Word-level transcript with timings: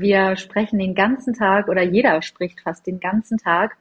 wir 0.00 0.36
sprechen 0.36 0.78
den 0.78 0.94
ganzen 0.94 1.34
Tag 1.34 1.68
oder 1.68 1.82
jeder 1.82 2.22
spricht 2.22 2.60
fast 2.60 2.86
den 2.86 3.00
ganzen 3.00 3.38
Tag, 3.38 3.76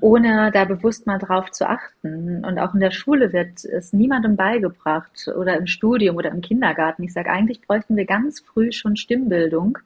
ohne 0.00 0.50
da 0.52 0.64
bewusst 0.64 1.06
mal 1.06 1.18
drauf 1.18 1.50
zu 1.50 1.68
achten. 1.68 2.44
Und 2.44 2.58
auch 2.58 2.74
in 2.74 2.80
der 2.80 2.90
Schule 2.90 3.32
wird 3.32 3.64
es 3.64 3.92
niemandem 3.92 4.36
beigebracht 4.36 5.28
oder 5.36 5.56
im 5.56 5.66
Studium 5.66 6.16
oder 6.16 6.30
im 6.30 6.40
Kindergarten. 6.40 7.04
Ich 7.04 7.12
sage, 7.12 7.30
eigentlich 7.30 7.62
bräuchten 7.62 7.96
wir 7.96 8.06
ganz 8.06 8.40
früh 8.40 8.72
schon 8.72 8.96
Stimmbildung 8.96 9.78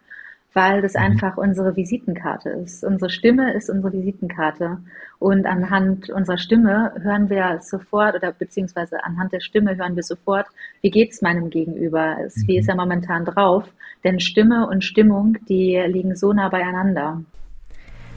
weil 0.54 0.82
das 0.82 0.94
mhm. 0.94 1.00
einfach 1.00 1.36
unsere 1.36 1.76
Visitenkarte 1.76 2.50
ist. 2.50 2.82
Unsere 2.84 3.10
Stimme 3.10 3.54
ist 3.54 3.70
unsere 3.70 3.92
Visitenkarte. 3.92 4.78
Und 5.18 5.46
anhand 5.46 6.10
unserer 6.10 6.38
Stimme 6.38 6.92
hören 7.00 7.28
wir 7.28 7.60
sofort, 7.60 8.14
oder 8.14 8.32
beziehungsweise 8.32 9.04
anhand 9.04 9.32
der 9.32 9.40
Stimme 9.40 9.76
hören 9.76 9.96
wir 9.96 10.02
sofort, 10.02 10.46
wie 10.80 10.90
geht's 10.90 11.22
meinem 11.22 11.50
Gegenüber? 11.50 12.16
Wie 12.46 12.58
ist 12.58 12.66
mhm. 12.66 12.70
er 12.70 12.76
momentan 12.76 13.24
drauf? 13.24 13.64
Denn 14.04 14.20
Stimme 14.20 14.68
und 14.68 14.84
Stimmung, 14.84 15.38
die 15.48 15.76
liegen 15.88 16.14
so 16.14 16.32
nah 16.32 16.48
beieinander. 16.48 17.22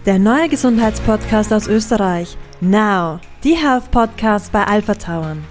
Der 0.05 0.19
neue 0.19 0.49
Gesundheitspodcast 0.49 1.53
aus 1.53 1.67
Österreich. 1.67 2.37
Now. 2.59 3.19
Die 3.43 3.55
Health 3.55 3.91
Podcast 3.91 4.51
bei 4.51 4.63
Alpha 4.63 4.95
Tauern. 4.95 5.43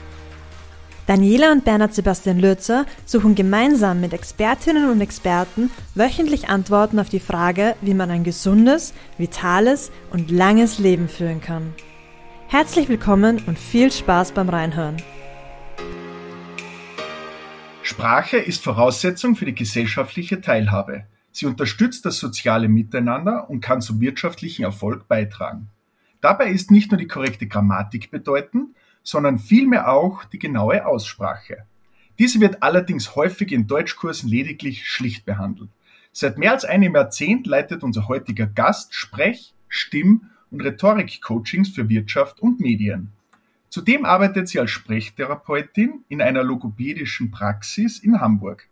Daniela 1.06 1.51
und 1.51 1.64
Bernhard 1.64 1.92
Sebastian 1.92 2.38
Lürzer 2.38 2.87
suchen 3.04 3.34
gemeinsam 3.34 4.01
mit 4.01 4.12
Expertinnen 4.12 4.90
und 4.90 5.01
Experten 5.01 5.70
wöchentlich 5.96 6.48
Antworten 6.48 7.01
auf 7.01 7.09
die 7.09 7.18
Frage, 7.18 7.74
wie 7.80 7.95
man 7.95 8.10
ein 8.10 8.23
gesundes, 8.23 8.95
vitales 9.18 9.90
und 10.12 10.30
langes 10.30 10.78
Leben 10.78 11.09
führen 11.09 11.40
kann. 11.40 11.74
Herzlich 12.46 12.88
willkommen 12.88 13.42
und 13.46 13.59
viel 13.59 13.90
Spaß 13.90 14.32
beim 14.32 14.48
Reinhören. 14.48 14.96
Sprache 17.82 18.36
ist 18.36 18.62
Voraussetzung 18.62 19.36
für 19.36 19.46
die 19.46 19.54
gesellschaftliche 19.54 20.40
Teilhabe. 20.40 21.06
Sie 21.32 21.46
unterstützt 21.46 22.04
das 22.04 22.18
soziale 22.18 22.68
Miteinander 22.68 23.48
und 23.48 23.60
kann 23.60 23.80
zum 23.80 24.00
wirtschaftlichen 24.00 24.64
Erfolg 24.64 25.08
beitragen. 25.08 25.70
Dabei 26.20 26.50
ist 26.50 26.70
nicht 26.70 26.90
nur 26.90 26.98
die 26.98 27.06
korrekte 27.06 27.46
Grammatik 27.46 28.10
bedeutend, 28.10 28.76
sondern 29.02 29.38
vielmehr 29.38 29.90
auch 29.90 30.24
die 30.24 30.38
genaue 30.38 30.87
Aussprache. 30.87 31.64
Diese 32.18 32.40
wird 32.40 32.62
allerdings 32.62 33.16
häufig 33.16 33.50
in 33.50 33.66
Deutschkursen 33.66 34.28
lediglich 34.28 34.87
schlicht 34.87 35.24
behandelt. 35.24 35.70
Seit 36.12 36.37
mehr 36.37 36.52
als 36.52 36.66
einem 36.66 36.94
Jahrzehnt 36.94 37.46
leitet 37.46 37.82
unser 37.82 38.09
heutiger 38.09 38.46
Gast 38.46 38.94
Sprech-, 38.94 39.54
Stimm- 39.68 40.26
und 40.50 40.60
Rhetorik-Coachings 40.60 41.70
für 41.70 41.88
Wirtschaft 41.88 42.40
und 42.40 42.60
Medien. 42.60 43.12
Zudem 43.71 44.04
arbeitet 44.04 44.49
sie 44.49 44.59
als 44.59 44.73
Sprechtherapeutin 44.73 46.04
in 46.09 46.21
einer 46.21 46.43
logopädischen 46.43 47.30
Praxis 47.30 48.01
in 48.01 48.21
Hamburg. 48.21 48.68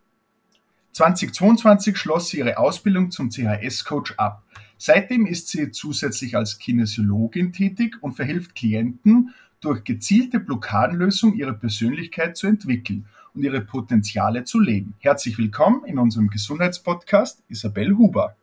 2022 0.90 1.96
schloss 1.96 2.30
sie 2.30 2.38
ihre 2.38 2.58
Ausbildung 2.58 3.12
zum 3.12 3.30
CHS-Coach 3.30 4.14
ab. 4.16 4.42
Seitdem 4.76 5.24
ist 5.24 5.48
sie 5.48 5.70
zusätzlich 5.70 6.36
als 6.36 6.58
Kinesiologin 6.58 7.52
tätig 7.52 7.96
und 8.00 8.14
verhilft 8.14 8.56
Klienten 8.56 9.32
durch 9.60 9.84
gezielte 9.84 10.40
Blockadenlösung 10.40 11.34
ihre 11.34 11.54
Persönlichkeit 11.54 12.36
zu 12.36 12.48
entwickeln 12.48 13.06
und 13.34 13.44
ihre 13.44 13.60
Potenziale 13.60 14.42
zu 14.42 14.58
leben. 14.58 14.94
Herzlich 14.98 15.38
willkommen 15.38 15.84
in 15.84 15.98
unserem 15.98 16.28
Gesundheitspodcast, 16.28 17.44
Isabel 17.48 17.96
Huber. 17.96 18.36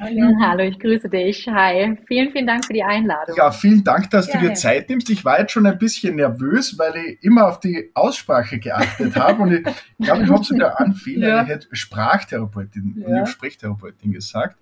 Hallo. 0.00 0.34
Hallo, 0.40 0.64
ich 0.64 0.78
grüße 0.78 1.08
dich. 1.08 1.46
Hi. 1.48 1.96
Vielen, 2.06 2.32
vielen 2.32 2.46
Dank 2.46 2.64
für 2.64 2.72
die 2.72 2.82
Einladung. 2.82 3.36
Ja, 3.36 3.50
vielen 3.50 3.84
Dank, 3.84 4.10
dass 4.10 4.26
ja, 4.28 4.40
du 4.40 4.48
dir 4.48 4.54
Zeit 4.54 4.88
nimmst. 4.88 5.08
Ich 5.10 5.24
war 5.24 5.38
jetzt 5.38 5.52
schon 5.52 5.66
ein 5.66 5.78
bisschen 5.78 6.16
nervös, 6.16 6.78
weil 6.78 6.96
ich 6.96 7.22
immer 7.22 7.46
auf 7.48 7.60
die 7.60 7.90
Aussprache 7.94 8.58
geachtet 8.58 9.16
habe. 9.16 9.42
Und 9.42 9.52
ich 9.52 9.62
glaube, 10.06 10.24
ich 10.24 10.30
habe 10.30 10.44
sogar 10.44 10.80
einen 10.80 10.94
Fehler. 10.94 11.28
Ja. 11.28 11.42
Ich 11.42 11.48
hätte 11.48 11.68
Sprachtherapeutin 11.72 13.04
ja. 13.06 13.20
und 13.20 13.26
Sprechtherapeutin 13.28 14.12
gesagt. 14.12 14.56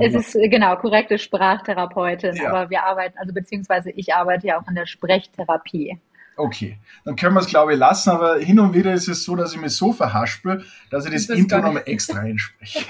Es 0.00 0.14
ist 0.14 0.32
genau 0.32 0.76
korrekte 0.76 1.18
Sprachtherapeutin, 1.18 2.36
ja. 2.36 2.48
aber 2.48 2.70
wir 2.70 2.84
arbeiten, 2.84 3.18
also 3.18 3.34
beziehungsweise 3.34 3.90
ich 3.90 4.14
arbeite 4.14 4.46
ja 4.46 4.60
auch 4.60 4.66
in 4.66 4.74
der 4.74 4.86
Sprechtherapie. 4.86 5.98
Okay, 6.36 6.78
dann 7.04 7.16
können 7.16 7.34
wir 7.34 7.40
es 7.40 7.48
glaube 7.48 7.74
ich 7.74 7.78
lassen, 7.78 8.10
aber 8.10 8.38
hin 8.38 8.60
und 8.60 8.72
wieder 8.72 8.94
ist 8.94 9.08
es 9.08 9.24
so, 9.24 9.36
dass 9.36 9.52
ich 9.52 9.60
mich 9.60 9.76
so 9.76 9.92
verhaspel, 9.92 10.64
dass 10.90 11.04
ich 11.04 11.12
das, 11.12 11.26
das 11.26 11.36
Intro 11.36 11.58
nochmal 11.58 11.82
extra 11.84 12.20
einspreche. 12.20 12.86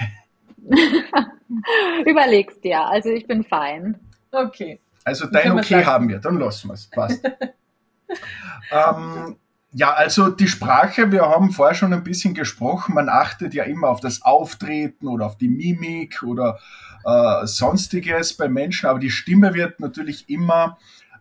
Überlegst 2.05 2.63
dir, 2.63 2.81
also 2.85 3.09
ich 3.09 3.27
bin 3.27 3.43
fein. 3.43 3.99
Okay. 4.31 4.79
Also 5.03 5.27
dein 5.27 5.53
Okay 5.53 5.83
haben 5.85 6.09
wir, 6.09 6.19
dann 6.19 6.39
lassen 6.39 6.69
wir 6.69 6.73
es. 6.73 6.87
Passt. 6.87 7.23
ähm, 8.71 9.37
ja, 9.71 9.93
also 9.93 10.29
die 10.29 10.47
Sprache, 10.47 11.11
wir 11.11 11.21
haben 11.21 11.51
vorher 11.51 11.75
schon 11.75 11.93
ein 11.93 12.03
bisschen 12.03 12.33
gesprochen, 12.33 12.95
man 12.95 13.09
achtet 13.09 13.53
ja 13.53 13.63
immer 13.63 13.89
auf 13.89 13.99
das 13.99 14.23
Auftreten 14.23 15.07
oder 15.07 15.27
auf 15.27 15.37
die 15.37 15.47
Mimik 15.47 16.23
oder 16.23 16.59
äh, 17.05 17.45
sonstiges 17.45 18.35
bei 18.35 18.49
Menschen, 18.49 18.89
aber 18.89 18.99
die 18.99 19.11
Stimme 19.11 19.53
wird 19.53 19.79
natürlich 19.79 20.29
immer 20.29 20.77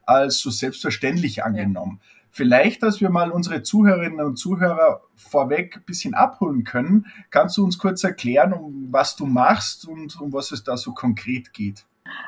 als 0.07 0.39
so 0.39 0.51
selbstverständlich 0.51 1.45
angenommen. 1.45 2.01
Ja. 2.01 2.18
Vielleicht, 2.39 2.85
dass 2.85 3.01
wir 3.01 3.11
mal 3.11 3.33
unsere 3.33 3.65
Zuhörerinnen 3.65 4.25
und 4.25 4.37
Zuhörer 4.37 5.01
vorweg 5.17 5.79
ein 5.79 5.83
bisschen 5.87 6.15
abholen 6.15 6.63
können, 6.63 7.07
kannst 7.31 7.57
du 7.57 7.65
uns 7.65 7.81
kurz 7.81 8.05
erklären, 8.05 8.53
um 8.53 8.93
was 8.93 9.17
du 9.17 9.27
machst 9.27 9.89
und 9.89 10.21
um 10.21 10.33
was 10.33 10.53
es 10.53 10.63
da 10.63 10.77
so 10.77 10.95
konkret 10.95 11.53
geht? 11.53 11.85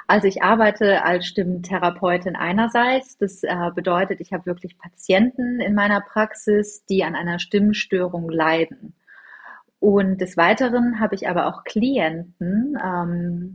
Also 0.08 0.26
ich 0.26 0.42
arbeite 0.42 1.04
als 1.04 1.26
Stimmtherapeutin 1.26 2.34
einerseits. 2.34 3.18
Das 3.18 3.44
äh, 3.44 3.70
bedeutet, 3.72 4.20
ich 4.20 4.32
habe 4.32 4.46
wirklich 4.46 4.76
Patienten 4.78 5.60
in 5.60 5.76
meiner 5.76 6.00
Praxis, 6.00 6.84
die 6.86 7.04
an 7.04 7.14
einer 7.14 7.38
Stimmstörung 7.38 8.30
leiden. 8.30 8.94
Und 9.78 10.20
des 10.20 10.36
Weiteren 10.36 10.98
habe 10.98 11.14
ich 11.14 11.28
aber 11.28 11.46
auch 11.46 11.62
Klienten, 11.62 12.76
ähm, 12.84 13.54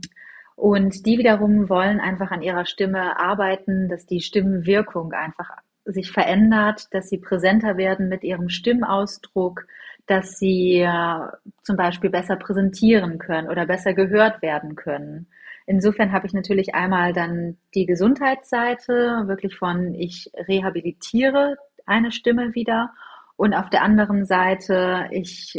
und 0.56 1.04
die 1.04 1.18
wiederum 1.18 1.68
wollen 1.68 2.00
einfach 2.00 2.30
an 2.30 2.40
ihrer 2.40 2.64
Stimme 2.64 3.20
arbeiten, 3.20 3.90
dass 3.90 4.06
die 4.06 4.22
Stimmwirkung 4.22 5.12
einfach 5.12 5.50
sich 5.86 6.12
verändert, 6.12 6.92
dass 6.92 7.08
sie 7.08 7.18
präsenter 7.18 7.76
werden 7.76 8.08
mit 8.08 8.24
ihrem 8.24 8.48
Stimmausdruck, 8.48 9.66
dass 10.06 10.38
sie 10.38 10.80
äh, 10.80 11.18
zum 11.62 11.76
Beispiel 11.76 12.10
besser 12.10 12.36
präsentieren 12.36 13.18
können 13.18 13.48
oder 13.48 13.66
besser 13.66 13.94
gehört 13.94 14.42
werden 14.42 14.76
können. 14.76 15.28
Insofern 15.66 16.12
habe 16.12 16.26
ich 16.26 16.32
natürlich 16.32 16.74
einmal 16.74 17.12
dann 17.12 17.56
die 17.74 17.86
Gesundheitsseite, 17.86 19.24
wirklich 19.26 19.56
von 19.56 19.94
ich 19.94 20.30
rehabilitiere 20.48 21.56
eine 21.86 22.12
Stimme 22.12 22.54
wieder 22.54 22.90
und 23.36 23.54
auf 23.54 23.68
der 23.70 23.82
anderen 23.82 24.26
Seite 24.26 25.08
ich 25.10 25.56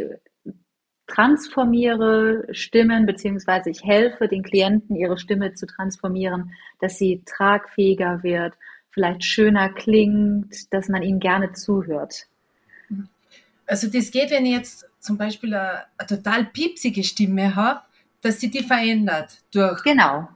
transformiere 1.06 2.46
Stimmen 2.52 3.06
beziehungsweise 3.06 3.70
ich 3.70 3.82
helfe 3.82 4.28
den 4.28 4.42
Klienten 4.42 4.94
ihre 4.94 5.18
Stimme 5.18 5.54
zu 5.54 5.66
transformieren, 5.66 6.52
dass 6.80 6.98
sie 6.98 7.22
tragfähiger 7.24 8.22
wird, 8.22 8.54
vielleicht 8.98 9.22
schöner 9.22 9.68
klingt, 9.68 10.74
dass 10.74 10.88
man 10.88 11.02
ihnen 11.02 11.20
gerne 11.20 11.52
zuhört. 11.52 12.26
Also 13.64 13.86
das 13.86 14.10
geht, 14.10 14.32
wenn 14.32 14.44
ich 14.44 14.52
jetzt 14.52 14.86
zum 14.98 15.16
Beispiel 15.16 15.54
eine, 15.54 15.84
eine 15.96 16.08
total 16.08 16.46
piepsige 16.46 17.04
Stimme 17.04 17.54
habe, 17.54 17.80
dass 18.22 18.40
sie 18.40 18.50
die 18.50 18.64
verändert 18.64 19.38
durch. 19.52 19.84
Genau. 19.84 20.28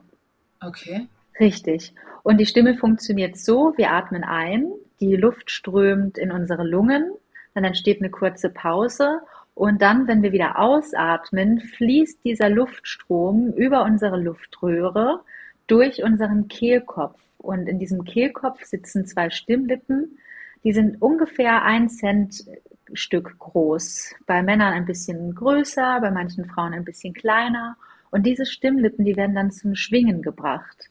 Okay. 0.61 1.07
Richtig. 1.41 1.93
Und 2.23 2.37
die 2.37 2.45
Stimme 2.45 2.77
funktioniert 2.77 3.35
so, 3.35 3.73
wir 3.75 3.91
atmen 3.91 4.23
ein, 4.23 4.71
die 5.01 5.17
Luft 5.17 5.51
strömt 5.51 6.17
in 6.17 6.31
unsere 6.31 6.63
Lungen, 6.63 7.11
dann 7.53 7.65
entsteht 7.65 7.99
eine 7.99 8.11
kurze 8.11 8.49
Pause 8.49 9.19
und 9.55 9.81
dann, 9.81 10.07
wenn 10.07 10.23
wir 10.23 10.31
wieder 10.31 10.57
ausatmen, 10.57 11.59
fließt 11.59 12.23
dieser 12.23 12.49
Luftstrom 12.49 13.51
über 13.51 13.83
unsere 13.83 14.17
Luftröhre 14.17 15.19
durch 15.67 16.01
unseren 16.01 16.47
Kehlkopf. 16.47 17.19
Und 17.43 17.67
in 17.67 17.77
diesem 17.77 18.05
Kehlkopf 18.05 18.63
sitzen 18.63 19.05
zwei 19.05 19.29
Stimmlippen, 19.29 20.17
die 20.63 20.71
sind 20.71 21.01
ungefähr 21.01 21.63
ein 21.63 21.89
Cent 21.89 22.45
Stück 22.93 23.37
groß. 23.37 24.15
Bei 24.25 24.41
Männern 24.41 24.73
ein 24.73 24.85
bisschen 24.85 25.35
größer, 25.35 25.99
bei 25.99 26.09
manchen 26.09 26.45
Frauen 26.45 26.73
ein 26.73 26.85
bisschen 26.85 27.13
kleiner. 27.13 27.75
Und 28.11 28.25
diese 28.25 28.45
Stimmlippen, 28.45 29.03
die 29.03 29.17
werden 29.17 29.35
dann 29.35 29.51
zum 29.51 29.75
Schwingen 29.75 30.21
gebracht. 30.21 30.89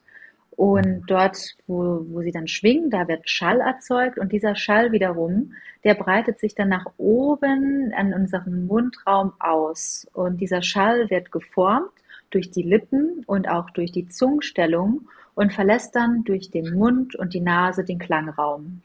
Und 0.50 1.04
dort, 1.06 1.38
wo, 1.66 2.04
wo 2.10 2.20
sie 2.20 2.32
dann 2.32 2.48
schwingen, 2.48 2.90
da 2.90 3.08
wird 3.08 3.30
Schall 3.30 3.60
erzeugt 3.60 4.18
und 4.18 4.32
dieser 4.32 4.54
Schall 4.54 4.92
wiederum, 4.92 5.54
der 5.84 5.94
breitet 5.94 6.38
sich 6.38 6.54
dann 6.54 6.68
nach 6.68 6.84
oben 6.98 7.92
an 7.96 8.12
unserem 8.12 8.66
Mundraum 8.66 9.32
aus. 9.38 10.06
Und 10.12 10.40
dieser 10.40 10.60
Schall 10.60 11.08
wird 11.08 11.32
geformt 11.32 11.92
durch 12.30 12.50
die 12.50 12.62
Lippen 12.62 13.24
und 13.26 13.48
auch 13.48 13.70
durch 13.70 13.92
die 13.92 14.08
Zungenstellung 14.08 15.08
und 15.34 15.52
verlässt 15.52 15.94
dann 15.94 16.24
durch 16.24 16.50
den 16.50 16.74
Mund 16.74 17.14
und 17.14 17.34
die 17.34 17.40
Nase 17.40 17.84
den 17.84 17.98
Klangraum. 17.98 18.82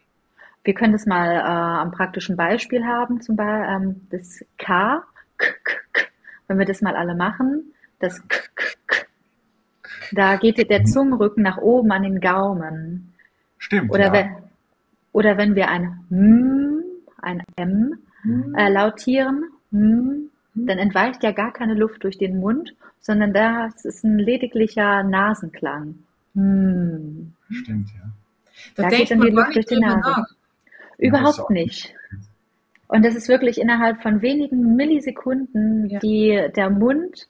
Wir 0.64 0.74
können 0.74 0.94
das 0.94 1.06
mal 1.06 1.36
äh, 1.36 1.40
am 1.40 1.92
praktischen 1.92 2.36
Beispiel 2.36 2.86
haben, 2.86 3.22
zum 3.22 3.36
Beispiel 3.36 3.70
ähm, 3.70 4.08
das 4.10 4.44
K, 4.58 5.04
K, 5.38 5.48
K, 5.64 5.78
K. 5.94 6.06
Wenn 6.48 6.60
wir 6.60 6.66
das 6.66 6.82
mal 6.82 6.96
alle 6.96 7.16
machen, 7.16 7.74
das 8.00 8.26
K, 8.28 8.38
K, 8.56 8.66
K. 8.88 9.06
Da 10.12 10.36
geht 10.38 10.70
der 10.70 10.86
Zungenrücken 10.86 11.44
nach 11.44 11.58
oben 11.58 11.92
an 11.92 12.04
den 12.04 12.20
Gaumen. 12.20 13.14
Stimmt. 13.58 13.92
Oder, 13.92 14.08
ja. 14.08 14.14
wenn, 14.14 14.36
oder 15.12 15.38
wenn 15.38 15.56
wir 15.56 15.70
ein 15.70 16.06
M, 16.10 16.84
ein 17.22 17.44
M 17.56 18.00
hm. 18.22 18.56
äh, 18.56 18.70
lautieren, 18.70 19.46
M, 19.72 20.30
dann 20.54 20.80
entweicht 20.80 21.24
ja 21.24 21.32
gar 21.32 21.54
keine 21.54 21.76
Luft 21.76 22.04
durch 22.04 22.18
den 22.18 22.40
Mund, 22.40 22.76
sondern 23.00 23.34
das 23.34 23.86
ist 23.86 24.04
ein 24.04 24.18
lediglicher 24.18 25.04
Nasenklang. 25.04 25.96
Hm. 26.38 27.34
Stimmt, 27.50 27.90
ja. 27.90 28.10
Da, 28.76 28.84
Da 28.84 28.90
denkt 28.90 29.10
geht 29.10 29.12
dann 29.12 29.22
die 29.22 29.32
Luft 29.32 29.56
durch 29.56 29.66
die 29.66 29.80
Nase. 29.80 29.98
nach. 30.00 30.18
Ja, 30.18 30.26
Überhaupt 31.00 31.40
auch 31.40 31.50
nicht. 31.50 31.94
Und 32.88 33.04
das 33.04 33.16
ist 33.16 33.28
wirklich 33.28 33.60
innerhalb 33.60 34.02
von 34.02 34.22
wenigen 34.22 34.76
Millisekunden, 34.76 35.90
Ja. 35.90 36.00
die 36.00 36.48
der 36.56 36.70
Mund, 36.70 37.28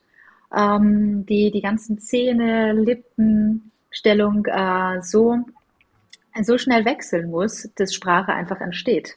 ähm, 0.56 1.26
die, 1.26 1.50
die 1.50 1.60
ganzen 1.62 1.98
Zähne, 1.98 2.72
Lippen, 2.74 3.70
Stellung 3.90 4.44
äh, 4.46 5.00
so, 5.02 5.38
so 6.42 6.58
schnell 6.58 6.84
wechseln 6.84 7.30
muss, 7.30 7.68
dass 7.76 7.94
Sprache 7.94 8.32
einfach 8.32 8.60
entsteht. 8.60 9.16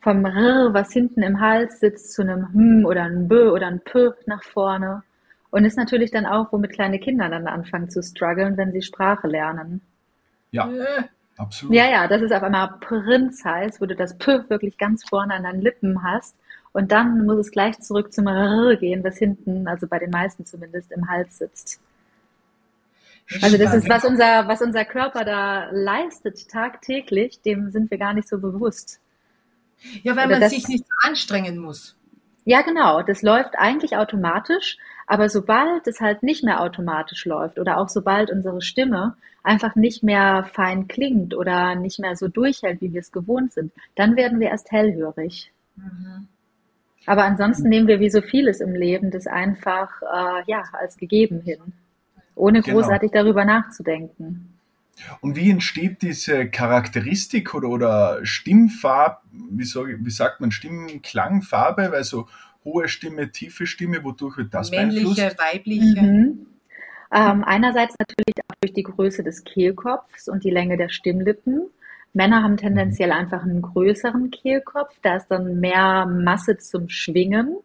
Vom 0.00 0.24
R, 0.24 0.72
was 0.72 0.92
hinten 0.92 1.22
im 1.22 1.40
Hals 1.40 1.80
sitzt, 1.80 2.12
zu 2.12 2.22
einem 2.22 2.52
Hm 2.52 2.84
oder 2.84 3.04
ein 3.04 3.28
B 3.28 3.36
oder 3.48 3.66
ein 3.68 3.80
P 3.80 4.10
nach 4.26 4.42
vorne. 4.42 5.02
Und 5.56 5.64
ist 5.64 5.78
natürlich 5.78 6.10
dann 6.10 6.26
auch, 6.26 6.52
womit 6.52 6.72
kleine 6.72 6.98
Kinder 6.98 7.30
dann 7.30 7.46
anfangen 7.46 7.88
zu 7.88 8.02
strugglen, 8.02 8.58
wenn 8.58 8.72
sie 8.72 8.82
Sprache 8.82 9.26
lernen. 9.26 9.80
Ja, 10.50 10.68
Äh, 10.70 11.04
absolut. 11.38 11.74
Ja, 11.74 11.88
ja, 11.88 12.06
dass 12.08 12.20
es 12.20 12.30
auf 12.30 12.42
einmal 12.42 12.74
Prinz 12.80 13.42
heißt, 13.42 13.80
wo 13.80 13.86
du 13.86 13.96
das 13.96 14.18
P 14.18 14.50
wirklich 14.50 14.76
ganz 14.76 15.08
vorne 15.08 15.32
an 15.32 15.44
deinen 15.44 15.62
Lippen 15.62 16.02
hast. 16.02 16.36
Und 16.74 16.92
dann 16.92 17.24
muss 17.24 17.38
es 17.38 17.50
gleich 17.50 17.80
zurück 17.80 18.12
zum 18.12 18.26
R 18.26 18.76
gehen, 18.76 19.02
was 19.02 19.16
hinten, 19.16 19.66
also 19.66 19.86
bei 19.86 19.98
den 19.98 20.10
meisten 20.10 20.44
zumindest, 20.44 20.92
im 20.92 21.08
Hals 21.08 21.38
sitzt. 21.38 21.80
Also 23.40 23.56
das 23.56 23.72
ist, 23.72 23.88
was 23.88 24.04
unser, 24.04 24.46
was 24.48 24.60
unser 24.60 24.84
Körper 24.84 25.24
da 25.24 25.70
leistet 25.72 26.50
tagtäglich, 26.50 27.40
dem 27.40 27.70
sind 27.70 27.90
wir 27.90 27.96
gar 27.96 28.12
nicht 28.12 28.28
so 28.28 28.38
bewusst. 28.38 29.00
Ja, 30.02 30.16
weil 30.16 30.26
Oder 30.26 30.34
man 30.34 30.40
das- 30.42 30.52
sich 30.52 30.68
nicht 30.68 30.84
so 30.84 31.08
anstrengen 31.08 31.56
muss. 31.56 31.96
Ja, 32.44 32.60
genau, 32.60 33.00
das 33.02 33.22
läuft 33.22 33.56
eigentlich 33.58 33.96
automatisch, 33.96 34.76
aber 35.06 35.28
sobald 35.28 35.86
es 35.86 36.00
halt 36.00 36.22
nicht 36.22 36.44
mehr 36.44 36.60
automatisch 36.60 37.24
läuft 37.24 37.58
oder 37.58 37.78
auch 37.78 37.88
sobald 37.88 38.30
unsere 38.30 38.60
Stimme 38.60 39.16
einfach 39.42 39.76
nicht 39.76 40.02
mehr 40.02 40.48
fein 40.52 40.88
klingt 40.88 41.34
oder 41.34 41.76
nicht 41.76 42.00
mehr 42.00 42.16
so 42.16 42.28
durchhält, 42.28 42.80
wie 42.80 42.92
wir 42.92 43.00
es 43.00 43.12
gewohnt 43.12 43.52
sind, 43.52 43.72
dann 43.94 44.16
werden 44.16 44.40
wir 44.40 44.48
erst 44.48 44.72
hellhörig. 44.72 45.52
Mhm. 45.76 46.26
Aber 47.06 47.24
ansonsten 47.24 47.68
nehmen 47.68 47.86
wir 47.86 48.00
wie 48.00 48.10
so 48.10 48.20
vieles 48.20 48.60
im 48.60 48.74
Leben 48.74 49.12
das 49.12 49.28
einfach 49.28 50.02
äh, 50.02 50.42
ja 50.50 50.64
als 50.72 50.96
gegeben 50.96 51.40
hin, 51.40 51.60
ohne 52.34 52.62
Genau. 52.62 52.78
großartig 52.78 53.12
darüber 53.12 53.44
nachzudenken. 53.44 54.52
Und 55.20 55.36
wie 55.36 55.50
entsteht 55.50 56.02
diese 56.02 56.48
Charakteristik 56.48 57.54
oder, 57.54 57.68
oder 57.68 58.20
Stimmfarbe, 58.24 59.18
wie, 59.30 59.64
wie 59.64 60.10
sagt 60.10 60.40
man, 60.40 60.50
Stimmklangfarbe, 60.50 61.92
weil 61.92 62.02
so 62.02 62.28
hohe 62.66 62.88
Stimme, 62.88 63.30
tiefe 63.30 63.66
Stimme, 63.66 64.04
wodurch 64.04 64.36
wird 64.36 64.52
das 64.52 64.70
Männliche, 64.70 65.14
beeinflusst? 65.14 65.38
weibliche. 65.38 66.02
Mhm. 66.02 66.46
Ähm, 67.14 67.44
einerseits 67.44 67.94
natürlich 67.98 68.34
auch 68.48 68.56
durch 68.60 68.74
die 68.74 68.82
Größe 68.82 69.22
des 69.22 69.44
Kehlkopfs 69.44 70.28
und 70.28 70.44
die 70.44 70.50
Länge 70.50 70.76
der 70.76 70.90
Stimmlippen. 70.90 71.68
Männer 72.12 72.42
haben 72.42 72.56
tendenziell 72.56 73.12
einfach 73.12 73.42
einen 73.42 73.62
größeren 73.62 74.30
Kehlkopf, 74.30 74.94
da 75.02 75.16
ist 75.16 75.28
dann 75.28 75.60
mehr 75.60 76.06
Masse 76.06 76.58
zum 76.58 76.88
Schwingen. 76.88 77.56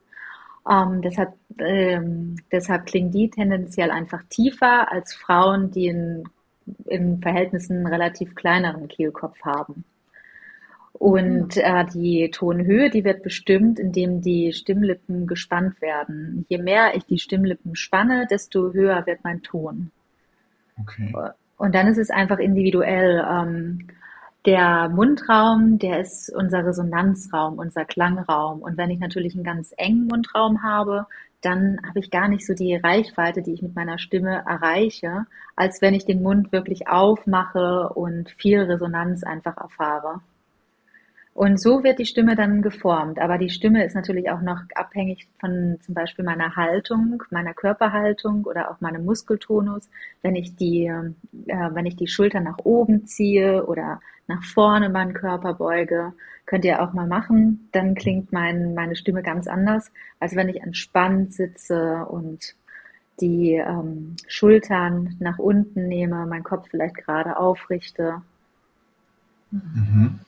Ähm, 0.70 1.02
deshalb, 1.02 1.34
ähm, 1.58 2.36
deshalb 2.52 2.86
klingen 2.86 3.12
die 3.12 3.30
tendenziell 3.30 3.90
einfach 3.90 4.22
tiefer 4.30 4.92
als 4.92 5.14
Frauen, 5.16 5.72
die 5.72 5.88
in, 5.88 6.24
in 6.86 7.20
Verhältnissen 7.22 7.78
einen 7.78 7.88
relativ 7.88 8.36
kleineren 8.36 8.88
Kehlkopf 8.88 9.40
haben. 9.42 9.84
Und 11.02 11.58
äh, 11.58 11.84
die 11.96 12.30
Tonhöhe, 12.30 12.92
die 12.92 13.04
wird 13.04 13.24
bestimmt, 13.24 13.80
indem 13.80 14.22
die 14.22 14.54
Stimmlippen 14.54 15.26
gespannt 15.26 15.82
werden. 15.82 16.46
Je 16.48 16.60
mehr 16.60 16.96
ich 16.96 17.06
die 17.08 17.18
Stimmlippen 17.18 17.76
spanne, 17.76 18.28
desto 18.30 18.72
höher 18.72 19.04
wird 19.08 19.24
mein 19.24 19.42
Ton. 19.42 19.90
Okay. 20.80 21.12
Und 21.58 21.74
dann 21.74 21.88
ist 21.88 21.98
es 21.98 22.12
einfach 22.12 22.38
individuell. 22.38 23.26
Ähm, 23.28 23.88
der 24.46 24.90
Mundraum, 24.90 25.80
der 25.80 26.02
ist 26.02 26.32
unser 26.36 26.68
Resonanzraum, 26.68 27.58
unser 27.58 27.84
Klangraum. 27.84 28.62
Und 28.62 28.78
wenn 28.78 28.92
ich 28.92 29.00
natürlich 29.00 29.34
einen 29.34 29.44
ganz 29.44 29.74
engen 29.78 30.06
Mundraum 30.06 30.62
habe, 30.62 31.08
dann 31.42 31.80
habe 31.84 31.98
ich 31.98 32.12
gar 32.12 32.28
nicht 32.28 32.46
so 32.46 32.54
die 32.54 32.76
Reichweite, 32.76 33.42
die 33.42 33.54
ich 33.54 33.64
mit 33.64 33.76
meiner 33.76 33.98
Stimme 33.98 34.44
erreiche, 34.46 35.26
als 35.56 35.82
wenn 35.82 35.96
ich 35.96 36.06
den 36.06 36.22
Mund 36.22 36.52
wirklich 36.52 36.88
aufmache 36.88 37.90
und 37.90 38.30
viel 38.30 38.60
Resonanz 38.60 39.24
einfach 39.24 39.58
erfahre. 39.58 40.22
Und 41.34 41.62
so 41.62 41.84
wird 41.84 42.00
die 42.00 42.06
Stimme 42.06 42.36
dann 42.36 42.62
geformt. 42.62 43.20
Aber 43.20 43.38
die 43.38 43.50
Stimme 43.50 43.86
ist 43.86 43.96
natürlich 43.96 44.30
auch 44.30 44.42
noch 44.42 44.60
abhängig 44.76 45.28
von 45.40 45.78
zum 45.82 45.96
Beispiel 45.96 46.26
meiner 46.26 46.56
Haltung, 46.58 47.24
meiner 47.32 47.54
Körperhaltung 47.54 48.44
oder 48.44 48.70
auch 48.70 48.82
meinem 48.82 49.06
Muskeltonus. 49.06 49.90
Wenn 50.22 50.36
ich 50.36 50.56
die, 50.56 50.88
äh, 50.88 51.70
wenn 51.74 51.86
ich 51.86 51.96
die 51.96 52.08
Schultern 52.08 52.44
nach 52.44 52.58
oben 52.64 53.06
ziehe 53.08 53.66
oder 53.66 54.02
nach 54.28 54.44
vorne 54.44 54.90
meinen 54.90 55.14
Körper 55.14 55.54
beuge, 55.54 56.14
könnt 56.46 56.66
ihr 56.66 56.82
auch 56.82 56.92
mal 56.92 57.08
machen. 57.08 57.70
Dann 57.72 57.96
klingt 57.96 58.34
mein, 58.34 58.74
meine 58.74 58.98
Stimme 58.98 59.24
ganz 59.24 59.48
anders, 59.48 59.90
als 60.20 60.36
wenn 60.36 60.50
ich 60.50 60.62
entspannt 60.62 61.34
sitze 61.34 62.06
und 62.10 62.56
die 63.22 63.54
ähm, 63.54 64.16
Schultern 64.28 65.16
nach 65.20 65.40
unten 65.40 65.88
nehme, 65.88 66.26
meinen 66.26 66.44
Kopf 66.44 66.68
vielleicht 66.70 66.96
gerade 66.96 67.38
aufrichte. 67.38 68.22
Mhm. 69.52 70.20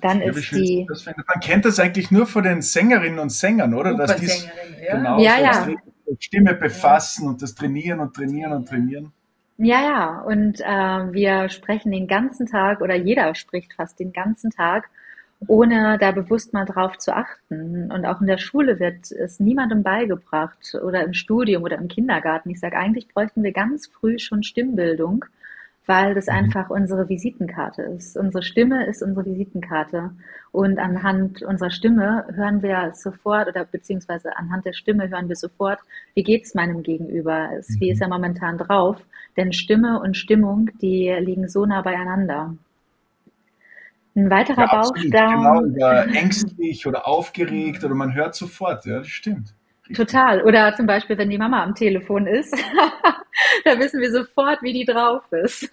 Dann 0.00 0.20
Ja, 0.20 0.30
ist 0.30 0.50
die, 0.52 0.86
das. 0.88 1.06
Man 1.06 1.40
kennt 1.40 1.64
das 1.64 1.78
eigentlich 1.78 2.10
nur 2.10 2.26
von 2.26 2.42
den 2.42 2.62
Sängerinnen 2.62 3.18
und 3.18 3.30
Sängern, 3.30 3.74
oder? 3.74 3.94
Dass 3.94 4.16
die 4.16 4.26
ja. 4.26 4.96
genau 4.96 5.20
Ja, 5.20 5.36
so 5.36 5.70
ja. 5.70 5.76
mit 6.08 6.24
Stimme 6.24 6.54
befassen 6.54 7.28
und 7.28 7.42
das 7.42 7.54
trainieren 7.54 8.00
und 8.00 8.14
trainieren 8.14 8.52
und 8.52 8.68
trainieren. 8.68 9.12
Ja, 9.58 9.80
ja, 9.80 10.20
und 10.22 10.60
äh, 10.60 11.12
wir 11.12 11.48
sprechen 11.48 11.92
den 11.92 12.08
ganzen 12.08 12.46
Tag 12.46 12.80
oder 12.80 12.96
jeder 12.96 13.34
spricht 13.34 13.74
fast 13.74 14.00
den 14.00 14.12
ganzen 14.12 14.50
Tag, 14.50 14.88
ohne 15.46 15.98
da 15.98 16.10
bewusst 16.10 16.52
mal 16.52 16.64
drauf 16.64 16.98
zu 16.98 17.14
achten. 17.14 17.92
Und 17.92 18.04
auch 18.06 18.20
in 18.20 18.26
der 18.26 18.38
Schule 18.38 18.80
wird 18.80 19.12
es 19.12 19.40
niemandem 19.40 19.82
beigebracht 19.82 20.74
oder 20.82 21.04
im 21.04 21.14
Studium 21.14 21.62
oder 21.62 21.78
im 21.78 21.88
Kindergarten. 21.88 22.50
Ich 22.50 22.60
sage, 22.60 22.76
eigentlich 22.76 23.08
bräuchten 23.08 23.42
wir 23.42 23.52
ganz 23.52 23.86
früh 23.86 24.18
schon 24.18 24.42
Stimmbildung, 24.42 25.24
weil 25.86 26.14
das 26.14 26.26
Mhm. 26.26 26.32
einfach 26.34 26.70
unsere 26.70 27.08
Visitenkarte 27.08 27.82
ist. 27.82 28.16
Unsere 28.16 28.42
Stimme 28.42 28.86
ist 28.86 29.02
unsere 29.02 29.26
Visitenkarte. 29.26 30.10
Und 30.52 30.78
anhand 30.78 31.42
unserer 31.42 31.70
Stimme 31.70 32.24
hören 32.34 32.62
wir 32.62 32.92
sofort 32.94 33.48
oder 33.48 33.64
beziehungsweise 33.64 34.36
anhand 34.36 34.64
der 34.66 34.72
Stimme 34.74 35.08
hören 35.10 35.28
wir 35.28 35.36
sofort, 35.36 35.80
wie 36.14 36.22
geht's 36.22 36.54
meinem 36.54 36.82
Gegenüber? 36.82 37.50
Es- 37.58 37.78
Wie 37.80 37.86
Mhm. 37.86 37.92
ist 37.92 38.00
er 38.02 38.08
momentan 38.08 38.58
drauf? 38.58 38.98
Denn 39.36 39.52
Stimme 39.52 40.00
und 40.00 40.16
Stimmung, 40.16 40.70
die 40.80 41.08
liegen 41.20 41.48
so 41.48 41.66
nah 41.66 41.82
beieinander. 41.82 42.54
Ein 44.14 44.30
weiterer 44.30 44.66
Ja, 44.66 44.68
absolut. 44.68 45.20
Baustein, 45.20 45.26
Genau, 45.26 45.60
oder 45.62 46.14
ängstlich 46.14 46.86
oder 46.86 47.06
aufgeregt 47.06 47.84
oder 47.84 47.94
man 47.94 48.14
hört 48.14 48.34
sofort, 48.34 48.84
ja, 48.86 48.98
das 48.98 49.08
stimmt. 49.08 49.54
Total. 49.94 50.42
Oder 50.42 50.74
zum 50.74 50.86
Beispiel, 50.86 51.18
wenn 51.18 51.30
die 51.30 51.38
Mama 51.38 51.62
am 51.62 51.74
Telefon 51.74 52.26
ist, 52.26 52.52
da 53.64 53.78
wissen 53.78 54.00
wir 54.00 54.10
sofort, 54.10 54.62
wie 54.62 54.72
die 54.72 54.84
drauf 54.84 55.24
ist. 55.32 55.70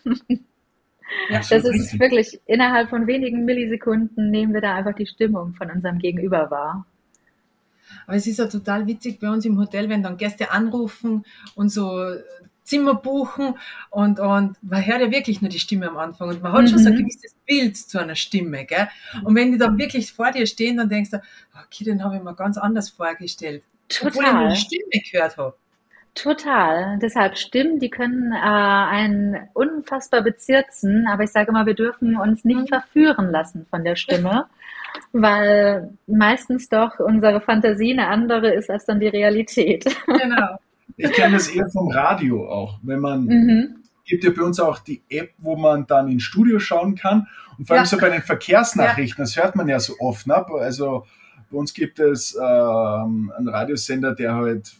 Ja, 1.27 1.39
Das 1.49 1.63
ist 1.65 1.99
wirklich 1.99 2.39
innerhalb 2.45 2.89
von 2.89 3.07
wenigen 3.07 3.45
Millisekunden 3.45 4.29
nehmen 4.31 4.53
wir 4.53 4.61
da 4.61 4.75
einfach 4.75 4.93
die 4.95 5.07
Stimmung 5.07 5.53
von 5.53 5.69
unserem 5.71 5.97
Gegenüber 5.99 6.51
wahr. 6.51 6.85
Aber 8.05 8.15
es 8.17 8.27
ist 8.27 8.39
ja 8.39 8.47
total 8.47 8.87
witzig 8.87 9.19
bei 9.19 9.29
uns 9.29 9.45
im 9.45 9.57
Hotel, 9.59 9.89
wenn 9.89 10.03
dann 10.03 10.17
Gäste 10.17 10.51
anrufen 10.51 11.25
und 11.55 11.69
so 11.69 12.03
Zimmer 12.63 12.93
buchen 12.95 13.55
und, 13.89 14.19
und 14.19 14.55
man 14.61 14.85
hört 14.85 15.01
ja 15.01 15.09
wirklich 15.11 15.41
nur 15.41 15.49
die 15.49 15.59
Stimme 15.59 15.89
am 15.89 15.97
Anfang 15.97 16.29
und 16.29 16.43
man 16.43 16.51
hat 16.53 16.69
schon 16.69 16.77
so 16.77 16.89
ein 16.89 16.95
Mhm. 16.95 16.97
gewisses 16.97 17.33
Bild 17.47 17.77
zu 17.77 17.99
einer 17.99 18.15
Stimme, 18.15 18.65
gell? 18.65 18.87
Und 19.23 19.33
wenn 19.35 19.51
die 19.51 19.57
dann 19.57 19.77
wirklich 19.79 20.13
vor 20.13 20.31
dir 20.31 20.45
stehen, 20.45 20.77
dann 20.77 20.87
denkst 20.89 21.09
du, 21.09 21.21
okay, 21.65 21.83
den 21.83 22.03
habe 22.03 22.17
ich 22.17 22.21
mir 22.23 22.35
ganz 22.35 22.57
anders 22.59 22.89
vorgestellt. 22.91 23.63
Obwohl 24.01 24.09
ich 24.09 24.15
nur 24.15 24.23
Total. 24.31 24.49
die 24.49 24.55
Stimme 24.59 25.03
gehört 25.11 25.37
habe. 25.37 25.55
Total. 26.15 26.99
Deshalb 27.01 27.37
Stimmen, 27.37 27.79
die 27.79 27.89
können 27.89 28.31
äh, 28.33 28.35
einen 28.37 29.37
unfassbar 29.53 30.21
bezirzen, 30.21 31.07
aber 31.07 31.23
ich 31.23 31.31
sage 31.31 31.49
immer, 31.49 31.65
wir 31.65 31.75
dürfen 31.75 32.17
uns 32.17 32.43
nicht 32.43 32.59
Mhm. 32.61 32.67
verführen 32.67 33.31
lassen 33.31 33.65
von 33.69 33.83
der 33.83 33.95
Stimme, 33.95 34.47
weil 35.13 35.91
meistens 36.07 36.67
doch 36.69 36.99
unsere 36.99 37.41
Fantasie 37.41 37.93
eine 37.93 38.07
andere 38.07 38.53
ist 38.53 38.69
als 38.69 38.85
dann 38.85 38.99
die 38.99 39.07
Realität. 39.07 39.85
Genau. 40.07 40.57
Ich 40.97 41.11
kenne 41.13 41.35
das 41.35 41.47
eher 41.47 41.69
vom 41.69 41.89
Radio 41.91 42.49
auch. 42.49 42.79
Wenn 42.81 42.99
man, 42.99 43.23
Mhm. 43.25 43.75
gibt 44.05 44.23
ja 44.23 44.31
bei 44.35 44.41
uns 44.41 44.59
auch 44.59 44.79
die 44.79 45.01
App, 45.09 45.29
wo 45.37 45.55
man 45.55 45.85
dann 45.87 46.09
ins 46.09 46.23
Studio 46.23 46.59
schauen 46.59 46.95
kann. 46.95 47.27
Und 47.57 47.65
vor 47.67 47.75
allem 47.75 47.83
Ja. 47.83 47.89
so 47.89 47.97
bei 47.97 48.09
den 48.09 48.23
Verkehrsnachrichten, 48.23 49.23
das 49.23 49.37
hört 49.37 49.55
man 49.55 49.69
ja 49.69 49.79
so 49.79 49.93
oft. 49.99 50.27
Ne? 50.27 50.45
Also 50.59 51.05
bei 51.51 51.57
uns 51.57 51.73
gibt 51.73 51.99
es 51.99 52.35
ähm, 52.35 53.31
einen 53.35 53.49
Radiosender, 53.49 54.13
der 54.13 54.35
halt 54.35 54.73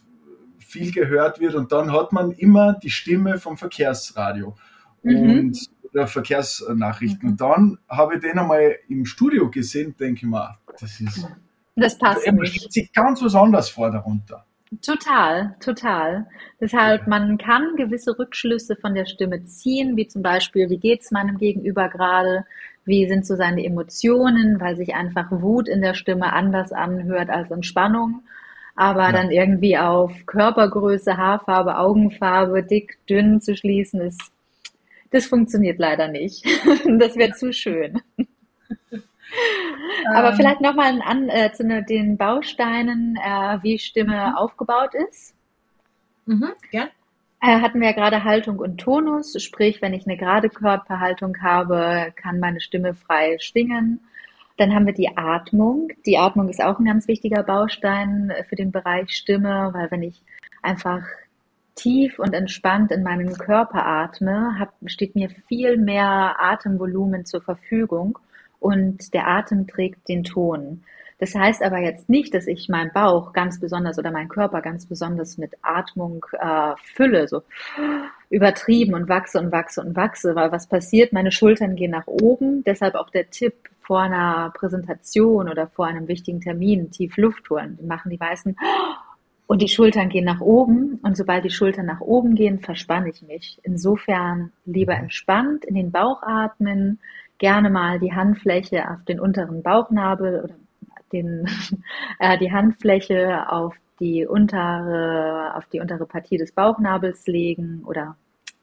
viel 0.58 0.92
gehört 0.92 1.40
wird 1.40 1.54
und 1.54 1.72
dann 1.72 1.92
hat 1.92 2.12
man 2.12 2.30
immer 2.32 2.74
die 2.74 2.90
Stimme 2.90 3.38
vom 3.38 3.56
Verkehrsradio 3.56 4.54
Mhm. 5.02 5.38
und 5.38 5.70
oder 5.92 6.06
Verkehrsnachrichten. 6.06 7.30
Und 7.30 7.40
dann 7.40 7.78
habe 7.88 8.14
ich 8.14 8.20
den 8.20 8.38
einmal 8.38 8.76
im 8.88 9.04
Studio 9.04 9.50
gesehen, 9.50 9.96
denke 9.98 10.20
ich 10.24 10.30
mir, 10.30 10.56
das 10.78 11.00
ist, 11.00 11.26
Das 11.74 11.98
passt 11.98 12.18
also, 12.18 12.30
nicht. 12.30 12.38
Man 12.38 12.46
stellt 12.46 12.72
sich 12.72 12.92
ganz 12.92 13.22
was 13.22 13.34
anderes 13.34 13.70
vor 13.70 13.90
darunter. 13.90 14.44
Total, 14.82 15.56
total. 15.58 16.28
Deshalb, 16.60 17.08
man 17.08 17.38
kann 17.38 17.74
gewisse 17.76 18.16
Rückschlüsse 18.16 18.76
von 18.76 18.94
der 18.94 19.04
Stimme 19.04 19.44
ziehen, 19.46 19.96
wie 19.96 20.06
zum 20.06 20.22
Beispiel, 20.22 20.70
wie 20.70 20.78
geht's 20.78 21.10
meinem 21.10 21.38
Gegenüber 21.38 21.88
gerade? 21.88 22.44
Wie 22.90 23.06
sind 23.06 23.24
so 23.24 23.36
seine 23.36 23.64
Emotionen, 23.64 24.60
weil 24.60 24.76
sich 24.76 24.94
einfach 24.94 25.30
Wut 25.30 25.68
in 25.68 25.80
der 25.80 25.94
Stimme 25.94 26.32
anders 26.32 26.72
anhört 26.72 27.30
als 27.30 27.50
Entspannung. 27.50 28.24
Aber 28.74 29.04
ja. 29.04 29.12
dann 29.12 29.30
irgendwie 29.30 29.78
auf 29.78 30.26
Körpergröße, 30.26 31.16
Haarfarbe, 31.16 31.78
Augenfarbe, 31.78 32.64
dick, 32.64 32.98
dünn 33.08 33.40
zu 33.40 33.56
schließen, 33.56 34.00
ist, 34.00 34.20
das 35.12 35.26
funktioniert 35.26 35.78
leider 35.78 36.08
nicht. 36.08 36.44
das 36.98 37.16
wäre 37.16 37.32
zu 37.32 37.52
schön. 37.52 38.02
Aber 40.14 40.30
ähm, 40.30 40.36
vielleicht 40.36 40.60
nochmal 40.60 41.00
an, 41.02 41.28
äh, 41.28 41.52
zu 41.52 41.64
ne, 41.64 41.84
den 41.84 42.16
Bausteinen, 42.16 43.16
äh, 43.16 43.58
wie 43.62 43.78
Stimme 43.78 44.30
mhm. 44.30 44.34
aufgebaut 44.34 44.94
ist. 45.08 45.34
Mhm, 46.26 46.50
gern. 46.72 46.88
Äh, 47.42 47.60
hatten 47.60 47.80
wir 47.80 47.88
ja 47.88 47.94
gerade 47.94 48.24
Haltung 48.24 48.58
und 48.58 48.78
Tonus, 48.78 49.34
sprich, 49.42 49.80
wenn 49.80 49.94
ich 49.94 50.06
eine 50.06 50.18
gerade 50.18 50.50
Körperhaltung 50.50 51.40
habe, 51.42 52.12
kann 52.16 52.38
meine 52.38 52.60
Stimme 52.60 52.94
frei 52.94 53.38
schwingen. 53.38 54.00
Dann 54.58 54.74
haben 54.74 54.84
wir 54.84 54.92
die 54.92 55.16
Atmung. 55.16 55.88
Die 56.04 56.18
Atmung 56.18 56.50
ist 56.50 56.62
auch 56.62 56.78
ein 56.78 56.84
ganz 56.84 57.08
wichtiger 57.08 57.42
Baustein 57.42 58.30
für 58.48 58.56
den 58.56 58.72
Bereich 58.72 59.10
Stimme, 59.12 59.70
weil 59.72 59.90
wenn 59.90 60.02
ich 60.02 60.22
einfach 60.60 61.02
tief 61.76 62.18
und 62.18 62.34
entspannt 62.34 62.92
in 62.92 63.02
meinem 63.02 63.32
Körper 63.32 63.86
atme, 63.86 64.58
hab, 64.58 64.74
steht 64.84 65.14
mir 65.14 65.30
viel 65.48 65.78
mehr 65.78 66.36
Atemvolumen 66.38 67.24
zur 67.24 67.40
Verfügung 67.40 68.18
und 68.58 69.14
der 69.14 69.28
Atem 69.28 69.66
trägt 69.66 70.08
den 70.08 70.24
Ton. 70.24 70.84
Das 71.20 71.34
heißt 71.34 71.62
aber 71.62 71.78
jetzt 71.78 72.08
nicht, 72.08 72.32
dass 72.34 72.46
ich 72.46 72.70
meinen 72.70 72.90
Bauch 72.92 73.34
ganz 73.34 73.60
besonders 73.60 73.98
oder 73.98 74.10
meinen 74.10 74.30
Körper 74.30 74.62
ganz 74.62 74.86
besonders 74.86 75.36
mit 75.36 75.52
Atmung 75.60 76.24
äh, 76.32 76.72
fülle, 76.82 77.28
so 77.28 77.42
übertrieben 78.30 78.94
und 78.94 79.08
wachse 79.08 79.38
und 79.38 79.52
wachse 79.52 79.82
und 79.82 79.94
wachse, 79.94 80.34
weil 80.34 80.50
was 80.50 80.66
passiert? 80.66 81.12
Meine 81.12 81.30
Schultern 81.30 81.76
gehen 81.76 81.90
nach 81.90 82.06
oben. 82.06 82.64
Deshalb 82.64 82.94
auch 82.94 83.10
der 83.10 83.28
Tipp 83.28 83.52
vor 83.82 84.00
einer 84.00 84.50
Präsentation 84.54 85.50
oder 85.50 85.66
vor 85.66 85.86
einem 85.86 86.08
wichtigen 86.08 86.40
Termin 86.40 86.90
tief 86.90 87.18
Luft 87.18 87.50
holen. 87.50 87.76
Die 87.80 87.86
machen 87.86 88.10
die 88.10 88.18
meisten 88.18 88.56
und 89.46 89.60
die 89.60 89.68
Schultern 89.68 90.08
gehen 90.08 90.24
nach 90.24 90.40
oben 90.40 91.00
und 91.02 91.16
sobald 91.16 91.44
die 91.44 91.50
Schultern 91.50 91.84
nach 91.84 92.00
oben 92.00 92.36
gehen, 92.36 92.60
verspanne 92.60 93.10
ich 93.10 93.20
mich. 93.22 93.58
Insofern 93.64 94.52
lieber 94.64 94.94
entspannt 94.94 95.64
in 95.64 95.74
den 95.74 95.90
Bauch 95.90 96.22
atmen, 96.22 97.00
gerne 97.38 97.68
mal 97.68 97.98
die 97.98 98.14
Handfläche 98.14 98.88
auf 98.88 99.04
den 99.04 99.18
unteren 99.18 99.62
Bauchnabel 99.62 100.44
oder 100.44 100.54
den, 101.12 101.46
äh, 102.18 102.38
die 102.38 102.52
Handfläche 102.52 103.50
auf 103.50 103.74
die 104.00 104.26
untere, 104.26 105.54
auf 105.54 105.66
die 105.66 105.80
untere 105.80 106.06
Partie 106.06 106.38
des 106.38 106.52
Bauchnabels 106.52 107.26
legen 107.26 107.82
oder 107.86 108.16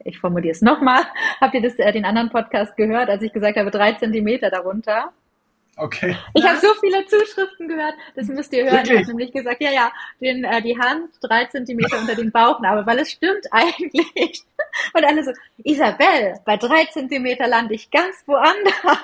ich 0.03 0.19
formuliere 0.19 0.51
es 0.51 0.61
nochmal. 0.61 1.03
Habt 1.41 1.53
ihr 1.53 1.61
das, 1.61 1.77
äh, 1.79 1.91
den 1.91 2.05
anderen 2.05 2.29
Podcast 2.29 2.75
gehört, 2.75 3.09
als 3.09 3.21
ich 3.23 3.33
gesagt 3.33 3.57
habe, 3.57 3.71
drei 3.71 3.93
Zentimeter 3.93 4.49
darunter? 4.49 5.11
Okay. 5.79 6.17
Ich 6.33 6.43
habe 6.43 6.59
so 6.59 6.73
viele 6.79 7.05
Zuschriften 7.05 7.67
gehört, 7.67 7.93
das 8.15 8.27
müsst 8.27 8.51
ihr 8.51 8.63
hören. 8.63 8.77
Wirklich? 8.77 8.93
Ich 8.93 8.99
habe 9.01 9.07
nämlich 9.09 9.31
gesagt, 9.31 9.61
ja, 9.61 9.71
ja, 9.71 9.91
den, 10.19 10.43
äh, 10.43 10.59
die 10.63 10.75
Hand 10.77 11.11
drei 11.21 11.45
Zentimeter 11.45 11.99
unter 11.99 12.15
den 12.15 12.31
Bauchnabel, 12.31 12.83
weil 12.87 12.99
es 12.99 13.11
stimmt 13.11 13.45
eigentlich. 13.51 14.43
Und 14.93 15.05
alle 15.05 15.23
so, 15.23 15.31
Isabel, 15.63 16.39
bei 16.45 16.57
drei 16.57 16.85
Zentimeter 16.85 17.47
lande 17.47 17.75
ich 17.75 17.91
ganz 17.91 18.23
woanders. 18.25 18.73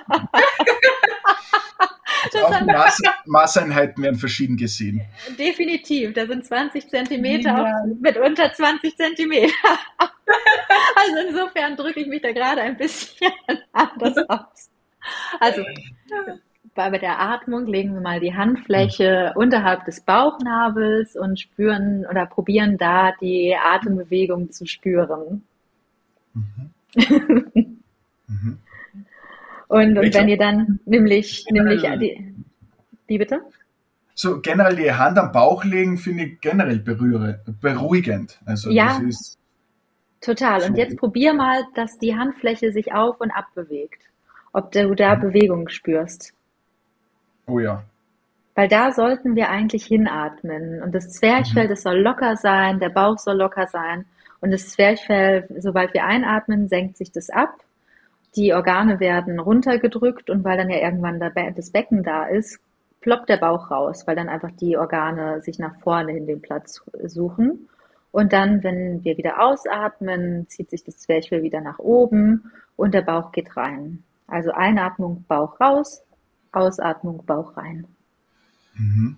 auch 2.42 2.62
Maß, 2.62 3.02
Maßeinheiten 3.26 4.04
werden 4.04 4.18
verschieden 4.18 4.58
gesehen. 4.58 5.02
Definitiv, 5.38 6.14
da 6.14 6.26
sind 6.26 6.44
20 6.44 6.90
Zentimeter 6.90 7.50
ja. 7.50 7.84
mit 8.00 8.18
unter 8.18 8.52
20 8.52 8.98
Zentimeter. 8.98 9.54
also 10.00 11.28
insofern 11.28 11.76
drücke 11.76 12.00
ich 12.00 12.08
mich 12.08 12.24
da 12.24 12.32
gerade 12.32 12.62
ein 12.62 12.78
bisschen 12.78 13.32
anders 13.74 14.18
aus. 14.28 14.72
Also 15.40 15.64
bei 16.76 16.90
der 16.90 17.20
Atmung 17.20 17.68
legen 17.68 17.94
wir 17.94 18.02
mal 18.02 18.20
die 18.20 18.34
Handfläche 18.34 19.34
unterhalb 19.36 19.86
des 19.86 20.02
Bauchnabels 20.02 21.16
und 21.16 21.40
spüren 21.40 22.06
oder 22.10 22.26
probieren 22.26 22.78
da 22.78 23.12
die 23.22 23.56
Atembewegung 23.56 24.52
zu 24.52 24.66
spüren. 24.66 25.44
Mhm. 26.34 26.72
mhm. 28.28 28.58
Und, 29.68 29.98
und 29.98 30.14
wenn 30.14 30.28
ihr 30.28 30.38
dann 30.38 30.80
nämlich, 30.86 31.46
nämlich 31.50 31.82
die, 31.82 32.36
wie 33.08 33.18
bitte? 33.18 33.42
So 34.14 34.40
generell 34.40 34.76
die 34.76 34.92
Hand 34.92 35.18
am 35.18 35.32
Bauch 35.32 35.64
legen, 35.64 35.98
finde 35.98 36.26
ich 36.26 36.42
generell 36.42 36.78
berühre, 36.78 37.42
beruhigend. 37.60 38.40
Also 38.46 38.70
ja, 38.70 39.02
total. 40.22 40.64
Und 40.64 40.78
jetzt 40.78 40.98
probier 40.98 41.34
mal, 41.34 41.64
dass 41.74 41.98
die 41.98 42.16
Handfläche 42.16 42.72
sich 42.72 42.94
auf 42.94 43.20
und 43.20 43.32
ab 43.32 43.48
bewegt. 43.56 44.04
Ob 44.52 44.72
du 44.72 44.94
da 44.94 45.16
mhm. 45.16 45.22
Bewegung 45.22 45.70
spürst. 45.70 46.34
Oh 47.48 47.60
ja. 47.60 47.84
Weil 48.56 48.68
da 48.68 48.92
sollten 48.92 49.36
wir 49.36 49.50
eigentlich 49.50 49.86
hinatmen. 49.86 50.82
Und 50.82 50.94
das 50.94 51.12
Zwerchfell, 51.12 51.66
mhm. 51.66 51.70
das 51.70 51.84
soll 51.84 52.00
locker 52.00 52.36
sein, 52.36 52.80
der 52.80 52.90
Bauch 52.90 53.18
soll 53.18 53.38
locker 53.38 53.68
sein. 53.68 54.06
Und 54.42 54.52
das 54.52 54.70
Zwerchfell, 54.70 55.48
sobald 55.58 55.94
wir 55.94 56.04
einatmen, 56.06 56.68
senkt 56.68 56.98
sich 56.98 57.12
das 57.12 57.30
ab 57.30 57.56
die 58.36 58.54
Organe 58.54 59.00
werden 59.00 59.40
runtergedrückt 59.40 60.30
und 60.30 60.44
weil 60.44 60.58
dann 60.58 60.70
ja 60.70 60.78
irgendwann 60.78 61.20
das 61.56 61.72
Becken 61.72 62.04
da 62.04 62.26
ist, 62.26 62.60
ploppt 63.02 63.30
der 63.30 63.38
Bauch 63.38 63.70
raus, 63.70 64.08
weil 64.08 64.16
dann 64.16 64.30
einfach 64.30 64.52
die 64.52 64.78
Organe 64.78 65.42
sich 65.42 65.60
nach 65.60 65.76
vorne 65.82 66.18
in 66.18 66.26
den 66.26 66.42
Platz 66.42 66.82
suchen. 67.04 67.70
Und 68.12 68.34
dann, 68.34 68.64
wenn 68.64 69.04
wir 69.04 69.18
wieder 69.18 69.42
ausatmen, 69.42 70.48
zieht 70.48 70.70
sich 70.70 70.84
das 70.84 70.98
Zwerchfell 71.00 71.44
wieder 71.44 71.62
nach 71.62 71.80
oben 71.80 72.52
und 72.76 72.94
der 72.94 73.02
Bauch 73.02 73.32
geht 73.32 73.56
rein. 73.58 74.04
Also 74.28 74.52
Einatmung, 74.52 75.26
Bauch 75.28 75.60
raus, 75.60 76.04
Ausatmung, 76.54 77.26
Bauch 77.26 77.58
rein. 77.58 77.86
Mhm. 78.76 79.18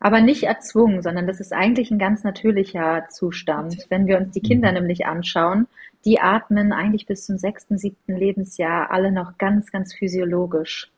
Aber 0.00 0.20
nicht 0.20 0.42
erzwungen, 0.44 1.02
sondern 1.02 1.26
das 1.26 1.40
ist 1.40 1.52
eigentlich 1.52 1.90
ein 1.90 1.98
ganz 1.98 2.24
natürlicher 2.24 3.08
Zustand. 3.08 3.86
Wenn 3.88 4.06
wir 4.06 4.18
uns 4.18 4.32
die 4.32 4.42
Kinder 4.42 4.68
mhm. 4.68 4.78
nämlich 4.78 5.06
anschauen, 5.06 5.66
die 6.04 6.20
atmen 6.20 6.72
eigentlich 6.72 7.06
bis 7.06 7.24
zum 7.24 7.38
sechsten, 7.38 7.78
siebten 7.78 8.14
Lebensjahr 8.14 8.90
alle 8.90 9.10
noch 9.10 9.38
ganz, 9.38 9.72
ganz 9.72 9.94
physiologisch. 9.94 10.90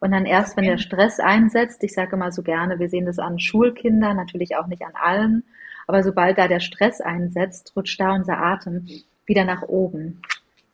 Und 0.00 0.10
dann 0.10 0.26
erst, 0.26 0.56
wenn 0.56 0.64
der 0.64 0.78
Stress 0.78 1.20
einsetzt, 1.20 1.84
ich 1.84 1.92
sage 1.92 2.16
immer 2.16 2.32
so 2.32 2.42
gerne, 2.42 2.78
wir 2.78 2.88
sehen 2.88 3.06
das 3.06 3.18
an 3.18 3.38
Schulkindern, 3.38 4.16
natürlich 4.16 4.56
auch 4.56 4.66
nicht 4.66 4.82
an 4.82 4.94
allen, 4.94 5.44
aber 5.86 6.02
sobald 6.02 6.38
da 6.38 6.48
der 6.48 6.60
Stress 6.60 7.00
einsetzt, 7.00 7.72
rutscht 7.76 8.00
da 8.00 8.14
unser 8.14 8.38
Atem 8.38 8.88
wieder 9.26 9.44
nach 9.44 9.62
oben. 9.62 10.22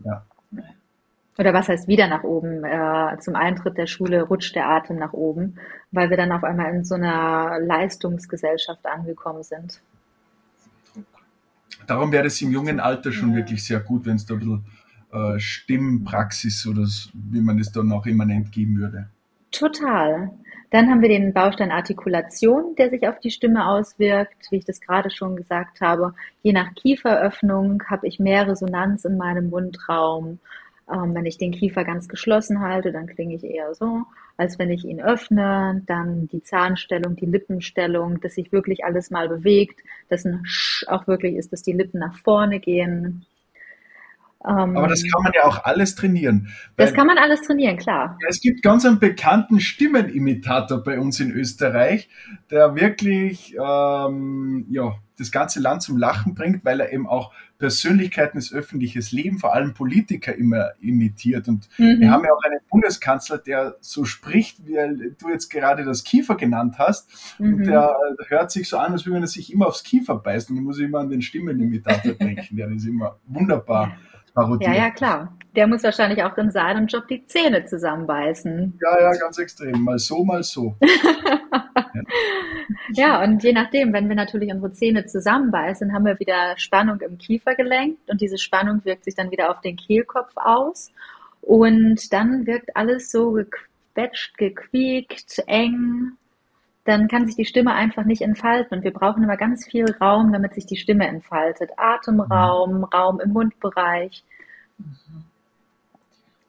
Ja. 0.05 0.25
Oder 1.39 1.55
was 1.55 1.69
heißt 1.69 1.87
wieder 1.87 2.09
nach 2.09 2.25
oben? 2.25 2.65
Äh, 2.65 3.17
zum 3.21 3.37
Eintritt 3.37 3.79
der 3.79 3.87
Schule 3.87 4.23
rutscht 4.23 4.57
der 4.57 4.69
Atem 4.69 4.97
nach 4.97 5.13
oben, 5.13 5.57
weil 5.93 6.11
wir 6.11 6.17
dann 6.17 6.33
auf 6.33 6.43
einmal 6.43 6.75
in 6.75 6.85
so 6.85 6.97
einer 6.97 7.61
Leistungsgesellschaft 7.61 8.85
angekommen 8.85 9.45
sind. 9.45 9.81
Darum 11.87 12.11
wäre 12.11 12.27
es 12.27 12.43
im 12.43 12.51
jungen 12.51 12.81
Alter 12.81 13.13
schon 13.13 13.31
ja. 13.31 13.37
wirklich 13.37 13.65
sehr 13.65 13.81
gut, 13.81 14.05
wenn 14.05 14.17
es 14.17 14.27
da 14.27 14.35
ein 14.35 14.41
bisschen 14.41 14.65
äh, 15.13 15.39
Stimmpraxis 15.39 16.67
oder 16.67 16.83
wie 17.15 17.41
man 17.41 17.59
es 17.61 17.71
dann 17.71 17.93
auch 17.93 18.05
immer 18.07 18.25
nennt, 18.25 18.51
geben 18.51 18.77
würde. 18.77 19.09
Total. 19.53 20.31
Dann 20.71 20.91
haben 20.91 21.01
wir 21.01 21.09
den 21.09 21.33
Baustein 21.33 21.71
Artikulation, 21.71 22.75
der 22.77 22.91
sich 22.91 23.09
auf 23.09 23.19
die 23.21 23.31
Stimme 23.31 23.67
auswirkt. 23.67 24.51
Wie 24.51 24.57
ich 24.57 24.67
das 24.67 24.81
gerade 24.81 25.09
schon 25.09 25.37
gesagt 25.37 25.81
habe, 25.81 26.15
je 26.43 26.53
nach 26.53 26.75
Kieferöffnung 26.75 27.83
habe 27.89 28.07
ich 28.07 28.19
mehr 28.19 28.47
Resonanz 28.47 29.07
in 29.07 29.17
meinem 29.17 29.49
Mundraum. 29.49 30.41
Ähm, 30.93 31.15
wenn 31.15 31.27
ich 31.27 31.37
den 31.37 31.53
Kiefer 31.53 31.85
ganz 31.85 32.09
geschlossen 32.09 32.61
halte, 32.61 32.93
dann 32.93 33.07
klinge 33.07 33.35
ich 33.35 33.45
eher 33.45 33.75
so, 33.75 34.05
als 34.39 34.59
wenn 34.59 34.71
ich 34.71 34.85
ihn 34.85 35.03
öffne. 35.03 35.83
Dann 35.87 36.29
die 36.29 36.43
Zahnstellung, 36.43 37.17
die 37.17 37.27
Lippenstellung, 37.27 38.21
dass 38.21 38.35
sich 38.35 38.53
wirklich 38.53 38.85
alles 38.85 39.11
mal 39.11 39.29
bewegt, 39.29 39.81
dass 40.09 40.25
ein 40.25 40.41
Sch 40.45 40.87
auch 40.89 41.07
wirklich 41.07 41.35
ist, 41.35 41.53
dass 41.53 41.63
die 41.63 41.73
Lippen 41.73 42.01
nach 42.01 42.17
vorne 42.17 42.59
gehen. 42.59 43.27
Ähm, 44.45 44.77
Aber 44.77 44.87
das 44.87 45.03
kann 45.03 45.23
man 45.25 45.33
ja 45.35 45.45
auch 45.45 45.65
alles 45.65 45.95
trainieren. 45.95 46.49
Das 46.77 46.95
kann 46.95 47.07
man 47.07 47.19
alles 47.19 47.43
trainieren, 47.43 47.77
klar. 47.77 48.17
Es 48.29 48.41
gibt 48.41 48.63
ganz 48.63 48.87
einen 48.87 49.01
bekannten 49.01 49.61
Stimmenimitator 49.61 50.83
bei 50.83 50.99
uns 51.01 51.19
in 51.21 51.33
Österreich, 51.33 52.09
der 52.51 52.77
wirklich 52.77 53.57
ähm, 53.61 54.65
ja, 54.71 54.95
das 55.19 55.33
ganze 55.33 55.61
Land 55.61 55.83
zum 55.83 55.97
Lachen 55.97 56.35
bringt, 56.35 56.65
weil 56.65 56.81
er 56.81 56.93
eben 56.93 57.09
auch 57.09 57.33
Persönlichkeiten 57.59 58.39
des 58.39 58.53
öffentlichen 58.53 59.03
Lebens, 59.11 59.41
vor 59.41 59.55
allem 59.55 59.75
Politiker, 59.75 60.35
immer 60.35 60.71
imitiert. 60.81 61.49
Und 61.49 61.69
mhm. 61.77 62.01
wir 62.01 62.11
haben 62.11 62.25
ja 62.25 62.33
auch 62.33 62.43
einen 62.45 62.61
Bundeskanzler, 62.71 63.39
der 63.39 63.77
so 63.81 64.05
spricht, 64.05 64.65
wie 64.67 64.75
du 65.19 65.29
jetzt 65.29 65.49
gerade 65.49 65.85
das 65.85 66.05
Kiefer 66.05 66.37
genannt 66.37 66.77
hast. 66.79 67.11
Mhm. 67.39 67.55
Und 67.55 67.65
der 67.65 67.97
hört 68.29 68.53
sich 68.53 68.69
so 68.69 68.79
an, 68.79 68.93
als 68.93 69.07
würde 69.07 69.21
er 69.21 69.27
sich 69.27 69.53
immer 69.53 69.67
aufs 69.67 69.83
Kiefer 69.83 70.17
beißen. 70.17 70.57
Ich 70.57 70.63
muss 70.63 70.79
immer 70.79 71.01
an 71.01 71.11
den 71.11 71.23
Stimmenimitator 71.23 72.13
denken, 72.21 72.57
der 72.57 72.71
ist 72.71 72.87
immer 72.87 73.19
wunderbar 73.27 73.97
parodiert. 74.35 74.73
Ja, 74.73 74.85
ja, 74.85 74.91
klar. 74.91 75.37
Der 75.57 75.67
muss 75.67 75.83
wahrscheinlich 75.83 76.23
auch 76.23 76.37
in 76.37 76.51
seinem 76.53 76.87
Job 76.87 77.09
die 77.09 77.27
Zähne 77.27 77.65
zusammenbeißen. 77.65 78.79
Ja, 78.81 79.01
ja, 79.01 79.19
ganz 79.19 79.39
extrem. 79.39 79.83
Mal 79.83 79.99
so, 79.99 80.25
mal 80.25 80.45
so. 80.45 80.77
Ja, 82.93 83.23
und 83.23 83.43
je 83.43 83.53
nachdem, 83.53 83.93
wenn 83.93 84.09
wir 84.09 84.17
natürlich 84.17 84.53
unsere 84.53 84.73
Zähne 84.73 85.07
zusammenbeißen, 85.07 85.93
haben 85.93 86.05
wir 86.05 86.19
wieder 86.19 86.55
Spannung 86.57 87.01
im 87.01 87.19
Kiefergelenk 87.19 87.99
und 88.07 88.21
diese 88.21 88.39
Spannung 88.39 88.85
wirkt 88.85 89.05
sich 89.05 89.15
dann 89.15 89.31
wieder 89.31 89.51
auf 89.51 89.61
den 89.61 89.77
Kehlkopf 89.77 90.33
aus. 90.37 90.91
Und 91.41 92.13
dann 92.13 92.47
wirkt 92.47 92.77
alles 92.77 93.11
so 93.11 93.33
gequetscht, 93.33 94.37
gequiekt, 94.37 95.43
eng. 95.47 96.13
Dann 96.85 97.09
kann 97.09 97.27
sich 97.27 97.37
die 97.37 97.45
Stimme 97.45 97.75
einfach 97.75 98.05
nicht 98.05 98.23
entfalten. 98.23 98.79
Und 98.79 98.85
wir 98.85 98.93
brauchen 98.93 99.23
immer 99.23 99.37
ganz 99.37 99.67
viel 99.67 99.91
Raum, 100.01 100.33
damit 100.33 100.55
sich 100.55 100.67
die 100.67 100.77
Stimme 100.77 101.07
entfaltet. 101.07 101.71
Atemraum, 101.77 102.85
Raum 102.85 103.21
im 103.21 103.33
Mundbereich. 103.33 104.25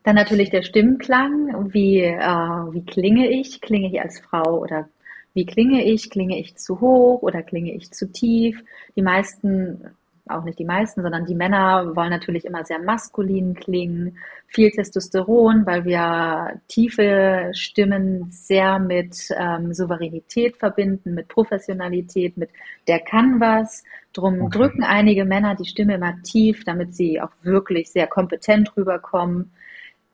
Dann 0.04 0.16
natürlich 0.16 0.50
der 0.50 0.64
Stimmklang. 0.64 1.74
Wie, 1.74 2.02
äh, 2.02 2.20
wie 2.20 2.86
klinge 2.86 3.30
ich? 3.30 3.62
Klinge 3.62 3.88
ich 3.88 4.02
als 4.02 4.20
Frau 4.20 4.60
oder 4.60 4.88
wie 5.34 5.46
klinge 5.46 5.86
ich? 5.86 6.10
Klinge 6.10 6.40
ich 6.40 6.58
zu 6.58 6.82
hoch 6.82 7.22
oder 7.22 7.44
klinge 7.44 7.74
ich 7.74 7.92
zu 7.92 8.12
tief? 8.12 8.64
Die 8.96 9.02
meisten, 9.02 9.86
auch 10.28 10.44
nicht 10.44 10.60
die 10.60 10.66
meisten, 10.66 11.02
sondern 11.02 11.26
die 11.26 11.36
Männer 11.36 11.96
wollen 11.96 12.10
natürlich 12.10 12.46
immer 12.46 12.66
sehr 12.66 12.80
maskulin 12.80 13.54
klingen, 13.54 14.18
viel 14.48 14.72
Testosteron, 14.72 15.66
weil 15.66 15.86
wir 15.86 16.60
tiefe 16.68 17.52
Stimmen 17.54 18.30
sehr 18.30 18.80
mit 18.80 19.30
ähm, 19.38 19.74
Souveränität 19.74 20.58
verbinden, 20.58 21.14
mit 21.14 21.28
Professionalität, 21.28 22.38
mit 22.38 22.50
der 22.88 23.00
kann 23.00 23.40
was. 23.40 23.84
Drum 24.14 24.42
okay. 24.42 24.58
drücken 24.58 24.84
einige 24.84 25.26
Männer 25.26 25.56
die 25.56 25.68
Stimme 25.68 25.96
immer 25.96 26.16
tief, 26.24 26.64
damit 26.64 26.96
sie 26.96 27.22
auch 27.22 27.32
wirklich 27.44 27.92
sehr 27.92 28.08
kompetent 28.08 28.76
rüberkommen. 28.76 29.52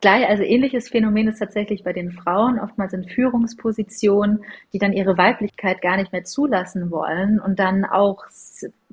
Gleich, 0.01 0.27
also 0.27 0.43
ähnliches 0.43 0.89
Phänomen 0.89 1.29
ist 1.29 1.39
tatsächlich 1.39 1.83
bei 1.83 1.93
den 1.93 2.11
Frauen, 2.11 2.59
oftmals 2.59 2.93
in 2.93 3.05
Führungspositionen, 3.05 4.43
die 4.73 4.77
dann 4.77 4.93
ihre 4.93 5.17
Weiblichkeit 5.17 5.81
gar 5.81 5.97
nicht 5.97 6.11
mehr 6.11 6.25
zulassen 6.25 6.91
wollen 6.91 7.39
und 7.39 7.59
dann 7.59 7.85
auch 7.85 8.25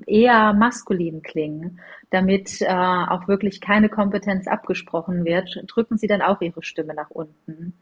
eher 0.06 0.52
maskulin 0.52 1.22
klingen, 1.22 1.80
damit 2.10 2.62
äh, 2.62 2.66
auch 2.66 3.26
wirklich 3.26 3.60
keine 3.60 3.88
Kompetenz 3.88 4.46
abgesprochen 4.46 5.24
wird, 5.24 5.64
drücken 5.66 5.98
sie 5.98 6.06
dann 6.06 6.22
auch 6.22 6.40
ihre 6.40 6.62
Stimme 6.62 6.94
nach 6.94 7.10
unten. 7.10 7.74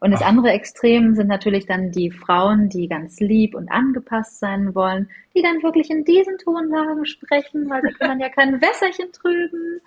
Und 0.00 0.12
das 0.12 0.22
Ach. 0.22 0.28
andere 0.28 0.50
Extrem 0.50 1.14
sind 1.14 1.28
natürlich 1.28 1.66
dann 1.66 1.90
die 1.90 2.10
Frauen, 2.10 2.68
die 2.68 2.88
ganz 2.88 3.20
lieb 3.20 3.54
und 3.54 3.70
angepasst 3.70 4.38
sein 4.38 4.74
wollen, 4.74 5.10
die 5.34 5.42
dann 5.42 5.62
wirklich 5.62 5.90
in 5.90 6.04
diesen 6.04 6.38
Tonlagen 6.38 7.04
sprechen, 7.04 7.68
weil 7.68 7.82
sie 7.82 7.94
können 7.94 8.20
ja 8.20 8.28
kein 8.28 8.60
Wässerchen 8.60 9.12
trüben 9.12 9.80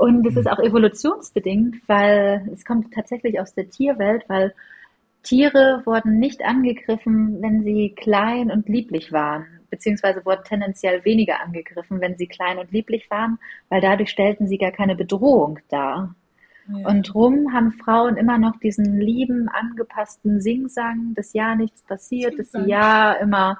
und 0.00 0.26
es 0.26 0.34
ist 0.34 0.46
mhm. 0.46 0.52
auch 0.52 0.58
evolutionsbedingt, 0.60 1.76
weil 1.86 2.48
es 2.54 2.64
kommt 2.64 2.94
tatsächlich 2.94 3.38
aus 3.38 3.52
der 3.52 3.68
Tierwelt, 3.68 4.24
weil 4.28 4.54
Tiere 5.22 5.82
wurden 5.84 6.18
nicht 6.18 6.42
angegriffen, 6.42 7.42
wenn 7.42 7.62
sie 7.62 7.94
klein 7.94 8.50
und 8.50 8.66
lieblich 8.66 9.12
waren, 9.12 9.44
beziehungsweise 9.68 10.24
wurden 10.24 10.42
tendenziell 10.44 11.04
weniger 11.04 11.42
angegriffen, 11.42 12.00
wenn 12.00 12.16
sie 12.16 12.26
klein 12.26 12.56
und 12.56 12.72
lieblich 12.72 13.10
waren, 13.10 13.38
weil 13.68 13.82
dadurch 13.82 14.08
stellten 14.08 14.46
sie 14.46 14.56
gar 14.56 14.72
keine 14.72 14.96
Bedrohung 14.96 15.58
dar. 15.68 16.14
Ja. 16.66 16.88
Und 16.88 17.02
drum 17.12 17.52
haben 17.52 17.72
Frauen 17.72 18.16
immer 18.16 18.38
noch 18.38 18.58
diesen 18.58 18.98
lieben, 18.98 19.50
angepassten 19.50 20.40
Singsang, 20.40 21.12
dass 21.14 21.34
ja 21.34 21.54
nichts 21.54 21.82
passiert, 21.82 22.38
dass 22.38 22.52
sie 22.52 22.64
ja 22.64 23.12
immer 23.12 23.58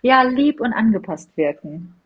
ja 0.00 0.22
lieb 0.22 0.58
und 0.62 0.72
angepasst 0.72 1.36
wirken. 1.36 1.96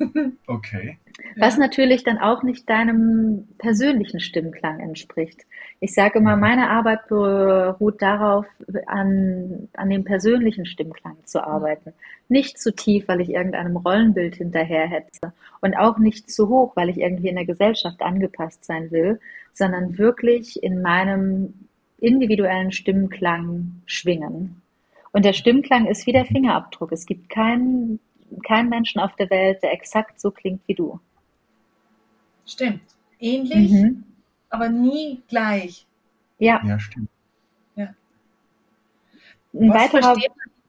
Okay. 0.46 0.98
Was 1.36 1.54
ja. 1.54 1.60
natürlich 1.60 2.04
dann 2.04 2.18
auch 2.18 2.42
nicht 2.42 2.68
deinem 2.68 3.48
persönlichen 3.58 4.20
Stimmklang 4.20 4.80
entspricht. 4.80 5.42
Ich 5.80 5.94
sage 5.94 6.18
immer, 6.18 6.36
meine 6.36 6.70
Arbeit 6.70 7.08
beruht 7.08 8.02
darauf, 8.02 8.46
an, 8.86 9.68
an 9.74 9.90
dem 9.90 10.04
persönlichen 10.04 10.66
Stimmklang 10.66 11.16
zu 11.24 11.44
arbeiten. 11.44 11.92
Nicht 12.28 12.58
zu 12.58 12.74
tief, 12.74 13.08
weil 13.08 13.20
ich 13.20 13.30
irgendeinem 13.30 13.76
Rollenbild 13.76 14.36
hinterherhetze 14.36 15.32
und 15.60 15.76
auch 15.76 15.98
nicht 15.98 16.30
zu 16.30 16.48
hoch, 16.48 16.76
weil 16.76 16.88
ich 16.88 16.98
irgendwie 16.98 17.28
in 17.28 17.36
der 17.36 17.46
Gesellschaft 17.46 18.02
angepasst 18.02 18.64
sein 18.64 18.90
will, 18.90 19.20
sondern 19.52 19.98
wirklich 19.98 20.62
in 20.62 20.82
meinem 20.82 21.54
individuellen 21.98 22.72
Stimmklang 22.72 23.82
schwingen. 23.86 24.62
Und 25.12 25.24
der 25.24 25.32
Stimmklang 25.32 25.86
ist 25.86 26.06
wie 26.06 26.12
der 26.12 26.24
Fingerabdruck. 26.24 26.92
Es 26.92 27.04
gibt 27.04 27.30
keinen 27.30 27.98
keinen 28.44 28.68
Menschen 28.68 29.00
auf 29.00 29.14
der 29.16 29.30
Welt, 29.30 29.62
der 29.62 29.72
exakt 29.72 30.20
so 30.20 30.30
klingt 30.30 30.60
wie 30.66 30.74
du. 30.74 31.00
Stimmt. 32.46 32.82
Ähnlich, 33.18 33.70
mhm. 33.70 34.04
aber 34.48 34.68
nie 34.68 35.22
gleich. 35.28 35.86
Ja. 36.38 36.60
Ja, 36.64 36.78
stimmt. 36.78 37.08
Ja. 37.76 37.94
Ein 39.54 39.70
Was 39.70 39.92
weiterer, 39.92 40.16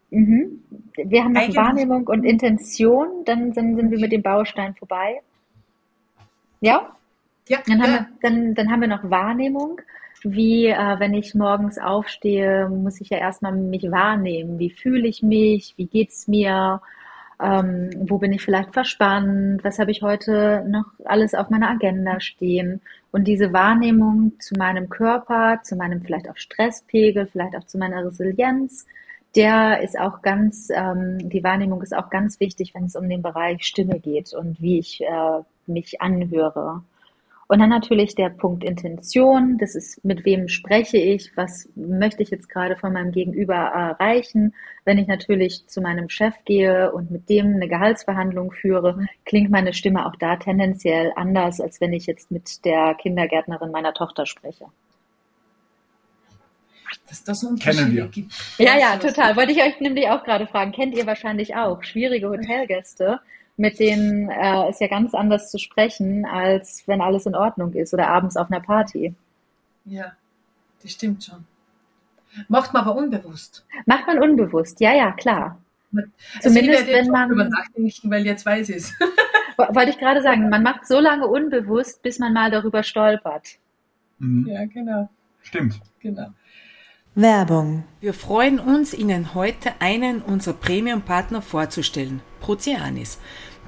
mhm. 0.10 0.64
Wir 0.96 1.24
haben 1.24 1.34
noch 1.34 1.56
Wahrnehmung 1.56 2.08
und 2.08 2.24
Intention, 2.26 3.24
dann 3.26 3.54
sind, 3.54 3.78
sind 3.78 3.92
wir 3.92 4.00
mit 4.00 4.12
dem 4.12 4.22
Baustein 4.22 4.76
vorbei. 4.76 5.22
Ja? 6.60 6.96
Ja. 7.48 7.60
Dann 7.66 7.82
haben, 7.82 7.92
ja. 7.92 8.00
Wir, 8.00 8.30
dann, 8.30 8.56
dann 8.56 8.72
haben 8.72 8.82
wir 8.82 8.88
noch 8.88 9.10
Wahrnehmung 9.10 9.82
wie 10.24 10.68
äh, 10.68 11.00
wenn 11.00 11.14
ich 11.14 11.34
morgens 11.36 11.78
aufstehe, 11.78 12.70
muss 12.70 13.02
ich 13.02 13.10
ja 13.10 13.18
erstmal 13.18 13.54
mich 13.54 13.84
wahrnehmen. 13.92 14.60
Wie 14.60 14.70
fühle 14.70 15.08
ich 15.08 15.24
mich? 15.24 15.74
Wie 15.78 15.88
geht's 15.88 16.28
mir? 16.28 16.82
Ähm, 17.42 17.90
wo 18.08 18.18
bin 18.18 18.34
ich 18.34 18.44
vielleicht 18.44 18.74
verspannt, 18.74 19.64
was 19.64 19.80
habe 19.80 19.92
ich 19.92 20.02
heute 20.02 20.64
noch 20.68 20.86
alles 21.06 21.34
auf 21.34 21.50
meiner 21.50 21.70
Agenda 21.70 22.20
stehen. 22.20 22.82
Und 23.12 23.26
diese 23.28 23.52
Wahrnehmung 23.52 24.34
zu 24.40 24.56
meinem 24.56 24.90
Körper, 24.90 25.60
zu 25.64 25.76
meinem 25.76 26.02
vielleicht 26.02 26.30
auch 26.30 26.38
Stresspegel, 26.38 27.28
vielleicht 27.28 27.56
auch 27.56 27.66
zu 27.66 27.78
meiner 27.78 28.06
Resilienz, 28.06 28.86
der 29.36 29.82
ist 29.82 29.98
auch 29.98 30.22
ganz, 30.22 30.70
ähm, 30.74 31.30
die 31.30 31.44
Wahrnehmung 31.44 31.82
ist 31.82 31.96
auch 31.96 32.10
ganz 32.10 32.40
wichtig, 32.40 32.74
wenn 32.76 32.86
es 32.86 32.96
um 32.96 33.08
den 33.08 33.22
Bereich 33.22 33.64
Stimme 33.64 34.00
geht 34.00 34.34
und 34.34 34.62
wie 34.62 34.80
ich 34.80 35.02
äh, 35.02 35.42
mich 35.68 36.02
anhöre. 36.02 36.84
Und 37.52 37.60
dann 37.60 37.68
natürlich 37.68 38.16
der 38.16 38.30
Punkt 38.30 38.64
Intention. 38.64 39.58
Das 39.58 39.76
ist, 39.76 40.06
mit 40.06 40.24
wem 40.24 40.48
spreche 40.48 40.96
ich? 40.96 41.36
Was 41.36 41.68
möchte 41.76 42.24
ich 42.24 42.30
jetzt 42.30 42.48
gerade 42.48 42.78
von 42.78 42.94
meinem 42.94 43.12
Gegenüber 43.12 43.56
erreichen? 43.56 44.56
Wenn 44.86 44.98
ich 44.98 45.08
natürlich 45.08 45.68
zu 45.68 45.82
meinem 45.82 46.08
Chef 46.08 46.34
gehe 46.46 46.94
und 46.94 47.12
mit 47.12 47.28
dem 47.28 47.56
eine 47.56 47.68
Gehaltsverhandlung 47.68 48.54
führe, 48.54 49.06
klingt 49.26 49.52
meine 49.52 49.74
Stimme 49.74 50.06
auch 50.06 50.16
da 50.16 50.38
tendenziell 50.38 51.12
anders, 51.18 51.60
als 51.60 51.82
wenn 51.82 51.92
ich 51.92 52.06
jetzt 52.06 52.32
mit 52.32 52.64
der 52.64 52.96
Kindergärtnerin 52.96 53.72
meiner 53.72 53.94
Tochter 53.94 54.26
spreche. 54.26 54.68
Dass 57.10 57.22
das 57.26 57.44
Unterschiede 57.44 58.08
gibt. 58.08 58.32
Ja, 58.60 58.78
ja, 58.80 58.96
total. 58.96 59.36
Wollte 59.36 59.52
ich 59.52 59.62
euch 59.62 59.78
nämlich 59.82 60.08
auch 60.08 60.24
gerade 60.24 60.48
fragen. 60.48 60.72
Kennt 60.72 60.96
ihr 60.96 61.06
wahrscheinlich 61.06 61.54
auch 61.54 61.84
schwierige 61.84 62.30
Hotelgäste? 62.30 63.20
Mit 63.62 63.80
denen 63.80 64.30
äh, 64.30 64.70
ist 64.70 64.82
ja 64.82 64.88
ganz 64.88 65.14
anders 65.14 65.52
zu 65.52 65.60
sprechen, 65.60 66.26
als 66.26 66.84
wenn 66.88 67.00
alles 67.00 67.28
in 67.28 67.36
Ordnung 67.36 67.74
ist 67.74 67.94
oder 67.94 68.08
abends 68.08 68.36
auf 68.36 68.50
einer 68.50 68.60
Party. 68.60 69.14
Ja, 69.86 70.14
das 70.82 70.92
stimmt 70.92 71.24
schon. 71.24 71.46
Macht 72.48 72.74
man 72.74 72.84
aber 72.84 72.96
unbewusst. 72.96 73.64
Macht 73.86 74.08
man 74.08 74.20
unbewusst, 74.20 74.82
ja, 74.82 74.94
ja, 74.94 75.12
klar. 75.12 75.60
Also 75.94 76.50
Zumindest 76.50 76.88
wenn 76.88 77.08
man. 77.08 77.30
Darüber 77.30 77.50
nachdenken, 77.50 78.10
weil 78.10 78.26
jetzt 78.26 78.46
weiß 78.46 78.70
ich 78.70 78.78
es. 78.78 78.94
Wollte 79.58 79.92
ich 79.92 80.00
gerade 80.00 80.24
sagen, 80.24 80.50
man 80.50 80.64
macht 80.64 80.88
so 80.88 81.00
lange 81.00 81.28
unbewusst, 81.28 82.02
bis 82.02 82.18
man 82.18 82.34
mal 82.34 82.50
darüber 82.50 82.82
stolpert. 82.82 83.60
Mhm. 84.18 84.48
Ja, 84.48 84.66
genau. 84.66 85.10
Stimmt. 85.44 85.80
Genau. 86.00 86.30
Werbung. 87.14 87.84
Wir 88.00 88.14
freuen 88.14 88.60
uns, 88.60 88.94
Ihnen 88.94 89.36
heute 89.36 89.74
einen 89.80 90.22
unserer 90.22 90.54
Premium-Partner 90.54 91.42
vorzustellen, 91.42 92.22
Proceanis. 92.40 93.20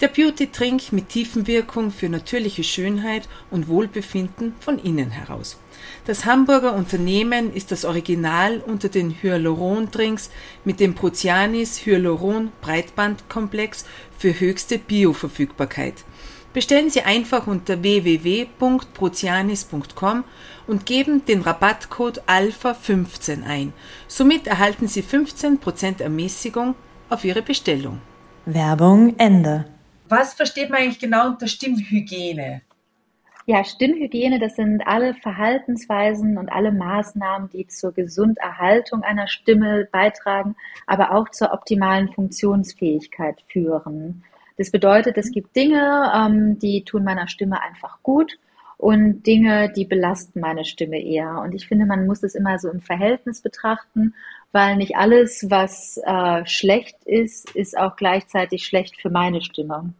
Der 0.02 0.08
Beauty-Trink 0.08 0.92
mit 0.92 1.10
Tiefenwirkung 1.10 1.92
für 1.92 2.10
natürliche 2.10 2.64
Schönheit 2.64 3.30
und 3.52 3.68
Wohlbefinden 3.68 4.56
von 4.60 4.80
innen 4.80 5.12
heraus. 5.12 5.60
Das 6.06 6.26
Hamburger 6.26 6.74
Unternehmen 6.74 7.54
ist 7.54 7.72
das 7.72 7.86
Original 7.86 8.64
unter 8.66 8.90
den 8.90 9.12
Hyaluron-Drinks 9.12 10.32
mit 10.66 10.80
dem 10.80 10.96
Proceanis 10.96 11.86
Hyaluron 11.86 12.52
Breitbandkomplex 12.62 13.86
für 14.18 14.40
höchste 14.40 14.80
Bioverfügbarkeit. 14.80 16.04
Bestellen 16.54 16.90
Sie 16.90 17.02
einfach 17.02 17.46
unter 17.48 17.84
www.prozianis.com 17.84 20.24
und 20.68 20.86
geben 20.86 21.26
den 21.26 21.42
Rabattcode 21.42 22.22
ALPHA15 22.28 23.44
ein. 23.44 23.74
Somit 24.08 24.48
erhalten 24.48 24.88
Sie 24.88 25.04
15% 25.04 26.02
Ermäßigung 26.02 26.76
auf 27.10 27.26
Ihre 27.26 27.42
Bestellung. 27.42 28.00
Werbung 28.46 29.16
Ende. 29.18 29.73
Was 30.10 30.34
versteht 30.34 30.70
man 30.70 30.82
eigentlich 30.82 31.00
genau 31.00 31.28
unter 31.28 31.48
Stimmhygiene? 31.48 32.62
Ja, 33.46 33.66
Stimmhygiene, 33.66 34.39
das 34.39 34.56
sind 34.56 34.88
alle 34.88 35.16
Verhaltensweisen 35.16 36.38
und 36.38 36.50
alle 36.50 36.72
Maßnahmen, 36.72 37.50
die 37.50 37.68
zur 37.68 37.92
Gesunderhaltung 37.92 39.04
einer 39.04 39.28
Stimme 39.28 39.88
beitragen, 39.92 40.56
aber 40.88 41.12
auch 41.12 41.30
zur 41.30 41.52
optimalen 41.52 42.10
Funktionsfähigkeit 42.13 43.44
führen. 43.50 44.24
Das 44.58 44.72
bedeutet, 44.72 45.18
es 45.18 45.32
gibt 45.32 45.56
Dinge, 45.56 46.12
ähm, 46.16 46.58
die 46.60 46.86
tun 46.86 47.04
meiner 47.04 47.28
Stimme 47.28 47.62
einfach 47.62 48.02
gut 48.02 48.38
und 48.84 49.26
Dinge, 49.26 49.72
die 49.72 49.86
belasten 49.86 50.41
meine 50.41 50.65
Stimme 50.65 51.02
eher. 51.02 51.39
Und 51.39 51.56
ich 51.56 51.69
finde, 51.69 51.86
man 51.86 52.06
muss 52.06 52.22
es 52.22 52.36
immer 52.36 52.60
so 52.60 52.69
im 52.69 52.82
Verhältnis 52.82 53.39
betrachten, 53.39 54.13
weil 54.52 54.76
nicht 54.76 54.98
alles, 54.98 55.50
was 55.50 56.02
äh, 56.06 56.46
schlecht 56.46 56.98
ist, 57.06 57.50
ist 57.56 57.78
auch 57.78 57.96
gleichzeitig 57.96 58.65
schlecht 58.65 59.00
für 59.02 59.10
meine 59.10 59.41
Stimme. 59.41 59.93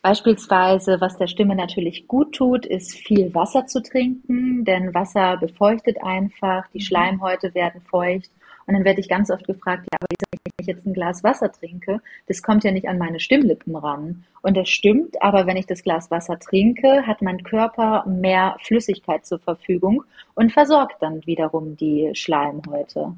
Beispielsweise, 0.00 0.98
was 0.98 1.18
der 1.18 1.26
Stimme 1.26 1.56
natürlich 1.56 2.08
gut 2.08 2.34
tut, 2.34 2.64
ist 2.64 2.94
viel 2.94 3.34
Wasser 3.34 3.66
zu 3.66 3.82
trinken, 3.82 4.64
denn 4.64 4.94
Wasser 4.94 5.36
befeuchtet 5.36 5.98
einfach, 6.02 6.66
die 6.72 6.78
mhm. 6.78 6.84
Schleimhäute 6.84 7.54
werden 7.54 7.82
feucht. 7.82 8.30
Und 8.66 8.74
dann 8.74 8.84
werde 8.84 9.00
ich 9.00 9.08
ganz 9.08 9.30
oft 9.30 9.46
gefragt, 9.46 9.86
ja, 9.92 9.98
aber 10.00 10.06
wenn 10.10 10.52
ich 10.60 10.66
jetzt 10.66 10.86
ein 10.86 10.92
Glas 10.92 11.22
Wasser 11.22 11.52
trinke, 11.52 12.00
das 12.26 12.42
kommt 12.42 12.64
ja 12.64 12.72
nicht 12.72 12.88
an 12.88 12.98
meine 12.98 13.20
Stimmlippen 13.20 13.76
ran. 13.76 14.24
Und 14.42 14.56
das 14.56 14.68
stimmt, 14.68 15.22
aber 15.22 15.46
wenn 15.46 15.56
ich 15.56 15.66
das 15.66 15.82
Glas 15.82 16.10
Wasser 16.10 16.38
trinke, 16.38 17.06
hat 17.06 17.22
mein 17.22 17.44
Körper 17.44 18.04
mehr 18.06 18.56
Flüssigkeit 18.62 19.24
zur 19.24 19.38
Verfügung 19.38 20.04
und 20.34 20.52
versorgt 20.52 21.00
dann 21.00 21.24
wiederum 21.26 21.76
die 21.76 22.10
Schleimhäute. 22.14 23.12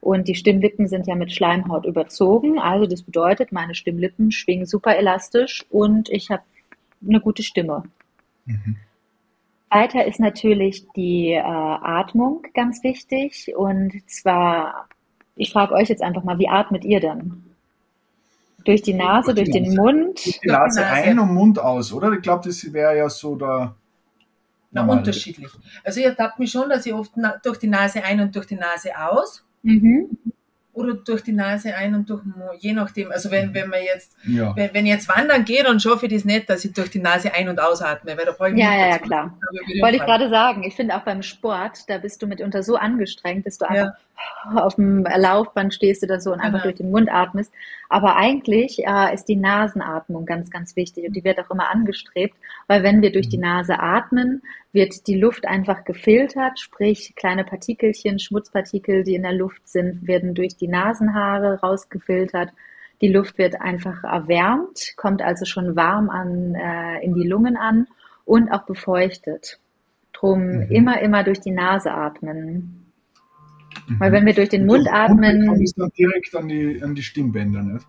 Und 0.00 0.28
die 0.28 0.34
Stimmlippen 0.34 0.86
sind 0.86 1.06
ja 1.06 1.14
mit 1.14 1.32
Schleimhaut 1.32 1.86
überzogen. 1.86 2.58
Also 2.58 2.86
das 2.86 3.02
bedeutet, 3.02 3.52
meine 3.52 3.74
Stimmlippen 3.74 4.32
schwingen 4.32 4.66
super 4.66 4.96
elastisch 4.96 5.64
und 5.70 6.08
ich 6.10 6.30
habe 6.30 6.42
eine 7.06 7.20
gute 7.20 7.42
Stimme. 7.42 7.84
Mhm. 8.44 8.76
Weiter 9.70 10.04
ist 10.04 10.20
natürlich 10.20 10.86
die 10.94 11.32
äh, 11.32 11.40
Atmung 11.40 12.42
ganz 12.54 12.84
wichtig. 12.84 13.54
Und 13.56 13.92
zwar, 14.08 14.88
ich 15.36 15.52
frage 15.52 15.74
euch 15.74 15.88
jetzt 15.88 16.02
einfach 16.02 16.24
mal, 16.24 16.38
wie 16.38 16.48
atmet 16.48 16.84
ihr 16.84 17.00
denn? 17.00 17.44
Durch 18.64 18.82
die 18.82 18.94
Nase, 18.94 19.34
durch, 19.34 19.50
durch 19.50 19.64
den 19.64 19.76
Mund? 19.76 20.24
Durch 20.24 20.40
die 20.40 20.48
Nase, 20.48 20.80
Nase 20.80 20.92
ein 20.92 21.18
und 21.18 21.34
Mund 21.34 21.58
aus, 21.58 21.92
oder? 21.92 22.12
Ich 22.12 22.22
glaube, 22.22 22.48
das 22.48 22.72
wäre 22.72 22.96
ja 22.96 23.08
so 23.08 23.36
der. 23.36 23.74
Na, 24.70 24.84
unterschiedlich. 24.86 25.50
Also 25.84 26.00
ihr 26.00 26.16
habt 26.18 26.38
mich 26.38 26.50
schon, 26.50 26.68
dass 26.68 26.84
ich 26.84 26.92
oft 26.92 27.12
durch 27.44 27.58
die 27.58 27.68
Nase 27.68 28.02
ein 28.02 28.20
und 28.20 28.34
durch 28.34 28.46
die 28.46 28.56
Nase 28.56 28.90
aus. 28.98 29.44
Mhm. 29.62 30.18
Oder 30.74 30.94
durch 30.94 31.22
die 31.22 31.32
Nase 31.32 31.74
ein 31.74 31.94
und 31.94 32.10
durch 32.10 32.22
den 32.22 32.32
Mund, 32.36 32.60
je 32.60 32.72
nachdem. 32.72 33.10
Also 33.10 33.30
wenn, 33.30 33.54
wenn 33.54 33.70
man 33.70 33.80
jetzt, 33.82 34.16
ja. 34.26 34.54
wenn, 34.56 34.74
wenn 34.74 34.86
ich 34.86 34.92
jetzt 34.92 35.08
wandern 35.08 35.44
gehe, 35.44 35.62
dann 35.62 35.80
schaffe 35.80 36.06
ich 36.06 36.12
das 36.12 36.24
nicht, 36.24 36.50
dass 36.50 36.64
ich 36.64 36.72
durch 36.72 36.90
die 36.90 36.98
Nase 36.98 37.32
ein- 37.32 37.48
und 37.48 37.60
ausatme, 37.60 38.16
weil 38.18 38.26
da 38.26 38.32
brauche 38.32 38.50
ich 38.50 38.58
Ja, 38.58 38.74
ja, 38.76 38.88
ja, 38.88 38.98
klar. 38.98 39.38
Wollte 39.80 39.96
ich 39.96 40.02
gerade 40.02 40.28
sagen, 40.28 40.64
ich 40.64 40.74
finde 40.74 40.96
auch 40.96 41.02
beim 41.02 41.22
Sport, 41.22 41.88
da 41.88 41.98
bist 41.98 42.20
du 42.22 42.26
mitunter 42.26 42.62
so 42.62 42.76
angestrengt, 42.76 43.46
dass 43.46 43.58
du 43.58 43.68
einfach 43.68 43.96
ja. 44.52 44.62
auf 44.62 44.74
dem 44.74 45.04
Laufband 45.04 45.72
stehst 45.72 46.02
oder 46.02 46.20
so 46.20 46.32
und 46.32 46.40
einfach 46.40 46.62
genau. 46.62 46.64
durch 46.64 46.76
den 46.76 46.90
Mund 46.90 47.10
atmest. 47.10 47.52
Aber 47.88 48.16
eigentlich 48.16 48.84
äh, 48.84 49.14
ist 49.14 49.26
die 49.26 49.36
Nasenatmung 49.36 50.26
ganz, 50.26 50.50
ganz 50.50 50.74
wichtig 50.74 51.06
und 51.06 51.14
die 51.14 51.22
wird 51.24 51.38
auch 51.38 51.50
immer 51.50 51.70
angestrebt, 51.70 52.34
weil 52.66 52.82
wenn 52.82 53.02
wir 53.02 53.12
durch 53.12 53.28
die 53.28 53.36
mhm. 53.36 53.44
Nase 53.44 53.78
atmen, 53.78 54.42
wird 54.72 55.06
die 55.06 55.16
Luft 55.16 55.46
einfach 55.46 55.84
gefiltert, 55.84 56.58
sprich 56.58 57.14
kleine 57.14 57.44
Partikelchen, 57.44 58.18
Schmutzpartikel, 58.18 59.04
die 59.04 59.14
in 59.14 59.22
der 59.22 59.32
Luft 59.32 59.68
sind, 59.68 60.06
werden 60.08 60.34
durch 60.34 60.56
die 60.64 60.70
Nasenhaare 60.70 61.60
rausgefiltert. 61.60 62.50
Die 63.00 63.08
Luft 63.08 63.36
wird 63.36 63.60
einfach 63.60 64.02
erwärmt, 64.04 64.94
kommt 64.96 65.20
also 65.20 65.44
schon 65.44 65.76
warm 65.76 66.08
an, 66.08 66.54
äh, 66.54 67.04
in 67.04 67.14
die 67.14 67.26
Lungen 67.26 67.56
an 67.56 67.86
und 68.24 68.50
auch 68.50 68.62
befeuchtet. 68.62 69.58
Drum 70.12 70.40
mhm. 70.40 70.62
immer, 70.70 71.00
immer 71.02 71.22
durch 71.22 71.40
die 71.40 71.50
Nase 71.50 71.92
atmen. 71.92 72.86
Mhm. 73.88 74.00
Weil 74.00 74.12
wenn 74.12 74.24
wir 74.24 74.34
durch 74.34 74.48
den 74.48 74.64
Mund 74.64 74.88
atmen. 74.90 75.46
Kommt 75.46 75.62
es 75.62 75.74
dann 75.74 75.90
direkt 75.98 76.34
an 76.34 76.48
die, 76.48 76.82
an 76.82 76.94
die 76.94 77.02
Stimmbänder, 77.02 77.62
nicht? 77.62 77.86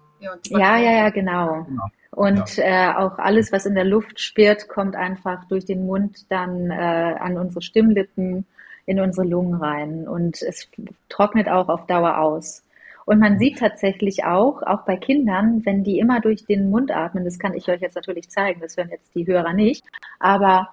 Ja, 0.50 0.78
ja, 0.78 0.92
ja, 0.92 1.10
genau. 1.12 1.64
genau. 1.64 1.86
Und 2.12 2.58
ja. 2.58 2.92
äh, 2.92 2.96
auch 2.96 3.20
alles, 3.20 3.52
was 3.52 3.66
in 3.66 3.76
der 3.76 3.86
Luft 3.86 4.20
spürt, 4.20 4.68
kommt 4.68 4.96
einfach 4.96 5.46
durch 5.46 5.66
den 5.66 5.86
Mund 5.86 6.26
dann 6.30 6.72
äh, 6.72 6.74
an 6.74 7.38
unsere 7.38 7.62
Stimmlippen, 7.62 8.46
in 8.86 9.00
unsere 9.00 9.28
Lungen 9.28 9.56
rein. 9.56 10.08
Und 10.08 10.42
es 10.42 10.70
trocknet 11.10 11.48
auch 11.48 11.70
auf 11.70 11.86
Dauer 11.88 12.18
aus. 12.18 12.65
Und 13.06 13.20
man 13.20 13.38
sieht 13.38 13.60
tatsächlich 13.60 14.24
auch, 14.24 14.64
auch 14.64 14.84
bei 14.84 14.98
Kindern, 14.98 15.64
wenn 15.64 15.84
die 15.84 16.00
immer 16.00 16.22
durch 16.22 16.46
den 16.46 16.70
Mund 16.70 16.92
atmen, 16.92 17.24
das 17.24 17.38
kann 17.38 17.54
ich 17.54 17.70
euch 17.70 17.82
jetzt 17.82 17.96
natürlich 17.96 18.30
zeigen, 18.30 18.62
das 18.62 18.76
hören 18.78 18.90
jetzt 18.90 19.14
die 19.14 19.28
Hörer 19.28 19.54
nicht, 19.54 19.86
aber 20.20 20.70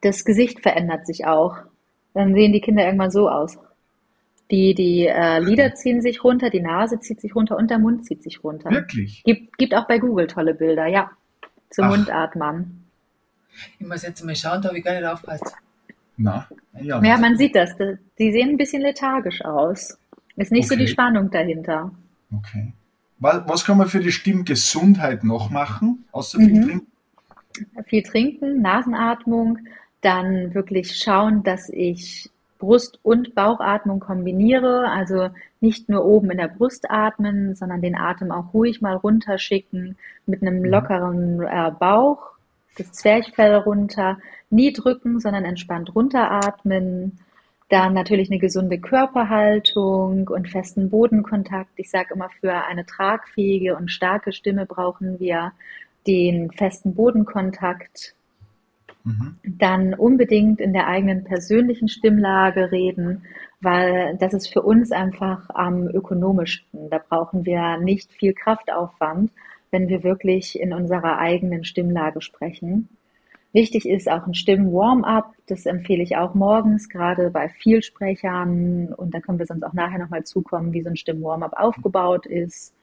das 0.00 0.24
Gesicht 0.24 0.60
verändert 0.60 1.06
sich 1.06 1.26
auch. 1.26 1.56
Dann 2.12 2.34
sehen 2.34 2.52
die 2.52 2.60
Kinder 2.60 2.84
irgendwann 2.84 3.12
so 3.12 3.28
aus. 3.28 3.56
Die, 4.50 4.74
die 4.74 5.06
äh, 5.06 5.38
Lider 5.38 5.74
ziehen 5.76 6.02
sich 6.02 6.24
runter, 6.24 6.50
die 6.50 6.60
Nase 6.60 6.98
zieht 6.98 7.20
sich 7.20 7.36
runter 7.36 7.56
und 7.56 7.70
der 7.70 7.78
Mund 7.78 8.04
zieht 8.04 8.24
sich 8.24 8.42
runter. 8.42 8.70
Wirklich? 8.70 9.22
Gibt, 9.22 9.56
gibt 9.56 9.74
auch 9.74 9.86
bei 9.86 10.00
Google 10.00 10.26
tolle 10.26 10.54
Bilder, 10.54 10.86
ja. 10.86 11.12
Zum 11.70 11.84
Ach. 11.84 11.96
Mundatmen. 11.96 12.84
Ich 13.78 13.86
muss 13.86 14.02
jetzt 14.02 14.24
mal 14.24 14.34
schauen, 14.34 14.60
da 14.60 14.68
habe 14.68 14.78
ich 14.78 14.84
gar 14.84 14.94
nicht 14.94 15.04
aufgepasst. 15.04 15.54
Na, 16.16 16.48
ja. 16.80 17.00
Ja, 17.02 17.16
man 17.16 17.36
sieht 17.36 17.54
das. 17.54 17.76
Die 18.18 18.32
sehen 18.32 18.50
ein 18.50 18.56
bisschen 18.56 18.82
lethargisch 18.82 19.44
aus. 19.44 19.99
Ist 20.36 20.52
nicht 20.52 20.66
okay. 20.66 20.74
so 20.74 20.80
die 20.80 20.88
Spannung 20.88 21.30
dahinter. 21.30 21.92
Okay. 22.32 22.72
Was, 23.18 23.42
was 23.46 23.64
kann 23.64 23.78
man 23.78 23.88
für 23.88 24.00
die 24.00 24.12
Stimmgesundheit 24.12 25.24
noch 25.24 25.50
machen, 25.50 26.04
außer 26.12 26.38
viel 26.38 26.54
mhm. 26.54 26.66
trinken? 26.66 26.86
Viel 27.86 28.02
trinken, 28.02 28.62
Nasenatmung, 28.62 29.58
dann 30.00 30.54
wirklich 30.54 30.96
schauen, 30.96 31.42
dass 31.42 31.68
ich 31.68 32.30
Brust- 32.58 33.00
und 33.02 33.34
Bauchatmung 33.34 34.00
kombiniere, 34.00 34.88
also 34.88 35.30
nicht 35.60 35.88
nur 35.88 36.04
oben 36.04 36.30
in 36.30 36.38
der 36.38 36.48
Brust 36.48 36.90
atmen, 36.90 37.54
sondern 37.54 37.82
den 37.82 37.96
Atem 37.96 38.30
auch 38.30 38.54
ruhig 38.54 38.80
mal 38.80 38.96
runterschicken 38.96 39.96
mit 40.26 40.42
einem 40.42 40.60
mhm. 40.60 40.66
lockeren 40.66 41.42
äh, 41.42 41.72
Bauch, 41.78 42.30
das 42.76 42.92
Zwerchfell 42.92 43.56
runter, 43.56 44.18
nie 44.50 44.72
drücken, 44.72 45.20
sondern 45.20 45.44
entspannt 45.44 45.94
runteratmen. 45.94 47.18
Dann 47.70 47.94
natürlich 47.94 48.30
eine 48.30 48.40
gesunde 48.40 48.78
Körperhaltung 48.78 50.28
und 50.28 50.48
festen 50.48 50.90
Bodenkontakt. 50.90 51.70
Ich 51.76 51.90
sage 51.90 52.14
immer, 52.14 52.28
für 52.40 52.52
eine 52.52 52.84
tragfähige 52.84 53.76
und 53.76 53.90
starke 53.90 54.32
Stimme 54.32 54.66
brauchen 54.66 55.18
wir 55.18 55.52
den 56.06 56.50
festen 56.50 56.94
Bodenkontakt 56.94 58.14
Mhm. 59.04 59.36
Dann 59.44 59.94
unbedingt 59.94 60.60
in 60.60 60.72
der 60.72 60.86
eigenen 60.86 61.24
persönlichen 61.24 61.88
Stimmlage 61.88 62.70
reden, 62.70 63.22
weil 63.60 64.16
das 64.18 64.34
ist 64.34 64.52
für 64.52 64.62
uns 64.62 64.92
einfach 64.92 65.48
am 65.50 65.88
ökonomischsten. 65.88 66.90
Da 66.90 66.98
brauchen 66.98 67.44
wir 67.44 67.78
nicht 67.78 68.12
viel 68.12 68.34
Kraftaufwand, 68.34 69.30
wenn 69.70 69.88
wir 69.88 70.02
wirklich 70.02 70.58
in 70.58 70.72
unserer 70.72 71.18
eigenen 71.18 71.64
Stimmlage 71.64 72.20
sprechen. 72.20 72.88
Wichtig 73.52 73.88
ist 73.88 74.08
auch 74.08 74.26
ein 74.26 74.34
Stimmen-Warm-up. 74.34 75.34
Das 75.46 75.66
empfehle 75.66 76.02
ich 76.02 76.16
auch 76.16 76.34
morgens, 76.34 76.88
gerade 76.88 77.30
bei 77.30 77.48
Vielsprechern. 77.48 78.92
Und 78.94 79.12
da 79.12 79.20
können 79.20 79.38
wir 79.38 79.46
sonst 79.46 79.64
auch 79.64 79.72
nachher 79.72 79.98
nochmal 79.98 80.24
zukommen, 80.24 80.72
wie 80.72 80.82
so 80.82 80.90
ein 80.90 80.96
Stimmen-Warm-up 80.96 81.54
aufgebaut 81.54 82.26
ist. 82.26 82.74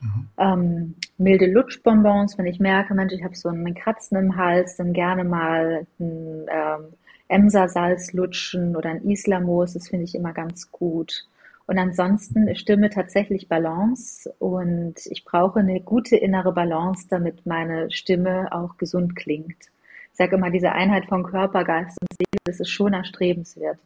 Mhm. 0.00 0.28
Ähm, 0.38 0.94
milde 1.18 1.46
Lutschbonbons, 1.46 2.38
wenn 2.38 2.46
ich 2.46 2.60
merke, 2.60 2.94
Mensch, 2.94 3.12
ich 3.12 3.24
habe 3.24 3.36
so 3.36 3.48
einen 3.48 3.74
Kratzen 3.74 4.16
im 4.16 4.36
Hals, 4.36 4.76
dann 4.76 4.92
gerne 4.92 5.24
mal 5.24 5.86
ein 5.98 6.46
ähm, 6.48 6.84
Emser-Salz 7.28 8.12
lutschen 8.12 8.76
oder 8.76 8.90
ein 8.90 9.02
Islamos, 9.08 9.72
das 9.72 9.88
finde 9.88 10.04
ich 10.04 10.14
immer 10.14 10.32
ganz 10.32 10.70
gut. 10.70 11.26
Und 11.66 11.78
ansonsten 11.78 12.54
stimme 12.56 12.90
tatsächlich 12.90 13.48
Balance 13.48 14.32
und 14.38 14.94
ich 15.06 15.24
brauche 15.24 15.60
eine 15.60 15.80
gute 15.80 16.16
innere 16.16 16.52
Balance, 16.52 17.06
damit 17.08 17.46
meine 17.46 17.90
Stimme 17.90 18.48
auch 18.52 18.76
gesund 18.76 19.16
klingt. 19.16 19.70
Ich 20.12 20.18
sage 20.18 20.36
immer, 20.36 20.50
diese 20.50 20.72
Einheit 20.72 21.06
von 21.06 21.24
Körper, 21.24 21.64
Geist 21.64 21.98
und 22.00 22.12
Seele, 22.12 22.42
das 22.44 22.60
ist 22.60 22.70
schon 22.70 22.92
erstrebenswert. 22.92 23.78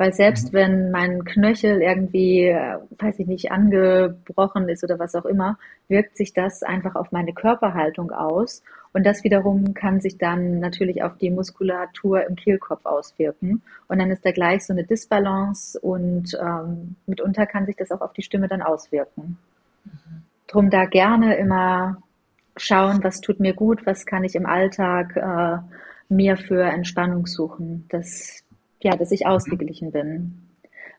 Weil 0.00 0.14
selbst 0.14 0.54
mhm. 0.54 0.56
wenn 0.56 0.90
mein 0.90 1.24
Knöchel 1.24 1.82
irgendwie, 1.82 2.46
äh, 2.46 2.78
weiß 2.98 3.18
ich 3.18 3.26
nicht, 3.26 3.52
angebrochen 3.52 4.68
ist 4.70 4.82
oder 4.82 4.98
was 4.98 5.14
auch 5.14 5.26
immer, 5.26 5.58
wirkt 5.88 6.16
sich 6.16 6.32
das 6.32 6.62
einfach 6.62 6.94
auf 6.94 7.12
meine 7.12 7.34
Körperhaltung 7.34 8.10
aus. 8.10 8.62
Und 8.94 9.04
das 9.04 9.24
wiederum 9.24 9.74
kann 9.74 10.00
sich 10.00 10.16
dann 10.16 10.58
natürlich 10.58 11.02
auf 11.02 11.18
die 11.18 11.30
Muskulatur 11.30 12.26
im 12.26 12.34
Kehlkopf 12.34 12.86
auswirken. 12.86 13.62
Und 13.88 13.98
dann 13.98 14.10
ist 14.10 14.24
da 14.24 14.32
gleich 14.32 14.64
so 14.64 14.72
eine 14.72 14.84
Disbalance 14.84 15.78
und 15.78 16.34
ähm, 16.40 16.96
mitunter 17.06 17.44
kann 17.44 17.66
sich 17.66 17.76
das 17.76 17.90
auch 17.90 18.00
auf 18.00 18.14
die 18.14 18.22
Stimme 18.22 18.48
dann 18.48 18.62
auswirken. 18.62 19.36
Mhm. 19.84 20.22
Drum 20.46 20.70
da 20.70 20.86
gerne 20.86 21.36
immer 21.36 22.02
schauen, 22.56 23.02
was 23.02 23.20
tut 23.20 23.40
mir 23.40 23.54
gut, 23.54 23.86
was 23.86 24.06
kann 24.06 24.24
ich 24.24 24.34
im 24.34 24.46
Alltag 24.46 25.16
äh, 25.16 25.58
mir 26.12 26.36
für 26.36 26.62
Entspannung 26.62 27.26
suchen. 27.26 27.86
Das, 27.88 28.44
ja, 28.80 28.96
dass 28.96 29.12
ich 29.12 29.26
ausgeglichen 29.26 29.92
bin. 29.92 30.50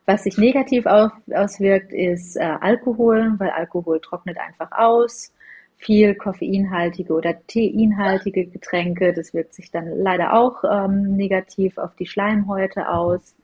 Was 0.06 0.24
sich 0.24 0.38
negativ 0.38 0.86
auf, 0.88 1.12
auswirkt, 1.34 1.94
ist 1.94 2.36
äh, 2.36 2.58
Alkohol, 2.60 3.36
weil 3.38 3.52
Alkohol 3.52 4.00
trocknet 4.00 4.38
einfach 4.38 4.72
aus. 4.72 5.32
Viel 5.78 6.16
koffeinhaltige 6.16 7.14
oder 7.14 7.36
teinhaltige 7.48 8.46
Getränke, 8.46 9.14
das 9.14 9.34
wirkt 9.34 9.56
sich 9.56 9.72
dann 9.72 9.88
leider 9.98 10.34
auch 10.34 10.64
ähm, 10.64 11.16
negativ 11.16 11.78
auf 11.78 11.96
die 11.96 12.06
Schleimhäute 12.06 12.88
aus. 12.90 13.36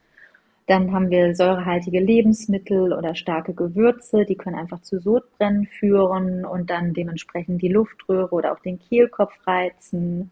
Dann 0.68 0.92
haben 0.92 1.08
wir 1.08 1.34
säurehaltige 1.34 1.98
Lebensmittel 1.98 2.92
oder 2.92 3.14
starke 3.14 3.54
Gewürze, 3.54 4.26
die 4.26 4.34
können 4.34 4.54
einfach 4.54 4.82
zu 4.82 5.00
Sodbrennen 5.00 5.66
führen 5.66 6.44
und 6.44 6.68
dann 6.68 6.92
dementsprechend 6.92 7.62
die 7.62 7.68
Luftröhre 7.70 8.30
oder 8.34 8.52
auch 8.52 8.60
den 8.60 8.78
Kehlkopf 8.78 9.32
reizen. 9.46 10.30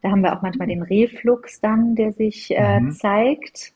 Da 0.00 0.10
haben 0.10 0.22
wir 0.22 0.34
auch 0.34 0.40
manchmal 0.40 0.68
den 0.68 0.80
Reflux 0.80 1.60
dann, 1.60 1.94
der 1.94 2.12
sich 2.12 2.56
äh, 2.56 2.80
mhm. 2.80 2.92
zeigt. 2.92 3.74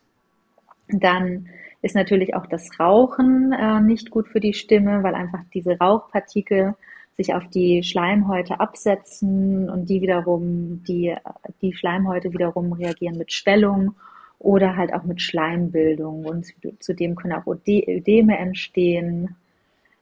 Dann 0.87 1.49
ist 1.83 1.93
natürlich 1.93 2.33
auch 2.33 2.47
das 2.47 2.79
Rauchen 2.79 3.53
äh, 3.53 3.79
nicht 3.81 4.09
gut 4.09 4.27
für 4.27 4.39
die 4.39 4.55
Stimme, 4.55 5.03
weil 5.03 5.13
einfach 5.13 5.41
diese 5.53 5.77
Rauchpartikel 5.77 6.73
sich 7.15 7.35
auf 7.35 7.47
die 7.49 7.83
Schleimhäute 7.83 8.59
absetzen 8.59 9.69
und 9.69 9.87
die 9.87 10.01
wiederum, 10.01 10.83
die, 10.87 11.15
die 11.61 11.75
Schleimhäute 11.75 12.33
wiederum 12.33 12.73
reagieren 12.73 13.19
mit 13.19 13.31
Schwellung 13.31 13.93
oder 14.41 14.75
halt 14.75 14.93
auch 14.93 15.03
mit 15.03 15.21
Schleimbildung 15.21 16.25
und 16.25 16.47
zudem 16.79 17.15
können 17.15 17.33
auch 17.33 17.45
Ödeme 17.45 18.37
entstehen. 18.37 19.35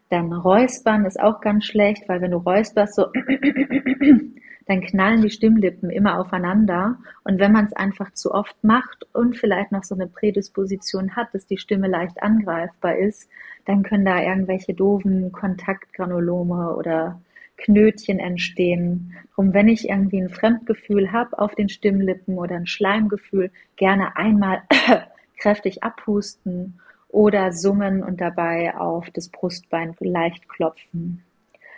Dann 0.10 0.34
Räuspern 0.34 1.06
ist 1.06 1.20
auch 1.20 1.42
ganz 1.42 1.66
schlecht, 1.66 2.08
weil 2.08 2.22
wenn 2.22 2.32
du 2.32 2.38
räusperst, 2.38 2.96
so 2.96 3.08
dann 4.66 4.82
knallen 4.82 5.22
die 5.22 5.30
Stimmlippen 5.30 5.90
immer 5.90 6.20
aufeinander. 6.20 6.98
Und 7.24 7.40
wenn 7.40 7.52
man 7.52 7.66
es 7.66 7.74
einfach 7.74 8.14
zu 8.14 8.32
oft 8.32 8.56
macht 8.64 9.06
und 9.14 9.36
vielleicht 9.36 9.72
noch 9.72 9.84
so 9.84 9.96
eine 9.96 10.08
Prädisposition 10.08 11.16
hat, 11.16 11.34
dass 11.34 11.46
die 11.46 11.58
Stimme 11.58 11.88
leicht 11.88 12.22
angreifbar 12.24 12.96
ist, 12.98 13.30
dann 13.66 13.84
können 13.84 14.06
da 14.06 14.22
irgendwelche 14.22 14.74
doofen 14.74 15.32
Kontaktgranulome 15.32 16.76
oder 16.76 17.20
Knötchen 17.60 18.20
entstehen. 18.20 19.16
Drum, 19.36 19.54
wenn 19.54 19.68
ich 19.68 19.90
irgendwie 19.90 20.22
ein 20.22 20.30
Fremdgefühl 20.30 21.12
habe 21.12 21.38
auf 21.40 21.56
den 21.56 21.70
Stimmlippen 21.70 22.38
oder 22.38 22.56
ein 22.56 22.68
Schleimgefühl, 22.68 23.52
gerne 23.76 24.18
einmal 24.18 24.64
kräftig 25.38 25.84
abhusten 25.84 26.80
oder 27.10 27.52
summen 27.52 28.04
und 28.04 28.22
dabei 28.22 28.76
auf 28.76 29.10
das 29.12 29.30
Brustbein 29.30 29.96
leicht 30.00 30.48
klopfen. 30.48 31.24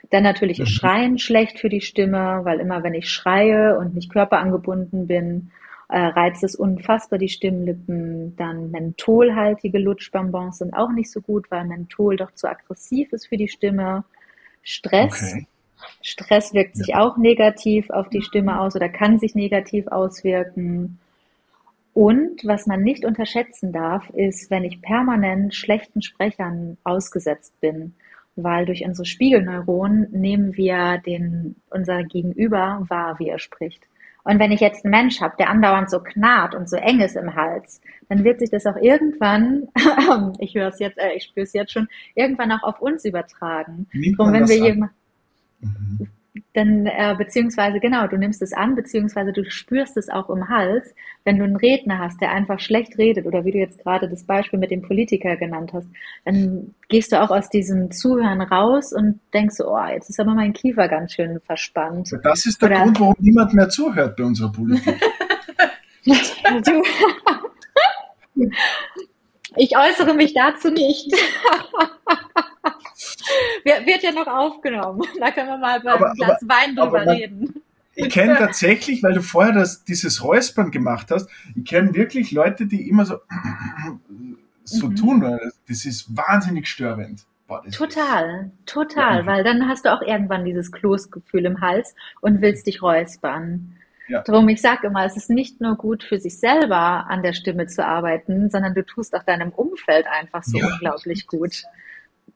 Dann 0.10 0.24
natürlich 0.24 0.60
mhm. 0.60 0.65
Schreien 0.65 1.17
schlecht 1.20 1.60
für 1.60 1.70
die 1.70 1.82
Stimme, 1.82 2.41
weil 2.44 2.60
immer 2.60 2.84
wenn 2.84 2.94
ich 2.94 3.10
schreie 3.10 3.78
und 3.78 3.96
nicht 3.96 4.12
körperangebunden 4.12 5.08
bin, 5.08 5.52
äh, 5.88 6.00
reizt 6.00 6.44
es 6.44 6.56
unfassbar 6.56 7.20
die 7.20 7.30
Stimmlippen. 7.30 8.36
Dann 8.36 8.72
mentholhaltige 8.72 9.78
Lutschbonbons 9.78 10.58
sind 10.58 10.74
auch 10.74 10.91
nicht 10.91 11.12
so 11.12 11.22
gut, 11.22 11.50
weil 11.52 11.65
Menthol 11.65 12.17
doch 12.17 12.32
zu 12.32 12.50
aggressiv 12.50 13.13
ist 13.13 13.28
für 13.28 13.38
die 13.38 13.48
Stimme. 13.48 14.04
Stress. 14.63 15.34
Okay. 15.34 15.48
Stress 16.02 16.54
wirkt 16.54 16.76
sich 16.78 16.96
auch 16.96 17.17
negativ 17.17 17.89
auf 17.89 18.10
die 18.10 18.22
Stimme 18.22 18.60
aus 18.60 18.76
oder 18.76 18.89
kann 18.89 19.20
sich 19.20 19.36
negativ 19.36 19.88
auswirken. 19.88 21.00
Und 21.94 22.41
was 22.46 22.67
man 22.67 22.82
nicht 22.82 23.06
unterschätzen 23.06 23.74
darf, 23.74 24.10
ist, 24.12 24.50
wenn 24.50 24.63
ich 24.63 24.82
permanent 24.82 25.54
schlechten 25.54 26.02
Sprechern 26.02 26.78
ausgesetzt 26.84 27.60
bin 27.60 27.94
weil 28.36 28.65
durch 28.65 28.84
unsere 28.86 29.06
Spiegelneuronen 29.06 30.08
nehmen 30.12 30.56
wir 30.56 31.00
den, 31.06 31.56
unser 31.70 32.04
Gegenüber 32.04 32.86
wahr, 32.88 33.20
wie 33.20 33.30
er 33.30 33.39
spricht. 33.39 33.84
Und 34.24 34.39
wenn 34.39 34.52
ich 34.52 34.60
jetzt 34.60 34.86
einen 34.86 34.91
Mensch 34.91 35.20
habe, 35.20 35.36
der 35.39 35.50
andauernd 35.50 35.89
so 35.89 36.00
knarrt 36.00 36.54
und 36.54 36.70
so 36.70 36.78
eng 36.78 37.00
ist 37.00 37.15
im 37.15 37.34
Hals, 37.36 37.82
dann 38.08 38.24
wird 38.24 38.39
sich 38.39 38.52
das 38.52 38.67
auch 38.67 38.76
irgendwann, 38.76 39.67
ich 40.39 40.54
höre 40.54 40.67
es 40.67 40.80
jetzt, 40.80 41.00
äh, 41.00 41.13
ich 41.15 41.24
spüre 41.24 41.44
es 41.44 41.54
jetzt 41.54 41.72
schon, 41.72 41.88
irgendwann 42.13 42.52
auch 42.52 42.62
auf 42.62 42.82
uns 42.82 43.04
übertragen. 43.04 43.88
Drum, 44.15 44.32
wenn 44.32 44.48
wir 44.48 44.58
jemand, 44.58 44.91
mhm 45.62 46.08
dann 46.54 46.86
äh, 46.86 47.15
beziehungsweise 47.17 47.80
genau, 47.80 48.08
du 48.08 48.17
nimmst 48.17 48.41
es 48.41 48.52
an, 48.54 48.76
beziehungsweise 48.76 49.32
du 49.32 49.50
spürst 49.50 49.95
es 49.97 50.10
auch 50.10 50.30
im 50.30 50.50
Hals, 50.50 50.93
wenn 51.24 51.38
du 51.38 51.45
einen 51.45 51.56
Redner 51.56 52.00
hast, 52.00 52.19
der 52.19 52.32
einfach 52.32 52.60
schlecht 52.60 52.97
redet 52.97 53.26
oder 53.26 53.45
wie 53.45 53.52
du 53.52 53.58
jetzt 53.58 53.82
gerade 53.84 54.10
das 54.10 54.24
Beispiel 54.26 54.60
mit 54.60 54.71
dem 54.71 54.82
Politiker 54.82 55.38
genannt 55.38 55.71
hast, 55.74 55.88
dann 56.26 56.74
gehst 56.89 57.12
du 57.12 57.21
auch 57.21 57.30
aus 57.30 57.50
diesem 57.50 57.91
Zuhören 57.91 58.41
raus 58.41 58.91
und 58.91 59.19
denkst 59.34 59.56
so, 59.56 59.74
oh, 59.74 59.86
jetzt 59.86 60.10
ist 60.10 60.19
aber 60.19 60.34
mein 60.34 60.54
Kiefer 60.54 60.88
ganz 60.88 61.13
schön 61.13 61.39
verspannt. 61.45 62.12
Das 62.24 62.45
ist 62.45 62.62
der 62.62 62.69
oder, 62.69 62.84
Grund, 62.84 63.00
warum 63.00 63.15
niemand 63.19 63.54
mehr 63.54 63.69
zuhört 63.69 64.17
bei 64.17 64.24
unserer 64.24 64.52
Politik. 64.52 64.95
ich 69.56 69.78
äußere 69.78 70.13
mich 70.15 70.34
dazu 70.34 70.69
nicht. 70.69 71.13
Wird 73.63 74.04
ja 74.04 74.12
noch 74.12 74.28
aufgenommen. 74.28 75.02
Da 75.19 75.32
können 75.32 75.50
wir 75.50 75.58
mal 75.58 75.80
bei 75.82 75.93
einem 75.93 76.13
Glas 76.15 76.41
Wein 76.41 76.76
drüber 76.76 77.06
reden. 77.06 77.62
Ich 77.95 78.10
kenne 78.10 78.38
tatsächlich, 78.38 79.04
weil 79.04 79.13
du 79.13 79.21
vorher 79.21 79.54
das, 79.54 79.84
dieses 79.84 80.24
Räuspern 80.24 80.71
gemacht 80.71 81.12
hast, 81.12 81.30
ich 81.56 81.65
kenne 81.65 81.93
wirklich 81.93 82.32
Leute, 82.32 82.65
die 82.65 82.88
immer 82.88 83.06
so, 83.06 83.17
so 84.63 84.88
mhm. 84.88 84.95
tun. 84.95 85.39
Das 85.67 85.86
ist 85.86 86.15
wahnsinnig 86.15 86.67
störend. 86.67 87.26
Boah, 87.47 87.62
total, 87.69 88.52
total, 88.65 89.19
ja. 89.19 89.26
weil 89.26 89.43
dann 89.43 89.67
hast 89.67 89.84
du 89.84 89.91
auch 89.93 90.02
irgendwann 90.02 90.45
dieses 90.45 90.71
Kloßgefühl 90.71 91.45
im 91.45 91.60
Hals 91.60 91.93
und 92.21 92.41
willst 92.41 92.65
dich 92.65 92.82
räuspern. 92.82 93.76
Ja. 94.08 94.21
Darum, 94.24 94.47
ich 94.47 94.62
sage 94.62 94.88
immer, 94.88 95.06
es 95.06 95.17
ist 95.17 95.30
nicht 95.30 95.60
nur 95.60 95.76
gut 95.76 96.04
für 96.04 96.17
sich 96.17 96.39
selber 96.39 97.08
an 97.10 97.24
der 97.24 97.34
Stimme 97.34 97.67
zu 97.67 97.86
arbeiten, 97.86 98.50
sondern 98.50 98.74
du 98.74 98.86
tust 98.86 99.13
auch 99.15 99.24
deinem 99.24 99.50
Umfeld 99.50 100.06
einfach 100.08 100.43
so 100.43 100.58
ja. 100.58 100.67
unglaublich 100.67 101.28
gut. 101.28 101.63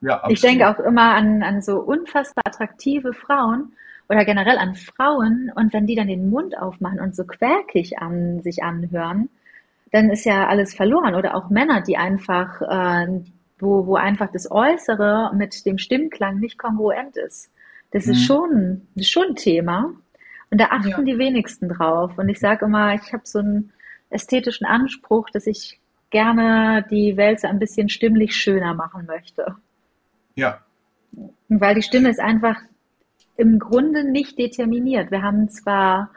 Ja, 0.02 0.24
ich 0.30 0.42
denke 0.42 0.70
auch 0.70 0.80
immer 0.80 1.16
an, 1.16 1.44
an 1.44 1.62
so 1.62 1.80
unfassbar 1.80 2.44
attraktive 2.46 3.14
Frauen 3.14 3.74
oder 4.10 4.26
generell 4.26 4.58
an 4.58 4.76
Frauen 4.76 5.52
und 5.56 5.74
wenn 5.74 5.88
die 5.88 5.96
dann 5.96 6.08
den 6.08 6.30
Mund 6.30 6.58
aufmachen 6.58 7.00
und 7.00 7.16
so 7.16 7.26
quäkig 7.26 8.00
an 8.00 8.42
sich 8.42 8.64
anhören, 8.64 9.30
dann 9.92 10.10
ist 10.10 10.26
ja 10.26 10.48
alles 10.48 10.76
verloren. 10.76 11.16
Oder 11.16 11.36
auch 11.36 11.50
Männer, 11.50 11.82
die 11.82 11.98
einfach, 11.98 12.62
äh, 12.62 13.22
wo, 13.60 13.88
wo 13.88 13.96
einfach 13.96 14.32
das 14.32 14.52
Äußere 14.52 15.32
mit 15.36 15.66
dem 15.66 15.78
Stimmklang 15.78 16.40
nicht 16.40 16.58
kongruent 16.58 17.18
ist. 17.18 17.50
Das 17.92 18.06
mhm. 18.06 18.12
ist 18.12 18.26
schon, 18.26 18.88
ist 18.96 19.10
schon 19.10 19.30
ein 19.30 19.36
Thema. 19.36 19.94
Und 20.52 20.62
da 20.62 20.66
achten 20.66 20.90
ja. 20.90 21.02
die 21.02 21.18
wenigsten 21.18 21.70
drauf. 21.70 22.18
Und 22.18 22.30
ich 22.30 22.40
sage 22.40 22.66
immer, 22.66 22.94
ich 22.94 23.14
habe 23.14 23.24
so 23.26 23.40
einen 23.40 23.72
ästhetischen 24.10 24.68
Anspruch, 24.68 25.30
dass 25.30 25.48
ich 25.48 25.80
gerne 26.10 26.86
die 26.90 27.18
Welt 27.18 27.40
so 27.40 27.48
ein 27.48 27.60
bisschen 27.60 27.90
stimmlich 27.90 28.36
schöner 28.36 28.74
machen 28.74 29.06
möchte. 29.06 29.56
Ja. 30.36 30.60
Weil 31.50 31.76
die 31.76 31.82
Stimme 31.82 32.10
ist 32.10 32.20
einfach 32.20 32.58
im 33.38 33.60
Grunde 33.60 34.10
nicht 34.10 34.38
determiniert. 34.38 35.12
Wir 35.12 35.22
haben 35.22 35.50
zwar, 35.50 36.10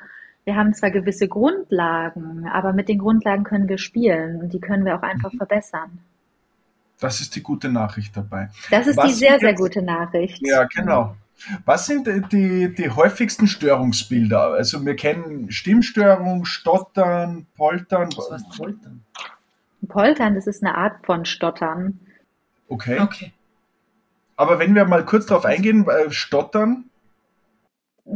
wir 0.44 0.56
haben 0.56 0.74
zwar 0.74 0.90
gewisse 0.90 1.28
Grundlagen, 1.28 2.48
aber 2.48 2.72
mit 2.72 2.88
den 2.88 2.98
Grundlagen 2.98 3.44
können 3.44 3.68
wir 3.68 3.78
spielen 3.78 4.40
und 4.40 4.52
die 4.52 4.60
können 4.60 4.84
wir 4.84 4.96
auch 4.96 5.02
einfach 5.02 5.32
mhm. 5.32 5.38
verbessern. 5.38 5.98
Das 7.00 7.20
ist 7.20 7.36
die 7.36 7.42
gute 7.42 7.68
Nachricht 7.68 8.16
dabei. 8.16 8.50
Das 8.70 8.86
ist 8.88 8.96
Was 8.96 9.06
die 9.06 9.14
sehr, 9.14 9.38
sehr 9.38 9.54
gute 9.54 9.82
Nachricht. 9.82 10.40
Ja, 10.44 10.64
genau. 10.64 11.14
Was 11.64 11.86
sind 11.86 12.08
die, 12.32 12.74
die 12.74 12.90
häufigsten 12.90 13.46
Störungsbilder? 13.46 14.54
Also 14.54 14.84
wir 14.84 14.96
kennen 14.96 15.52
Stimmstörung, 15.52 16.44
Stottern, 16.44 17.46
Poltern. 17.56 18.08
Was 18.16 18.32
heißt 18.32 18.56
Poltern? 18.56 19.04
Poltern, 19.86 20.34
das 20.34 20.48
ist 20.48 20.64
eine 20.64 20.76
Art 20.76 21.06
von 21.06 21.24
Stottern. 21.24 22.00
Okay. 22.68 22.98
Okay. 23.00 23.32
Aber 24.38 24.60
wenn 24.60 24.76
wir 24.76 24.84
mal 24.84 25.04
kurz 25.04 25.26
darauf 25.26 25.44
eingehen, 25.44 25.86
äh, 25.88 26.10
Stottern. 26.12 26.84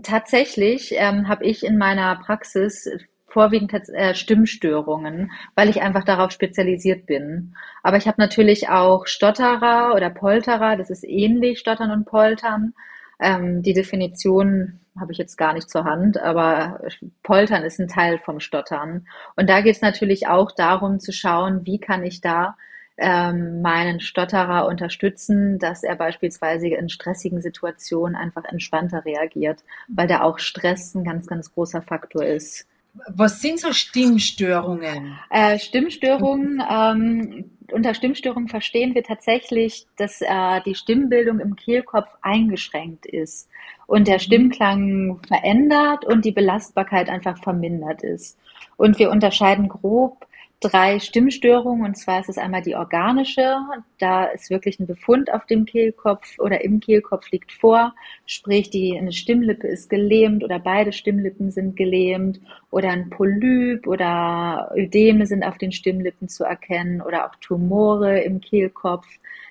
Tatsächlich 0.04 0.94
ähm, 0.96 1.28
habe 1.28 1.44
ich 1.44 1.64
in 1.64 1.76
meiner 1.76 2.14
Praxis 2.14 2.88
vorwiegend 3.26 3.72
äh, 3.88 4.14
Stimmstörungen, 4.14 5.32
weil 5.56 5.68
ich 5.68 5.82
einfach 5.82 6.04
darauf 6.04 6.30
spezialisiert 6.30 7.06
bin. 7.06 7.56
Aber 7.82 7.96
ich 7.96 8.06
habe 8.06 8.20
natürlich 8.20 8.68
auch 8.68 9.06
Stotterer 9.08 9.94
oder 9.96 10.10
Polterer, 10.10 10.76
das 10.76 10.90
ist 10.90 11.04
ähnlich, 11.04 11.58
Stottern 11.58 11.90
und 11.90 12.04
Poltern. 12.04 12.72
Ähm, 13.18 13.62
die 13.62 13.74
Definition 13.74 14.78
habe 14.98 15.10
ich 15.10 15.18
jetzt 15.18 15.36
gar 15.36 15.54
nicht 15.54 15.68
zur 15.68 15.84
Hand, 15.84 16.18
aber 16.18 16.82
Poltern 17.24 17.64
ist 17.64 17.80
ein 17.80 17.88
Teil 17.88 18.18
vom 18.18 18.38
Stottern. 18.38 19.08
Und 19.34 19.50
da 19.50 19.60
geht 19.60 19.74
es 19.74 19.82
natürlich 19.82 20.28
auch 20.28 20.52
darum 20.52 21.00
zu 21.00 21.12
schauen, 21.12 21.66
wie 21.66 21.80
kann 21.80 22.04
ich 22.04 22.20
da 22.20 22.56
ähm, 23.02 23.60
meinen 23.62 24.00
Stotterer 24.00 24.66
unterstützen, 24.66 25.58
dass 25.58 25.82
er 25.82 25.96
beispielsweise 25.96 26.68
in 26.68 26.88
stressigen 26.88 27.42
Situationen 27.42 28.14
einfach 28.14 28.44
entspannter 28.44 29.04
reagiert, 29.04 29.64
weil 29.88 30.06
da 30.06 30.22
auch 30.22 30.38
Stress 30.38 30.94
ein 30.94 31.04
ganz, 31.04 31.26
ganz 31.26 31.52
großer 31.52 31.82
Faktor 31.82 32.24
ist. 32.24 32.66
Was 33.08 33.40
sind 33.40 33.58
so 33.58 33.72
Stimmstörungen? 33.72 35.18
Äh, 35.30 35.58
Stimmstörungen, 35.58 36.62
ähm, 36.70 37.50
unter 37.72 37.94
Stimmstörungen 37.94 38.48
verstehen 38.48 38.94
wir 38.94 39.02
tatsächlich, 39.02 39.86
dass 39.96 40.20
äh, 40.20 40.60
die 40.66 40.74
Stimmbildung 40.74 41.40
im 41.40 41.56
Kehlkopf 41.56 42.08
eingeschränkt 42.20 43.06
ist 43.06 43.48
und 43.86 44.08
der 44.08 44.16
mhm. 44.16 44.20
Stimmklang 44.20 45.20
verändert 45.26 46.04
und 46.04 46.24
die 46.24 46.32
Belastbarkeit 46.32 47.08
einfach 47.08 47.38
vermindert 47.42 48.02
ist. 48.02 48.38
Und 48.76 48.98
wir 48.98 49.10
unterscheiden 49.10 49.68
grob 49.68 50.26
drei 50.62 50.98
Stimmstörungen. 50.98 51.84
Und 51.84 51.96
zwar 51.96 52.20
ist 52.20 52.28
es 52.28 52.38
einmal 52.38 52.62
die 52.62 52.74
organische. 52.74 53.56
Da 53.98 54.24
ist 54.26 54.50
wirklich 54.50 54.78
ein 54.80 54.86
Befund 54.86 55.32
auf 55.32 55.46
dem 55.46 55.64
Kehlkopf 55.66 56.38
oder 56.38 56.62
im 56.62 56.80
Kehlkopf 56.80 57.30
liegt 57.30 57.52
vor. 57.52 57.94
Sprich, 58.26 58.70
die, 58.70 58.96
eine 58.96 59.12
Stimmlippe 59.12 59.66
ist 59.66 59.90
gelähmt 59.90 60.44
oder 60.44 60.58
beide 60.58 60.92
Stimmlippen 60.92 61.50
sind 61.50 61.76
gelähmt 61.76 62.40
oder 62.70 62.90
ein 62.90 63.10
Polyp 63.10 63.86
oder 63.86 64.72
Ödeme 64.74 65.26
sind 65.26 65.44
auf 65.44 65.58
den 65.58 65.72
Stimmlippen 65.72 66.28
zu 66.28 66.44
erkennen 66.44 67.02
oder 67.02 67.26
auch 67.26 67.36
Tumore 67.36 68.20
im 68.20 68.40
Kehlkopf. 68.40 69.06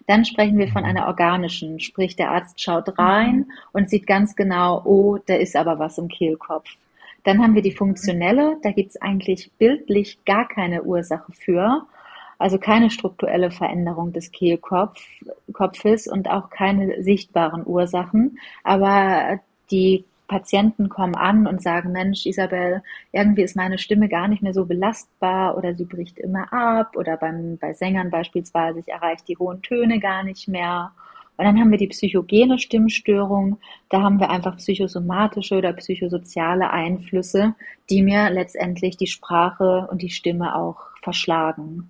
Dann 0.07 0.25
sprechen 0.25 0.57
wir 0.57 0.67
von 0.67 0.83
einer 0.83 1.07
organischen, 1.07 1.79
sprich 1.79 2.15
der 2.15 2.31
Arzt 2.31 2.59
schaut 2.61 2.97
rein 2.97 3.51
und 3.71 3.89
sieht 3.89 4.07
ganz 4.07 4.35
genau, 4.35 4.81
oh, 4.83 5.17
da 5.25 5.35
ist 5.35 5.55
aber 5.55 5.79
was 5.79 5.97
im 5.97 6.07
Kehlkopf. 6.07 6.67
Dann 7.23 7.41
haben 7.41 7.55
wir 7.55 7.61
die 7.61 7.71
funktionelle, 7.71 8.57
da 8.63 8.71
gibt 8.71 8.91
es 8.91 9.01
eigentlich 9.01 9.51
bildlich 9.57 10.23
gar 10.25 10.47
keine 10.47 10.83
Ursache 10.83 11.31
für. 11.33 11.85
Also 12.39 12.57
keine 12.57 12.89
strukturelle 12.89 13.51
Veränderung 13.51 14.13
des 14.13 14.31
Kehlkopfes 14.31 16.07
und 16.07 16.27
auch 16.27 16.49
keine 16.49 17.03
sichtbaren 17.03 17.63
Ursachen. 17.67 18.39
Aber 18.63 19.39
die 19.69 20.05
Patienten 20.31 20.87
kommen 20.87 21.15
an 21.15 21.45
und 21.45 21.61
sagen, 21.61 21.91
Mensch, 21.91 22.25
Isabel, 22.25 22.81
irgendwie 23.11 23.41
ist 23.43 23.57
meine 23.57 23.77
Stimme 23.77 24.07
gar 24.07 24.29
nicht 24.29 24.41
mehr 24.41 24.53
so 24.53 24.65
belastbar 24.65 25.57
oder 25.57 25.75
sie 25.75 25.83
bricht 25.83 26.17
immer 26.17 26.51
ab 26.53 26.95
oder 26.95 27.17
beim, 27.17 27.57
bei 27.57 27.73
Sängern 27.73 28.09
beispielsweise, 28.09 28.79
ich 28.79 28.87
erreiche 28.87 29.25
die 29.27 29.37
hohen 29.37 29.61
Töne 29.61 29.99
gar 29.99 30.23
nicht 30.23 30.47
mehr. 30.47 30.93
Und 31.41 31.47
dann 31.47 31.59
haben 31.59 31.71
wir 31.71 31.79
die 31.79 31.87
psychogene 31.87 32.59
Stimmstörung. 32.59 33.57
Da 33.89 34.03
haben 34.03 34.19
wir 34.19 34.29
einfach 34.29 34.57
psychosomatische 34.57 35.55
oder 35.55 35.73
psychosoziale 35.73 36.69
Einflüsse, 36.69 37.55
die 37.89 38.03
mir 38.03 38.29
letztendlich 38.29 38.95
die 38.95 39.07
Sprache 39.07 39.87
und 39.89 40.03
die 40.03 40.11
Stimme 40.11 40.55
auch 40.55 40.77
verschlagen. 41.01 41.89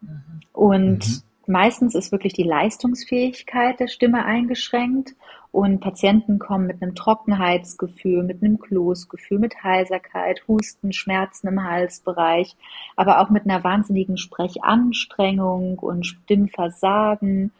Mhm. 0.00 0.20
Und 0.52 1.08
mhm. 1.08 1.22
meistens 1.48 1.96
ist 1.96 2.12
wirklich 2.12 2.34
die 2.34 2.44
Leistungsfähigkeit 2.44 3.80
der 3.80 3.88
Stimme 3.88 4.24
eingeschränkt 4.24 5.16
und 5.50 5.80
Patienten 5.80 6.38
kommen 6.38 6.68
mit 6.68 6.80
einem 6.80 6.94
Trockenheitsgefühl, 6.94 8.22
mit 8.22 8.44
einem 8.44 8.60
Kloßgefühl, 8.60 9.40
mit 9.40 9.64
Heiserkeit, 9.64 10.44
Husten, 10.46 10.92
Schmerzen 10.92 11.48
im 11.48 11.64
Halsbereich, 11.64 12.54
aber 12.94 13.20
auch 13.20 13.30
mit 13.30 13.44
einer 13.44 13.64
wahnsinnigen 13.64 14.18
Sprechanstrengung 14.18 15.80
und 15.80 16.06
Stimmversagen. 16.06 17.50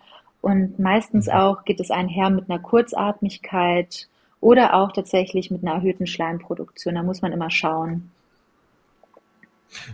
Und 0.40 0.78
meistens 0.78 1.26
mhm. 1.26 1.32
auch 1.32 1.64
geht 1.64 1.80
es 1.80 1.90
einher 1.90 2.30
mit 2.30 2.48
einer 2.48 2.60
Kurzatmigkeit 2.60 4.08
oder 4.40 4.74
auch 4.74 4.92
tatsächlich 4.92 5.50
mit 5.50 5.62
einer 5.62 5.74
erhöhten 5.74 6.06
Schleimproduktion. 6.06 6.94
Da 6.94 7.02
muss 7.02 7.22
man 7.22 7.32
immer 7.32 7.50
schauen. 7.50 8.10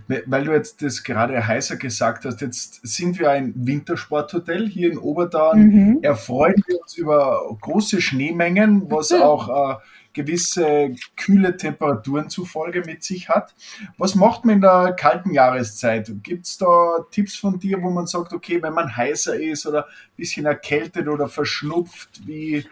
Weil 0.06 0.44
du 0.44 0.52
jetzt 0.52 0.82
das 0.82 1.02
gerade 1.02 1.46
heißer 1.46 1.76
gesagt 1.76 2.24
hast, 2.24 2.40
jetzt 2.40 2.80
sind 2.86 3.18
wir 3.18 3.30
ein 3.30 3.52
Wintersporthotel 3.56 4.68
hier 4.68 4.92
in 4.92 4.98
Oberdorn. 4.98 5.66
Mhm. 5.66 5.98
Erfreuen 6.02 6.62
wir 6.66 6.80
uns 6.80 6.96
über 6.96 7.56
große 7.60 8.00
Schneemengen, 8.00 8.90
was 8.90 9.10
auch 9.12 9.72
äh, 9.72 9.76
gewisse 10.14 10.94
kühle 11.16 11.56
Temperaturen 11.56 12.30
zufolge 12.30 12.82
mit 12.86 13.02
sich 13.02 13.28
hat. 13.28 13.54
Was 13.98 14.14
macht 14.14 14.44
man 14.44 14.56
in 14.56 14.60
der 14.62 14.94
kalten 14.98 15.32
Jahreszeit? 15.32 16.10
Gibt 16.22 16.46
es 16.46 16.56
da 16.56 16.98
Tipps 17.10 17.36
von 17.36 17.58
dir, 17.58 17.82
wo 17.82 17.90
man 17.90 18.06
sagt, 18.06 18.32
okay, 18.32 18.62
wenn 18.62 18.72
man 18.72 18.96
heißer 18.96 19.38
ist 19.38 19.66
oder 19.66 19.86
ein 19.86 20.16
bisschen 20.16 20.46
erkältet 20.46 21.08
oder 21.08 21.28
verschnupft, 21.28 22.26
wie, 22.26 22.64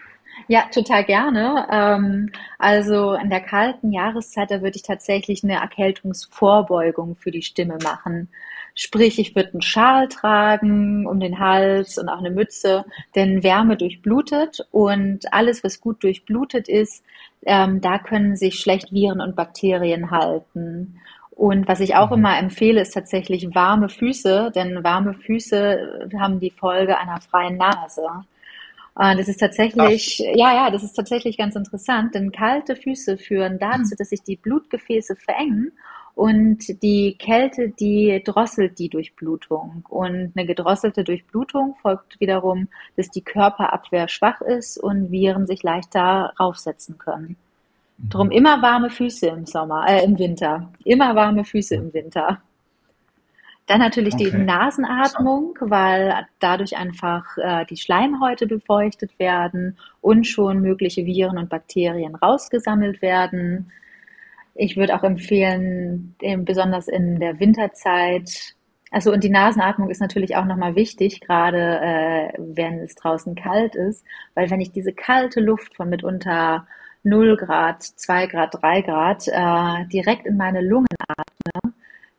ja, 0.48 0.64
total 0.72 1.04
gerne. 1.04 1.66
Ähm, 1.70 2.30
also 2.58 3.14
in 3.14 3.30
der 3.30 3.40
kalten 3.40 3.92
Jahreszeit, 3.92 4.50
da 4.50 4.62
würde 4.62 4.76
ich 4.76 4.82
tatsächlich 4.82 5.44
eine 5.44 5.54
Erkältungsvorbeugung 5.54 7.16
für 7.16 7.30
die 7.30 7.42
Stimme 7.42 7.78
machen. 7.82 8.28
Sprich, 8.74 9.18
ich 9.18 9.34
würde 9.36 9.52
einen 9.52 9.62
Schal 9.62 10.08
tragen 10.08 11.06
um 11.06 11.20
den 11.20 11.38
Hals 11.38 11.98
und 11.98 12.08
auch 12.08 12.18
eine 12.18 12.30
Mütze, 12.30 12.84
denn 13.14 13.42
Wärme 13.42 13.76
durchblutet 13.76 14.66
und 14.70 15.32
alles, 15.32 15.62
was 15.62 15.80
gut 15.80 16.02
durchblutet 16.02 16.68
ist, 16.68 17.04
ähm, 17.44 17.80
da 17.80 17.98
können 17.98 18.36
sich 18.36 18.58
schlecht 18.58 18.92
Viren 18.92 19.20
und 19.20 19.36
Bakterien 19.36 20.10
halten. 20.10 21.00
Und 21.30 21.66
was 21.66 21.80
ich 21.80 21.96
auch 21.96 22.10
mhm. 22.10 22.18
immer 22.18 22.38
empfehle, 22.38 22.80
ist 22.80 22.94
tatsächlich 22.94 23.54
warme 23.54 23.88
Füße, 23.88 24.52
denn 24.54 24.84
warme 24.84 25.14
Füße 25.14 26.08
haben 26.18 26.40
die 26.40 26.50
Folge 26.50 26.98
einer 26.98 27.20
freien 27.20 27.56
Nase. 27.56 28.02
Und 28.94 29.18
das 29.18 29.28
ist 29.28 29.38
tatsächlich, 29.38 30.22
Ach. 30.22 30.36
ja, 30.36 30.54
ja, 30.54 30.70
das 30.70 30.82
ist 30.82 30.92
tatsächlich 30.92 31.38
ganz 31.38 31.56
interessant, 31.56 32.14
denn 32.14 32.30
kalte 32.30 32.76
Füße 32.76 33.16
führen 33.16 33.58
dazu, 33.58 33.94
dass 33.96 34.10
sich 34.10 34.22
die 34.22 34.36
Blutgefäße 34.36 35.16
verengen 35.16 35.72
und 36.14 36.82
die 36.82 37.16
Kälte, 37.18 37.70
die 37.70 38.22
drosselt 38.24 38.78
die 38.78 38.88
Durchblutung. 38.88 39.84
Und 39.88 40.32
eine 40.34 40.46
gedrosselte 40.46 41.04
Durchblutung 41.04 41.74
folgt 41.80 42.20
wiederum, 42.20 42.68
dass 42.96 43.08
die 43.08 43.22
Körperabwehr 43.22 44.08
schwach 44.08 44.40
ist 44.40 44.78
und 44.78 45.10
Viren 45.10 45.46
sich 45.46 45.62
leichter 45.62 46.32
raufsetzen 46.38 46.98
können. 46.98 47.36
Drum 47.98 48.26
mhm. 48.26 48.32
immer 48.32 48.62
warme 48.62 48.90
Füße 48.90 49.28
im 49.28 49.46
Sommer, 49.46 49.86
äh, 49.88 50.04
im 50.04 50.18
Winter. 50.18 50.70
Immer 50.84 51.14
warme 51.14 51.44
Füße 51.44 51.74
im 51.74 51.94
Winter. 51.94 52.42
Dann 53.66 53.78
natürlich 53.78 54.14
okay. 54.14 54.30
die 54.30 54.36
Nasenatmung, 54.36 55.56
weil 55.60 56.26
dadurch 56.40 56.76
einfach 56.76 57.24
äh, 57.38 57.64
die 57.66 57.76
Schleimhäute 57.76 58.46
befeuchtet 58.46 59.18
werden 59.18 59.78
und 60.00 60.26
schon 60.26 60.60
mögliche 60.60 61.06
Viren 61.06 61.38
und 61.38 61.48
Bakterien 61.48 62.16
rausgesammelt 62.16 63.00
werden. 63.02 63.70
Ich 64.54 64.76
würde 64.76 64.94
auch 64.94 65.02
empfehlen, 65.02 66.14
besonders 66.38 66.88
in 66.88 67.20
der 67.20 67.40
Winterzeit, 67.40 68.54
also 68.90 69.10
und 69.10 69.24
die 69.24 69.30
Nasenatmung 69.30 69.88
ist 69.88 70.00
natürlich 70.00 70.36
auch 70.36 70.44
nochmal 70.44 70.76
wichtig, 70.76 71.20
gerade 71.20 71.80
äh, 71.80 72.32
wenn 72.38 72.80
es 72.80 72.94
draußen 72.94 73.34
kalt 73.34 73.74
ist, 73.74 74.04
weil 74.34 74.50
wenn 74.50 74.60
ich 74.60 74.70
diese 74.70 74.92
kalte 74.92 75.40
Luft 75.40 75.74
von 75.76 75.88
mitunter 75.88 76.66
0 77.02 77.36
Grad, 77.38 77.82
2 77.82 78.26
Grad, 78.26 78.54
3 78.60 78.82
Grad 78.82 79.28
äh, 79.28 79.86
direkt 79.88 80.26
in 80.26 80.36
meine 80.36 80.60
Lungen 80.60 80.86
atme, 81.08 81.72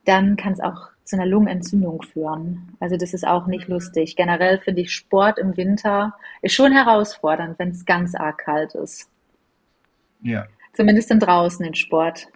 dann 0.05 0.35
kann 0.35 0.53
es 0.53 0.59
auch 0.59 0.89
zu 1.03 1.15
einer 1.15 1.25
Lungenentzündung 1.25 2.01
führen. 2.01 2.75
Also 2.79 2.97
das 2.97 3.13
ist 3.13 3.25
auch 3.25 3.45
nicht 3.45 3.67
lustig. 3.67 4.15
Generell 4.15 4.59
finde 4.59 4.81
ich 4.81 4.93
Sport 4.93 5.37
im 5.37 5.55
Winter 5.57 6.15
ist 6.41 6.53
schon 6.53 6.71
herausfordernd, 6.71 7.59
wenn 7.59 7.69
es 7.69 7.85
ganz 7.85 8.15
arg 8.15 8.39
kalt 8.39 8.73
ist. 8.75 9.09
Ja. 10.21 10.47
Zumindest 10.73 11.11
dann 11.11 11.19
draußen 11.19 11.65
in 11.65 11.75
Sport. 11.75 12.27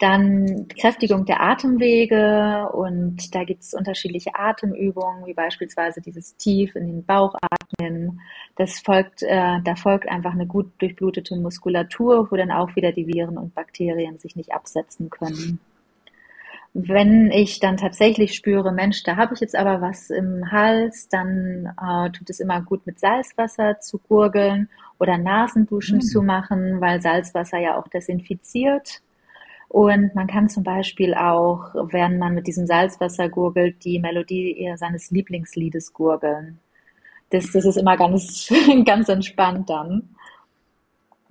Dann 0.00 0.66
Kräftigung 0.80 1.24
der 1.24 1.40
Atemwege 1.40 2.68
und 2.72 3.32
da 3.32 3.44
gibt 3.44 3.62
es 3.62 3.74
unterschiedliche 3.74 4.34
Atemübungen, 4.34 5.24
wie 5.24 5.34
beispielsweise 5.34 6.00
dieses 6.00 6.36
Tief 6.36 6.74
in 6.74 6.86
den 6.86 7.04
Bauch 7.04 7.36
atmen. 7.40 8.20
Das 8.56 8.80
folgt, 8.80 9.22
äh, 9.22 9.60
da 9.62 9.76
folgt 9.76 10.08
einfach 10.08 10.32
eine 10.32 10.46
gut 10.46 10.72
durchblutete 10.78 11.36
Muskulatur, 11.36 12.28
wo 12.30 12.36
dann 12.36 12.50
auch 12.50 12.74
wieder 12.74 12.90
die 12.90 13.06
Viren 13.06 13.38
und 13.38 13.54
Bakterien 13.54 14.18
sich 14.18 14.34
nicht 14.34 14.52
absetzen 14.52 15.10
können. 15.10 15.60
Wenn 16.76 17.30
ich 17.30 17.60
dann 17.60 17.76
tatsächlich 17.76 18.34
spüre, 18.34 18.72
Mensch, 18.72 19.04
da 19.04 19.14
habe 19.14 19.34
ich 19.34 19.40
jetzt 19.40 19.54
aber 19.54 19.80
was 19.80 20.10
im 20.10 20.50
Hals, 20.50 21.08
dann 21.08 21.72
äh, 21.80 22.10
tut 22.10 22.28
es 22.28 22.40
immer 22.40 22.60
gut 22.62 22.84
mit 22.84 22.98
Salzwasser 22.98 23.78
zu 23.78 23.98
gurgeln 23.98 24.68
oder 24.98 25.16
Nasenduschen 25.16 25.98
mhm. 25.98 26.02
zu 26.02 26.20
machen, 26.20 26.80
weil 26.80 27.00
Salzwasser 27.00 27.58
ja 27.58 27.78
auch 27.78 27.86
desinfiziert. 27.86 29.02
Und 29.68 30.16
man 30.16 30.26
kann 30.26 30.48
zum 30.48 30.64
Beispiel 30.64 31.14
auch, 31.14 31.74
wenn 31.92 32.18
man 32.18 32.34
mit 32.34 32.48
diesem 32.48 32.66
Salzwasser 32.66 33.28
gurgelt, 33.28 33.84
die 33.84 34.00
Melodie 34.00 34.72
seines 34.76 35.12
Lieblingsliedes 35.12 35.92
gurgeln. 35.92 36.58
Das, 37.30 37.52
das 37.52 37.64
ist 37.64 37.76
immer 37.76 37.96
ganz, 37.96 38.52
ganz 38.84 39.08
entspannt 39.08 39.70
dann. 39.70 40.14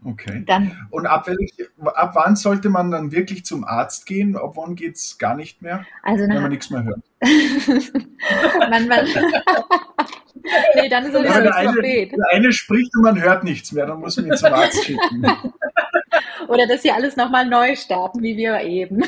Okay. 0.05 0.43
Dann, 0.45 0.87
und 0.89 1.05
ab, 1.05 1.27
welch, 1.27 1.53
ab 1.85 2.11
wann 2.15 2.35
sollte 2.35 2.69
man 2.69 2.91
dann 2.91 3.11
wirklich 3.11 3.45
zum 3.45 3.63
Arzt 3.63 4.05
gehen? 4.05 4.35
Ab 4.35 4.53
wann 4.55 4.75
geht 4.75 4.95
es 4.95 5.17
gar 5.17 5.35
nicht 5.35 5.61
mehr, 5.61 5.85
also 6.01 6.27
wenn 6.27 6.41
man 6.41 6.51
nichts 6.51 6.69
mehr 6.69 6.83
hört? 6.83 7.01
man, 8.69 8.87
man 8.87 9.05
nee, 10.75 10.89
dann 10.89 11.05
ist 11.05 11.15
es 11.15 11.23
ja, 11.23 11.35
eine, 11.35 11.81
der 11.81 12.27
eine 12.31 12.51
spricht 12.51 12.95
und 12.95 13.03
man 13.03 13.21
hört 13.21 13.43
nichts 13.43 13.71
mehr, 13.71 13.85
dann 13.85 13.99
muss 13.99 14.17
man 14.17 14.27
ihn 14.27 14.37
zum 14.37 14.53
Arzt 14.53 14.83
schicken. 14.83 15.25
Oder 16.47 16.67
dass 16.67 16.81
sie 16.81 16.91
alles 16.91 17.15
nochmal 17.15 17.47
neu 17.47 17.75
starten, 17.75 18.21
wie 18.21 18.35
wir 18.35 18.59
eben. 18.61 19.03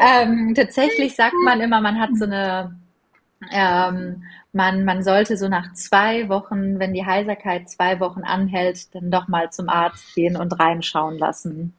ähm, 0.00 0.54
tatsächlich 0.54 1.14
sagt 1.14 1.34
man 1.44 1.60
immer, 1.60 1.80
man 1.80 2.00
hat 2.00 2.10
so 2.16 2.24
eine 2.24 2.76
ähm, 3.52 4.24
man, 4.52 4.84
man 4.84 5.02
sollte 5.02 5.36
so 5.36 5.48
nach 5.48 5.72
zwei 5.72 6.28
Wochen, 6.28 6.78
wenn 6.78 6.94
die 6.94 7.04
Heiserkeit 7.04 7.68
zwei 7.68 8.00
Wochen 8.00 8.22
anhält, 8.22 8.94
dann 8.94 9.10
doch 9.10 9.28
mal 9.28 9.50
zum 9.50 9.68
Arzt 9.68 10.14
gehen 10.14 10.36
und 10.36 10.58
reinschauen 10.58 11.18
lassen. 11.18 11.74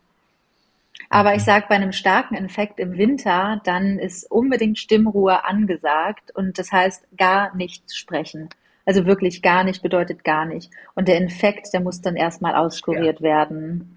Aber 1.10 1.36
ich 1.36 1.44
sage, 1.44 1.66
bei 1.70 1.76
einem 1.76 1.92
starken 1.92 2.36
Infekt 2.36 2.80
im 2.80 2.98
Winter, 2.98 3.62
dann 3.64 4.00
ist 4.00 4.30
unbedingt 4.30 4.78
Stimmruhe 4.78 5.46
angesagt 5.46 6.32
und 6.36 6.58
das 6.58 6.72
heißt 6.72 7.06
gar 7.18 7.56
nichts 7.56 7.96
sprechen. 7.96 8.50
Also 8.86 9.06
wirklich 9.06 9.42
gar 9.42 9.64
nicht 9.64 9.82
bedeutet 9.82 10.24
gar 10.24 10.46
nicht. 10.46 10.70
Und 10.94 11.08
der 11.08 11.18
Infekt, 11.18 11.74
der 11.74 11.82
muss 11.82 12.02
dann 12.02 12.16
erstmal 12.16 12.56
auskuriert 12.56 13.20
ja. 13.20 13.24
werden. 13.24 13.95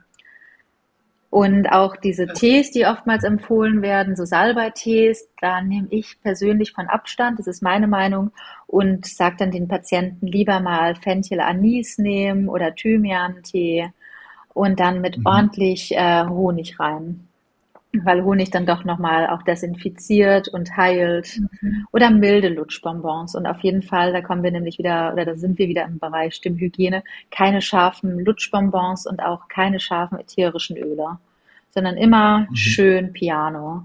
Und 1.30 1.66
auch 1.70 1.96
diese 1.96 2.26
Tees, 2.26 2.70
die 2.70 2.86
oftmals 2.86 3.22
empfohlen 3.22 3.82
werden, 3.82 4.16
so 4.16 4.24
Salbei-Tees, 4.24 5.28
da 5.40 5.60
nehme 5.60 5.88
ich 5.90 6.18
persönlich 6.22 6.72
von 6.72 6.86
Abstand, 6.86 7.38
das 7.38 7.46
ist 7.46 7.62
meine 7.62 7.86
Meinung, 7.86 8.30
und 8.66 9.06
sage 9.06 9.36
dann 9.38 9.50
den 9.50 9.68
Patienten 9.68 10.26
lieber 10.26 10.60
mal 10.60 10.94
Fenchel-Anis 10.94 11.98
nehmen 11.98 12.48
oder 12.48 12.74
Thymian-Tee 12.74 13.90
und 14.54 14.80
dann 14.80 15.02
mit 15.02 15.18
mhm. 15.18 15.26
ordentlich 15.26 15.94
äh, 15.94 16.24
Honig 16.26 16.80
rein. 16.80 17.27
Weil 17.92 18.22
Honig 18.22 18.50
dann 18.50 18.66
doch 18.66 18.84
nochmal 18.84 19.28
auch 19.28 19.42
desinfiziert 19.42 20.48
und 20.48 20.76
heilt. 20.76 21.40
Mhm. 21.60 21.86
Oder 21.92 22.10
milde 22.10 22.48
Lutschbonbons. 22.48 23.34
Und 23.34 23.46
auf 23.46 23.60
jeden 23.60 23.82
Fall, 23.82 24.12
da 24.12 24.20
kommen 24.20 24.42
wir 24.42 24.50
nämlich 24.50 24.78
wieder, 24.78 25.12
oder 25.12 25.24
da 25.24 25.36
sind 25.36 25.58
wir 25.58 25.68
wieder 25.68 25.84
im 25.84 25.98
Bereich 25.98 26.34
Stimmhygiene, 26.34 27.02
keine 27.30 27.62
scharfen 27.62 28.18
Lutschbonbons 28.24 29.06
und 29.06 29.20
auch 29.20 29.48
keine 29.48 29.80
scharfen 29.80 30.18
ätherischen 30.18 30.76
Öle, 30.76 31.18
sondern 31.70 31.96
immer 31.96 32.40
mhm. 32.50 32.56
schön 32.56 33.12
Piano. 33.12 33.84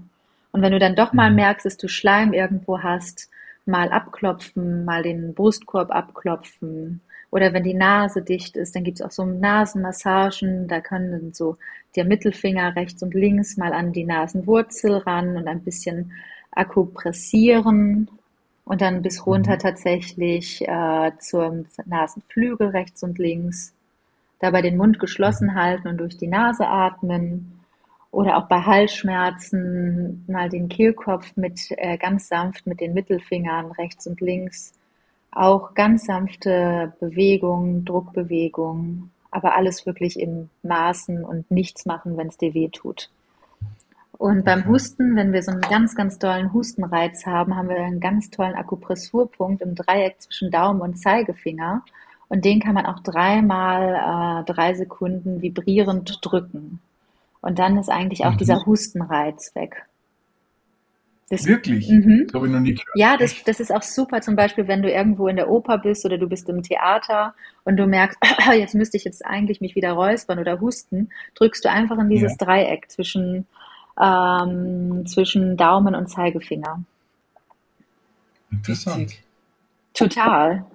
Und 0.52 0.62
wenn 0.62 0.72
du 0.72 0.78
dann 0.78 0.96
doch 0.96 1.12
mal 1.12 1.30
mhm. 1.30 1.36
merkst, 1.36 1.66
dass 1.66 1.76
du 1.76 1.88
Schleim 1.88 2.32
irgendwo 2.32 2.82
hast, 2.82 3.30
mal 3.66 3.88
abklopfen, 3.88 4.84
mal 4.84 5.02
den 5.02 5.34
Brustkorb 5.34 5.90
abklopfen, 5.90 7.00
oder 7.34 7.52
wenn 7.52 7.64
die 7.64 7.74
Nase 7.74 8.22
dicht 8.22 8.56
ist, 8.56 8.76
dann 8.76 8.84
gibt 8.84 9.00
es 9.00 9.04
auch 9.04 9.10
so 9.10 9.24
Nasenmassagen. 9.24 10.68
Da 10.68 10.80
können 10.80 11.34
so 11.34 11.56
der 11.96 12.04
Mittelfinger 12.04 12.76
rechts 12.76 13.02
und 13.02 13.12
links 13.12 13.56
mal 13.56 13.72
an 13.72 13.92
die 13.92 14.04
Nasenwurzel 14.04 14.98
ran 14.98 15.36
und 15.36 15.48
ein 15.48 15.64
bisschen 15.64 16.12
akupressieren 16.52 18.08
und 18.64 18.80
dann 18.80 19.02
bis 19.02 19.26
runter 19.26 19.56
mhm. 19.56 19.58
tatsächlich 19.58 20.62
äh, 20.62 21.10
zum 21.18 21.66
Nasenflügel 21.86 22.68
rechts 22.68 23.02
und 23.02 23.18
links. 23.18 23.74
Dabei 24.38 24.62
den 24.62 24.76
Mund 24.76 25.00
geschlossen 25.00 25.48
mhm. 25.48 25.54
halten 25.56 25.88
und 25.88 25.96
durch 25.98 26.16
die 26.16 26.28
Nase 26.28 26.68
atmen. 26.68 27.58
Oder 28.12 28.36
auch 28.36 28.46
bei 28.46 28.60
Halsschmerzen 28.60 30.24
mal 30.28 30.48
den 30.48 30.68
Kehlkopf 30.68 31.36
mit 31.36 31.58
äh, 31.70 31.98
ganz 31.98 32.28
sanft 32.28 32.64
mit 32.64 32.80
den 32.80 32.94
Mittelfingern 32.94 33.72
rechts 33.72 34.06
und 34.06 34.20
links 34.20 34.72
auch 35.34 35.74
ganz 35.74 36.06
sanfte 36.06 36.92
Bewegungen, 37.00 37.84
Druckbewegungen, 37.84 39.10
aber 39.30 39.56
alles 39.56 39.84
wirklich 39.86 40.18
im 40.18 40.48
Maßen 40.62 41.24
und 41.24 41.50
nichts 41.50 41.86
machen, 41.86 42.16
wenn 42.16 42.28
es 42.28 42.38
dir 42.38 42.54
weh 42.54 42.68
tut. 42.68 43.10
Und 44.16 44.44
beim 44.44 44.66
Husten, 44.66 45.16
wenn 45.16 45.32
wir 45.32 45.42
so 45.42 45.50
einen 45.50 45.60
ganz, 45.60 45.96
ganz 45.96 46.18
tollen 46.18 46.52
Hustenreiz 46.52 47.26
haben, 47.26 47.56
haben 47.56 47.68
wir 47.68 47.76
einen 47.76 48.00
ganz 48.00 48.30
tollen 48.30 48.54
Akupressurpunkt 48.54 49.60
im 49.60 49.74
Dreieck 49.74 50.20
zwischen 50.20 50.50
Daumen 50.50 50.80
und 50.80 50.98
Zeigefinger. 50.98 51.84
Und 52.28 52.44
den 52.44 52.60
kann 52.60 52.74
man 52.74 52.86
auch 52.86 53.00
dreimal 53.00 54.42
äh, 54.42 54.52
drei 54.52 54.74
Sekunden 54.74 55.42
vibrierend 55.42 56.18
drücken. 56.22 56.80
Und 57.40 57.58
dann 57.58 57.76
ist 57.76 57.90
eigentlich 57.90 58.24
auch 58.24 58.32
mhm. 58.32 58.38
dieser 58.38 58.64
Hustenreiz 58.64 59.54
weg. 59.54 59.84
Das, 61.30 61.46
Wirklich? 61.46 61.88
Mhm. 61.88 62.26
Das 62.26 62.34
habe 62.34 62.46
ich 62.46 62.52
noch 62.52 62.60
nie 62.60 62.74
gehört. 62.74 62.96
Ja, 62.96 63.16
das, 63.16 63.42
das 63.44 63.58
ist 63.58 63.72
auch 63.72 63.82
super, 63.82 64.20
zum 64.20 64.36
Beispiel, 64.36 64.68
wenn 64.68 64.82
du 64.82 64.90
irgendwo 64.90 65.26
in 65.26 65.36
der 65.36 65.48
Oper 65.48 65.78
bist 65.78 66.04
oder 66.04 66.18
du 66.18 66.28
bist 66.28 66.48
im 66.50 66.62
Theater 66.62 67.34
und 67.64 67.76
du 67.76 67.86
merkst, 67.86 68.18
jetzt 68.52 68.74
müsste 68.74 68.98
ich 68.98 69.04
jetzt 69.04 69.24
eigentlich 69.24 69.60
mich 69.60 69.74
wieder 69.74 69.92
räuspern 69.92 70.38
oder 70.38 70.60
husten, 70.60 71.10
drückst 71.34 71.64
du 71.64 71.70
einfach 71.70 71.98
in 71.98 72.10
dieses 72.10 72.36
ja. 72.38 72.46
Dreieck 72.46 72.90
zwischen, 72.90 73.46
ähm, 73.98 75.06
zwischen 75.06 75.56
Daumen 75.56 75.94
und 75.94 76.08
Zeigefinger. 76.08 76.84
Interessant. 78.50 79.14
Total. 79.94 80.66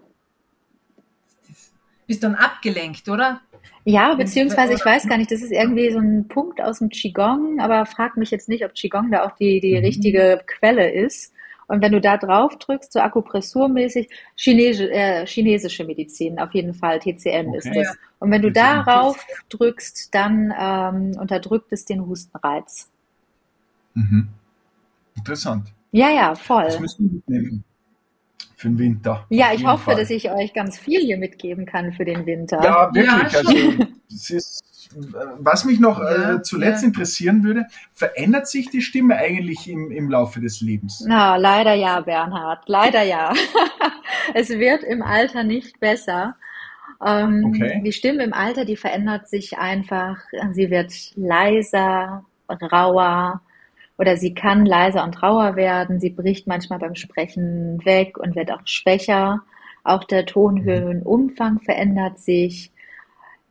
Bist 2.08 2.24
dann 2.24 2.34
abgelenkt, 2.34 3.08
oder? 3.08 3.42
Ja, 3.86 4.14
beziehungsweise 4.16 4.74
ich 4.74 4.86
weiß 4.86 5.08
gar 5.08 5.18
nicht, 5.18 5.32
das 5.32 5.42
ist 5.42 5.52
irgendwie 5.52 5.92
so 5.92 6.00
ein 6.00 6.28
Punkt 6.28 6.62
aus 6.62 6.80
dem 6.80 6.90
Qigong, 6.90 7.60
aber 7.60 7.86
frag 7.86 8.18
mich 8.18 8.30
jetzt 8.30 8.50
nicht, 8.50 8.66
ob 8.66 8.74
Qigong 8.74 9.12
da 9.12 9.26
auch 9.26 9.36
die, 9.38 9.60
die 9.62 9.78
mhm. 9.78 9.86
richtige 9.86 10.42
Quelle 10.46 10.92
ist. 10.92 11.34
Und 11.68 11.82
wenn 11.82 11.92
du 11.92 12.02
da 12.02 12.18
drauf 12.18 12.58
drückst, 12.58 12.92
so 12.92 13.00
akupressurmäßig, 13.00 14.10
Chinese, 14.36 14.92
äh, 14.92 15.26
chinesische 15.28 15.86
Medizin, 15.86 16.40
auf 16.40 16.54
jeden 16.54 16.74
Fall, 16.74 17.00
TCM 17.00 17.50
okay. 17.50 17.58
ist 17.58 17.70
das. 17.74 17.98
Und 18.18 18.32
wenn 18.32 18.42
du 18.42 18.52
darauf 18.52 19.24
drückst, 19.50 20.14
dann 20.14 20.54
ähm, 20.60 21.18
unterdrückt 21.20 21.72
es 21.72 21.86
den 21.86 22.06
Hustenreiz. 22.06 22.90
Mhm. 23.94 24.30
Interessant. 25.16 25.68
Ja, 25.92 26.10
ja, 26.10 26.36
voll. 26.36 26.66
Das 26.66 26.80
müssen 26.80 27.06
wir 27.06 27.16
mitnehmen 27.16 27.64
für 28.60 28.68
den 28.68 28.78
Winter. 28.78 29.26
Ja, 29.30 29.54
ich 29.54 29.66
hoffe, 29.66 29.86
Fall. 29.86 29.96
dass 29.96 30.10
ich 30.10 30.30
euch 30.30 30.54
ganz 30.54 30.78
viel 30.78 31.00
hier 31.00 31.18
mitgeben 31.18 31.66
kann 31.66 31.94
für 31.94 32.04
den 32.04 32.26
Winter. 32.26 32.62
Ja, 32.62 32.94
wirklich. 32.94 33.32
Ja, 33.32 33.40
also, 33.40 33.54
ist, 34.10 34.64
was 35.40 35.64
mich 35.64 35.80
noch 35.80 36.02
äh, 36.02 36.04
ja, 36.04 36.36
äh, 36.36 36.42
zuletzt 36.42 36.82
ja. 36.82 36.90
interessieren 36.90 37.46
würde, 37.46 37.68
verändert 37.94 38.50
sich 38.50 38.70
die 38.70 38.82
Stimme 38.82 39.16
eigentlich 39.16 39.70
im, 39.70 39.92
im 39.92 40.10
Laufe 40.10 40.42
des 40.42 40.60
Lebens? 40.60 41.06
Na, 41.08 41.38
leider 41.38 41.74
ja, 41.74 42.02
Bernhard. 42.02 42.68
Leider 42.68 43.04
ja. 43.04 43.32
es 44.34 44.50
wird 44.50 44.84
im 44.84 45.02
Alter 45.04 45.44
nicht 45.44 45.80
besser. 45.80 46.36
Ähm, 47.06 47.46
okay. 47.48 47.82
Die 47.86 47.94
Stimme 47.94 48.26
im 48.26 48.34
Alter, 48.34 48.66
die 48.66 48.76
verändert 48.76 49.30
sich 49.30 49.58
einfach. 49.58 50.18
Sie 50.52 50.70
wird 50.70 50.92
leiser, 51.16 52.26
rauer, 52.50 53.42
oder 54.00 54.16
sie 54.16 54.34
kann 54.34 54.66
leiser 54.66 55.04
und 55.04 55.22
rauer 55.22 55.58
werden. 55.58 56.00
Sie 56.00 56.10
bricht 56.10 56.48
manchmal 56.48 56.80
beim 56.80 56.96
Sprechen 56.96 57.84
weg 57.84 58.18
und 58.18 58.36
wird 58.36 58.50
auch 58.50 58.62
schwächer. 58.64 59.42
Auch 59.84 60.06
der 60.06 60.26
Tonhöhenumfang 60.26 61.60
verändert 61.60 62.18
sich. 62.18 62.72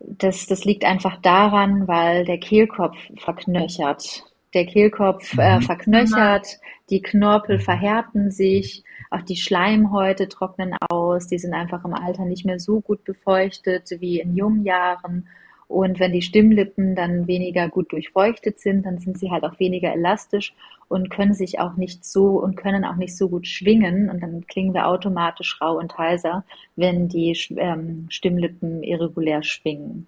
Das, 0.00 0.46
das 0.46 0.64
liegt 0.64 0.86
einfach 0.86 1.20
daran, 1.20 1.86
weil 1.86 2.24
der 2.24 2.38
Kehlkopf 2.38 2.96
verknöchert. 3.18 4.24
Der 4.54 4.64
Kehlkopf 4.64 5.36
äh, 5.36 5.56
mhm. 5.56 5.62
verknöchert, 5.62 6.58
die 6.88 7.02
Knorpel 7.02 7.58
verhärten 7.58 8.30
sich, 8.30 8.84
auch 9.10 9.20
die 9.20 9.36
Schleimhäute 9.36 10.28
trocknen 10.28 10.74
aus, 10.88 11.26
die 11.26 11.38
sind 11.38 11.52
einfach 11.52 11.84
im 11.84 11.92
Alter 11.92 12.24
nicht 12.24 12.46
mehr 12.46 12.58
so 12.58 12.80
gut 12.80 13.04
befeuchtet 13.04 13.90
wie 14.00 14.20
in 14.20 14.34
jungen 14.34 14.64
Jahren 14.64 15.28
und 15.68 16.00
wenn 16.00 16.12
die 16.12 16.22
Stimmlippen 16.22 16.96
dann 16.96 17.26
weniger 17.26 17.68
gut 17.68 17.92
durchfeuchtet 17.92 18.58
sind, 18.58 18.86
dann 18.86 18.98
sind 18.98 19.18
sie 19.18 19.30
halt 19.30 19.44
auch 19.44 19.60
weniger 19.60 19.92
elastisch 19.92 20.54
und 20.88 21.10
können 21.10 21.34
sich 21.34 21.60
auch 21.60 21.76
nicht 21.76 22.06
so 22.06 22.40
und 22.40 22.56
können 22.56 22.86
auch 22.86 22.96
nicht 22.96 23.14
so 23.14 23.28
gut 23.28 23.46
schwingen. 23.46 24.08
Und 24.08 24.22
dann 24.22 24.46
klingen 24.46 24.72
wir 24.72 24.88
automatisch 24.88 25.60
rau 25.60 25.76
und 25.76 25.98
heiser, 25.98 26.44
wenn 26.74 27.08
die 27.08 27.36
ähm, 27.56 28.06
Stimmlippen 28.08 28.82
irregulär 28.82 29.42
schwingen. 29.42 30.06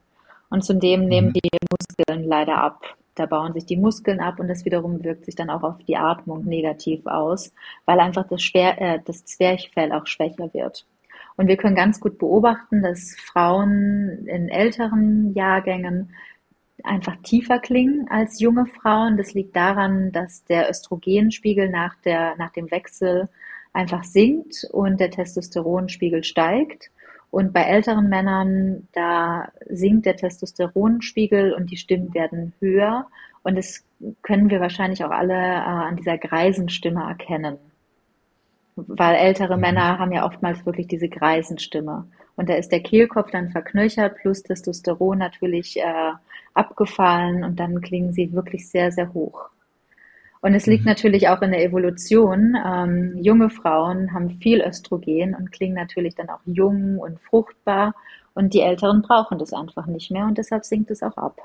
Und 0.49 0.65
zudem 0.65 1.05
nehmen 1.05 1.29
mhm. 1.29 1.35
die 1.35 1.51
Muskeln 1.71 2.25
leider 2.25 2.57
ab. 2.57 2.83
Da 3.15 3.27
bauen 3.27 3.53
sich 3.53 3.67
die 3.67 3.77
Muskeln 3.77 4.21
ab 4.21 4.41
und 4.41 4.49
das 4.49 4.65
wiederum 4.65 5.05
wirkt 5.05 5.27
sich 5.27 5.35
dann 5.35 5.51
auch 5.51 5.63
auf 5.63 5.77
die 5.87 5.97
Atmung 5.97 6.47
negativ 6.47 7.07
aus, 7.07 7.53
weil 7.85 8.01
einfach 8.01 8.27
das, 8.27 8.41
Schwer, 8.41 8.81
äh, 8.81 9.01
das 9.05 9.27
Zwerchfell 9.27 9.93
auch 9.93 10.07
schwächer 10.07 10.55
wird. 10.55 10.87
Und 11.41 11.49
wir 11.49 11.57
können 11.57 11.75
ganz 11.75 12.01
gut 12.01 12.19
beobachten, 12.19 12.83
dass 12.83 13.17
Frauen 13.19 14.27
in 14.27 14.51
älteren 14.51 15.33
Jahrgängen 15.33 16.11
einfach 16.85 17.17
tiefer 17.23 17.59
klingen 17.59 18.07
als 18.11 18.41
junge 18.41 18.67
Frauen. 18.67 19.17
Das 19.17 19.33
liegt 19.33 19.57
daran, 19.57 20.13
dass 20.13 20.45
der 20.45 20.69
Östrogenspiegel 20.69 21.71
nach, 21.71 21.95
der, 22.05 22.37
nach 22.37 22.53
dem 22.53 22.71
Wechsel 22.71 23.31
einfach 23.73 24.05
sinkt 24.05 24.69
und 24.71 25.01
der 25.01 25.11
Testosteronspiegel 25.11 26.25
steigt. 26.25 26.91
Und 27.31 27.55
bei 27.55 27.63
älteren 27.63 28.11
Männern, 28.11 28.87
da 28.93 29.49
sinkt 29.67 30.05
der 30.05 30.17
Testosteronspiegel 30.17 31.55
und 31.55 31.71
die 31.71 31.79
Stimmen 31.79 32.13
werden 32.13 32.53
höher. 32.61 33.07
Und 33.45 33.57
das 33.57 33.83
können 34.21 34.51
wir 34.51 34.61
wahrscheinlich 34.61 35.03
auch 35.05 35.11
alle 35.11 35.33
äh, 35.33 35.87
an 35.89 35.97
dieser 35.97 36.19
Greisenstimme 36.19 37.03
erkennen 37.03 37.57
weil 38.89 39.17
ältere 39.17 39.57
mhm. 39.57 39.61
Männer 39.63 39.99
haben 39.99 40.13
ja 40.13 40.27
oftmals 40.27 40.65
wirklich 40.67 40.87
diese 40.87 41.09
Greisenstimme. 41.09 42.07
Und 42.37 42.49
da 42.49 42.55
ist 42.55 42.73
der 42.73 42.83
Kehlkopf 42.83 43.31
dann 43.31 43.51
verknöchert, 43.51 44.17
plus 44.17 44.43
Testosteron 44.43 45.19
natürlich 45.19 45.79
äh, 45.79 46.13
abgefallen 46.55 47.45
und 47.45 47.61
dann 47.61 47.81
klingen 47.81 48.13
sie 48.13 48.33
wirklich 48.33 48.69
sehr, 48.69 48.93
sehr 48.93 49.13
hoch. 49.13 49.51
Und 50.43 50.55
es 50.55 50.67
liegt 50.67 50.85
mhm. 50.85 50.91
natürlich 50.91 51.29
auch 51.29 51.43
in 51.43 51.51
der 51.51 51.63
Evolution. 51.63 52.57
Ähm, 52.65 53.19
junge 53.19 53.51
Frauen 53.51 54.13
haben 54.15 54.31
viel 54.41 54.63
Östrogen 54.63 55.35
und 55.35 55.53
klingen 55.53 55.75
natürlich 55.75 56.15
dann 56.15 56.31
auch 56.31 56.41
jung 56.47 56.99
und 56.99 57.21
fruchtbar. 57.21 57.95
Und 58.35 58.55
die 58.55 58.61
Älteren 58.61 59.03
brauchen 59.03 59.39
das 59.39 59.53
einfach 59.53 59.87
nicht 59.87 60.11
mehr 60.11 60.25
und 60.25 60.39
deshalb 60.39 60.65
sinkt 60.65 60.91
es 60.91 61.03
auch 61.03 61.17
ab. 61.17 61.37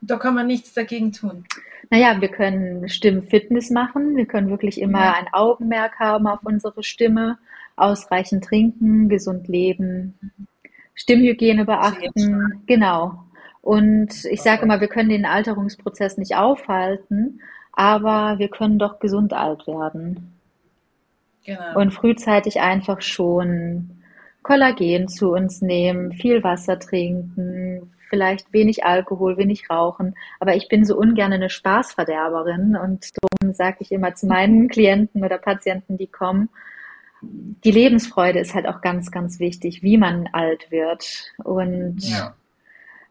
Da 0.00 0.16
kann 0.16 0.34
man 0.34 0.46
nichts 0.46 0.72
dagegen 0.72 1.12
tun. 1.12 1.44
Naja, 1.90 2.20
wir 2.20 2.28
können 2.28 2.88
Stimmfitness 2.88 3.70
machen. 3.70 4.16
Wir 4.16 4.26
können 4.26 4.50
wirklich 4.50 4.80
immer 4.80 5.04
ja. 5.04 5.12
ein 5.14 5.28
Augenmerk 5.32 5.98
haben 5.98 6.26
auf 6.26 6.40
unsere 6.42 6.82
Stimme, 6.82 7.38
ausreichend 7.76 8.44
trinken, 8.44 9.08
gesund 9.08 9.48
leben, 9.48 10.18
Stimmhygiene 10.94 11.64
beachten. 11.64 12.62
Genau. 12.66 13.22
Und 13.60 14.24
ich 14.24 14.42
sage 14.42 14.62
immer, 14.62 14.80
wir 14.80 14.88
können 14.88 15.08
den 15.08 15.26
Alterungsprozess 15.26 16.18
nicht 16.18 16.36
aufhalten, 16.36 17.40
aber 17.72 18.38
wir 18.38 18.48
können 18.48 18.78
doch 18.78 18.98
gesund 18.98 19.32
alt 19.32 19.66
werden. 19.66 20.32
Genau. 21.44 21.78
Und 21.78 21.92
frühzeitig 21.92 22.60
einfach 22.60 23.00
schon 23.00 24.02
Kollagen 24.42 25.08
zu 25.08 25.32
uns 25.32 25.62
nehmen, 25.62 26.12
viel 26.12 26.42
Wasser 26.42 26.78
trinken, 26.78 27.92
vielleicht 28.08 28.52
wenig 28.52 28.84
Alkohol, 28.84 29.36
wenig 29.36 29.68
Rauchen, 29.70 30.14
aber 30.40 30.56
ich 30.56 30.68
bin 30.68 30.84
so 30.84 30.96
ungern 30.96 31.32
eine 31.32 31.50
Spaßverderberin 31.50 32.76
und 32.76 33.10
darum 33.20 33.54
sage 33.54 33.78
ich 33.80 33.92
immer 33.92 34.14
zu 34.14 34.26
meinen 34.26 34.68
Klienten 34.70 35.24
oder 35.24 35.38
Patienten, 35.38 35.98
die 35.98 36.06
kommen, 36.06 36.48
die 37.22 37.70
Lebensfreude 37.70 38.38
ist 38.38 38.54
halt 38.54 38.66
auch 38.66 38.80
ganz, 38.80 39.10
ganz 39.10 39.38
wichtig, 39.38 39.82
wie 39.82 39.98
man 39.98 40.28
alt 40.32 40.70
wird. 40.70 41.32
Und 41.42 41.98
ja. 42.00 42.34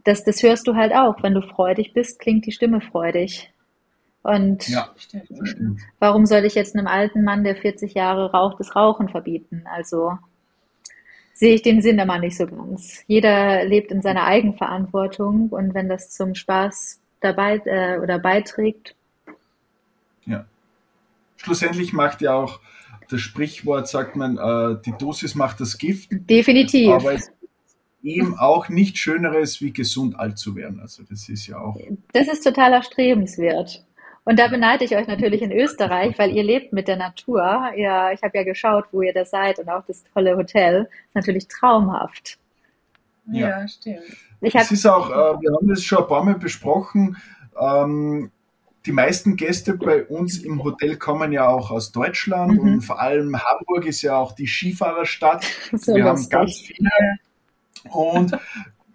das, 0.03 0.23
das 0.23 0.43
hörst 0.43 0.67
du 0.67 0.75
halt 0.75 0.93
auch. 0.93 1.21
Wenn 1.23 1.33
du 1.33 1.41
freudig 1.41 1.93
bist, 1.93 2.19
klingt 2.19 2.45
die 2.45 2.51
Stimme 2.51 2.81
freudig. 2.81 3.51
Und 4.23 4.67
ja, 4.67 4.89
warum 5.99 6.25
soll 6.25 6.45
ich 6.45 6.55
jetzt 6.55 6.75
einem 6.75 6.87
alten 6.87 7.23
Mann, 7.23 7.43
der 7.43 7.55
40 7.55 7.93
Jahre 7.93 8.31
raucht, 8.31 8.59
das 8.59 8.75
Rauchen 8.75 9.09
verbieten? 9.09 9.65
Also 9.71 10.17
sehe 11.35 11.53
ich 11.53 11.61
den 11.61 11.81
Sinn 11.81 11.99
immer 11.99 12.17
nicht 12.17 12.37
so 12.37 12.47
ganz. 12.47 13.03
Jeder 13.07 13.65
lebt 13.65 13.91
in 13.91 14.01
seiner 14.01 14.23
Eigenverantwortung 14.23 15.49
und 15.49 15.73
wenn 15.73 15.89
das 15.89 16.09
zum 16.09 16.33
Spaß 16.33 17.01
dabei 17.19 17.61
äh, 17.65 17.99
oder 17.99 18.19
beiträgt. 18.19 18.95
Ja. 20.25 20.45
Schlussendlich 21.35 21.91
macht 21.91 22.21
ja 22.21 22.33
auch 22.33 22.61
das 23.09 23.21
Sprichwort, 23.21 23.87
sagt 23.87 24.15
man, 24.15 24.37
äh, 24.37 24.81
die 24.83 24.93
Dosis 24.97 25.35
macht 25.35 25.59
das 25.59 25.77
Gift. 25.77 26.09
Definitiv. 26.11 26.89
Aber 26.91 27.13
es 27.13 27.31
eben 28.01 28.37
auch 28.37 28.69
nichts 28.69 28.99
Schöneres, 28.99 29.61
wie 29.61 29.73
gesund 29.73 30.17
alt 30.17 30.37
zu 30.37 30.55
werden. 30.55 30.79
Also 30.79 31.03
das 31.03 31.27
ist 31.27 31.47
ja 31.47 31.59
auch. 31.59 31.77
Das 32.13 32.27
ist 32.27 32.43
total 32.43 32.73
erstrebenswert. 32.73 33.83
Und 34.25 34.39
da 34.39 34.47
beneide 34.47 34.83
ich 34.83 34.95
euch 34.95 35.07
natürlich 35.07 35.43
in 35.43 35.51
Österreich, 35.51 36.17
weil 36.17 36.31
ihr 36.31 36.43
lebt 36.43 36.73
mit 36.73 36.87
der 36.87 36.97
Natur. 36.97 37.71
Ja, 37.77 38.11
ich 38.11 38.23
habe 38.23 38.37
ja 38.37 38.43
geschaut, 38.43 38.85
wo 38.91 39.03
ihr 39.03 39.13
da 39.13 39.23
seid 39.23 39.59
und 39.59 39.69
auch 39.69 39.85
das 39.85 40.03
tolle 40.13 40.35
Hotel. 40.35 40.89
Ist 41.07 41.15
natürlich 41.15 41.47
traumhaft. 41.47 42.39
Ja, 43.31 43.61
ja 43.61 43.67
stimmt. 43.67 44.01
Ich 44.41 44.55
es 44.55 44.71
ist 44.71 44.85
auch, 44.85 45.09
äh, 45.09 45.41
wir 45.41 45.55
haben 45.55 45.67
das 45.67 45.83
schon 45.83 45.99
ein 45.99 46.07
paar 46.07 46.23
Mal 46.23 46.35
besprochen. 46.35 47.17
Ähm, 47.59 48.31
die 48.85 48.91
meisten 48.91 49.35
Gäste 49.35 49.75
bei 49.75 50.03
uns 50.05 50.39
im 50.39 50.63
Hotel 50.63 50.97
kommen 50.97 51.31
ja 51.31 51.47
auch 51.47 51.71
aus 51.71 51.91
Deutschland 51.91 52.53
mhm. 52.53 52.59
und 52.59 52.81
vor 52.81 52.99
allem 52.99 53.35
Hamburg 53.37 53.85
ist 53.85 54.01
ja 54.01 54.17
auch 54.17 54.33
die 54.33 54.47
Skifahrerstadt. 54.47 55.45
So 55.71 55.93
wir 55.93 56.03
lustig. 56.03 56.05
haben 56.05 56.29
ganz 56.29 56.57
viele 56.57 56.89
und 57.91 58.37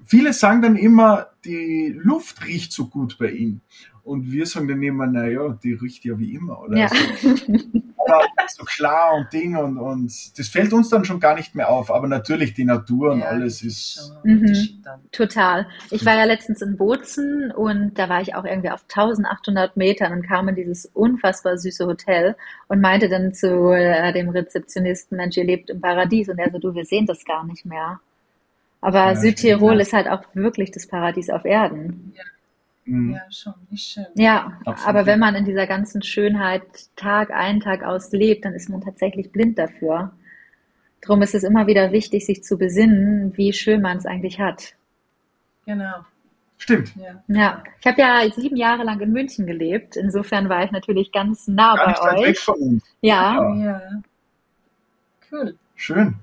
viele 0.04 0.32
sagen 0.32 0.62
dann 0.62 0.76
immer, 0.76 1.28
die 1.44 1.94
Luft 1.96 2.44
riecht 2.44 2.72
so 2.72 2.86
gut 2.86 3.18
bei 3.18 3.30
ihnen. 3.30 3.62
Und 4.02 4.30
wir 4.30 4.46
sagen 4.46 4.68
dann 4.68 4.82
immer, 4.82 5.06
naja, 5.06 5.56
die 5.62 5.72
riecht 5.74 6.04
ja 6.04 6.18
wie 6.18 6.34
immer, 6.34 6.60
oder? 6.60 6.76
Ja. 6.76 6.86
Also, 6.86 8.26
so 8.56 8.64
klar 8.64 9.14
und 9.14 9.32
Ding 9.32 9.56
und, 9.56 9.78
und 9.78 10.38
das 10.38 10.48
fällt 10.48 10.72
uns 10.72 10.88
dann 10.88 11.04
schon 11.04 11.20
gar 11.20 11.34
nicht 11.34 11.54
mehr 11.54 11.68
auf. 11.68 11.90
Aber 11.90 12.08
natürlich 12.08 12.54
die 12.54 12.64
Natur 12.64 13.12
und 13.12 13.20
ja, 13.20 13.26
alles 13.26 13.62
ist. 13.62 14.12
Mhm. 14.24 14.82
Total. 15.12 15.66
Ich 15.90 16.04
war 16.04 16.16
ja 16.16 16.24
letztens 16.24 16.62
in 16.62 16.76
Bozen 16.76 17.52
und 17.52 17.94
da 17.98 18.08
war 18.08 18.20
ich 18.20 18.34
auch 18.34 18.44
irgendwie 18.44 18.70
auf 18.70 18.82
1800 18.82 19.76
Metern 19.76 20.12
und 20.12 20.26
kam 20.26 20.48
in 20.48 20.56
dieses 20.56 20.86
unfassbar 20.86 21.58
süße 21.58 21.86
Hotel 21.86 22.36
und 22.68 22.80
meinte 22.80 23.08
dann 23.08 23.32
zu 23.34 23.70
äh, 23.70 24.12
dem 24.12 24.30
Rezeptionisten, 24.30 25.16
Mensch, 25.16 25.36
ihr 25.36 25.44
lebt 25.44 25.70
im 25.70 25.80
Paradies. 25.80 26.28
Und 26.28 26.38
er 26.38 26.50
so, 26.50 26.58
du, 26.58 26.74
wir 26.74 26.84
sehen 26.84 27.06
das 27.06 27.24
gar 27.24 27.44
nicht 27.44 27.64
mehr. 27.64 28.00
Aber 28.80 29.06
ja, 29.06 29.16
Südtirol 29.16 29.72
stimmt, 29.72 29.82
ist 29.82 29.92
halt 29.92 30.08
auch 30.08 30.24
wirklich 30.34 30.70
das 30.70 30.86
Paradies 30.86 31.30
auf 31.30 31.44
Erden. 31.44 32.14
Ja. 32.16 32.22
Mhm. 32.84 33.14
Ja, 33.14 33.20
schon, 33.30 33.54
nicht 33.70 33.86
schön. 33.86 34.06
Ja, 34.14 34.58
Absolut. 34.64 34.88
aber 34.88 35.06
wenn 35.06 35.18
man 35.18 35.34
in 35.34 35.44
dieser 35.44 35.66
ganzen 35.66 36.02
Schönheit 36.02 36.62
Tag 36.96 37.30
ein, 37.30 37.60
Tag 37.60 37.82
aus 37.84 38.10
lebt, 38.12 38.44
dann 38.44 38.54
ist 38.54 38.68
man 38.68 38.80
tatsächlich 38.80 39.30
blind 39.32 39.58
dafür. 39.58 40.12
Darum 41.00 41.22
ist 41.22 41.34
es 41.34 41.44
immer 41.44 41.66
wieder 41.66 41.92
wichtig, 41.92 42.26
sich 42.26 42.42
zu 42.42 42.58
besinnen, 42.58 43.36
wie 43.36 43.52
schön 43.52 43.80
man 43.80 43.98
es 43.98 44.06
eigentlich 44.06 44.38
hat. 44.38 44.74
Genau. 45.66 46.04
Stimmt. 46.58 46.94
Ja, 46.96 47.22
ja. 47.28 47.64
ich 47.80 47.86
habe 47.86 48.00
ja 48.00 48.30
sieben 48.30 48.56
Jahre 48.56 48.84
lang 48.84 49.00
in 49.00 49.12
München 49.12 49.46
gelebt. 49.46 49.96
Insofern 49.96 50.50
war 50.50 50.62
ich 50.62 50.70
natürlich 50.72 51.10
ganz 51.10 51.48
nah 51.48 51.74
Gar 51.74 51.94
bei 51.94 52.18
euch. 52.18 52.26
Weg 52.26 52.38
von 52.38 52.54
uns. 52.56 52.84
Ja. 53.00 53.54
ja. 53.54 53.82
Cool. 55.32 55.56
Schön. 55.74 56.16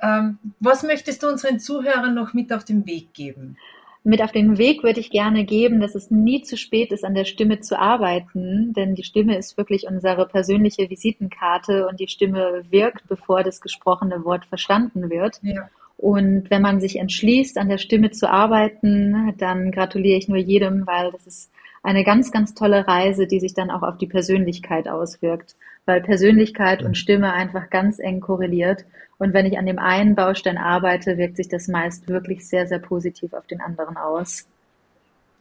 Ähm, 0.00 0.38
was 0.58 0.82
möchtest 0.82 1.22
du 1.22 1.28
unseren 1.28 1.60
Zuhörern 1.60 2.14
noch 2.14 2.34
mit 2.34 2.52
auf 2.52 2.64
den 2.64 2.84
Weg 2.86 3.14
geben? 3.14 3.56
Mit 4.04 4.20
auf 4.20 4.32
den 4.32 4.58
Weg 4.58 4.82
würde 4.82 4.98
ich 4.98 5.10
gerne 5.10 5.44
geben, 5.44 5.80
dass 5.80 5.94
es 5.94 6.10
nie 6.10 6.42
zu 6.42 6.56
spät 6.56 6.90
ist, 6.90 7.04
an 7.04 7.14
der 7.14 7.24
Stimme 7.24 7.60
zu 7.60 7.78
arbeiten, 7.78 8.72
denn 8.72 8.96
die 8.96 9.04
Stimme 9.04 9.38
ist 9.38 9.56
wirklich 9.56 9.86
unsere 9.86 10.26
persönliche 10.26 10.90
Visitenkarte 10.90 11.86
und 11.86 12.00
die 12.00 12.08
Stimme 12.08 12.64
wirkt, 12.70 13.06
bevor 13.06 13.44
das 13.44 13.60
gesprochene 13.60 14.24
Wort 14.24 14.44
verstanden 14.46 15.08
wird. 15.08 15.38
Ja. 15.42 15.68
Und 15.96 16.50
wenn 16.50 16.62
man 16.62 16.80
sich 16.80 16.96
entschließt, 16.96 17.58
an 17.58 17.68
der 17.68 17.78
Stimme 17.78 18.10
zu 18.10 18.28
arbeiten, 18.28 19.34
dann 19.38 19.70
gratuliere 19.70 20.18
ich 20.18 20.26
nur 20.26 20.38
jedem, 20.38 20.84
weil 20.84 21.12
das 21.12 21.28
ist 21.28 21.52
eine 21.84 22.02
ganz, 22.02 22.32
ganz 22.32 22.54
tolle 22.54 22.88
Reise, 22.88 23.28
die 23.28 23.38
sich 23.38 23.54
dann 23.54 23.70
auch 23.70 23.82
auf 23.82 23.98
die 23.98 24.08
Persönlichkeit 24.08 24.88
auswirkt, 24.88 25.54
weil 25.86 26.00
Persönlichkeit 26.00 26.82
und 26.82 26.96
Stimme 26.96 27.32
einfach 27.32 27.70
ganz 27.70 27.98
eng 27.98 28.20
korreliert. 28.20 28.84
Und 29.18 29.34
wenn 29.34 29.46
ich 29.46 29.58
an 29.58 29.66
dem 29.66 29.78
einen 29.78 30.14
Baustein 30.14 30.58
arbeite, 30.58 31.18
wirkt 31.18 31.36
sich 31.36 31.48
das 31.48 31.68
meist 31.68 32.08
wirklich 32.08 32.46
sehr, 32.48 32.66
sehr 32.66 32.78
positiv 32.78 33.32
auf 33.32 33.46
den 33.46 33.60
anderen 33.60 33.96
aus. 33.96 34.46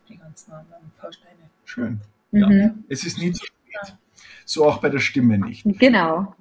Die 0.09 0.17
ganzen 0.17 0.51
anderen 0.51 0.91
Bausteine. 1.01 1.31
Schön. 1.65 2.01
Ja. 2.31 2.47
Mhm. 2.47 2.83
Es 2.89 3.05
ist 3.05 3.17
nie 3.17 3.31
zu 3.31 3.45
spät. 3.45 3.95
So 4.45 4.65
auch 4.65 4.79
bei 4.79 4.89
der 4.89 4.99
Stimme 4.99 5.37
nicht. 5.37 5.65
Genau. 5.79 6.35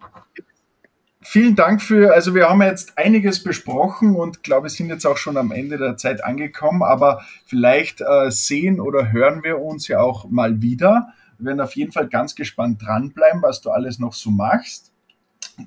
Vielen 1.23 1.55
Dank 1.55 1.83
für, 1.83 2.13
also 2.15 2.35
wir 2.35 2.49
haben 2.49 2.63
jetzt 2.63 2.97
einiges 2.99 3.45
besprochen 3.45 4.17
und 4.17 4.43
glaube, 4.43 4.69
sind 4.71 4.89
jetzt 4.89 5.07
auch 5.07 5.19
schon 5.19 5.37
am 5.37 5.53
Ende 5.53 5.77
der 5.77 5.97
Zeit 5.97 6.25
angekommen, 6.25 6.83
aber 6.83 7.23
vielleicht 7.45 8.01
äh, 8.01 8.31
sehen 8.31 8.81
oder 8.81 9.13
hören 9.13 9.45
wir 9.45 9.61
uns 9.61 9.87
ja 9.87 10.01
auch 10.01 10.29
mal 10.29 10.63
wieder. 10.63 11.13
Wir 11.41 11.47
werden 11.47 11.61
auf 11.61 11.75
jeden 11.75 11.93
Fall 11.93 12.09
ganz 12.09 12.35
gespannt 12.35 12.83
dranbleiben, 12.85 13.43
was 13.43 13.61
du 13.61 13.71
alles 13.71 13.99
noch 13.99 14.13
so 14.13 14.31
machst 14.31 14.91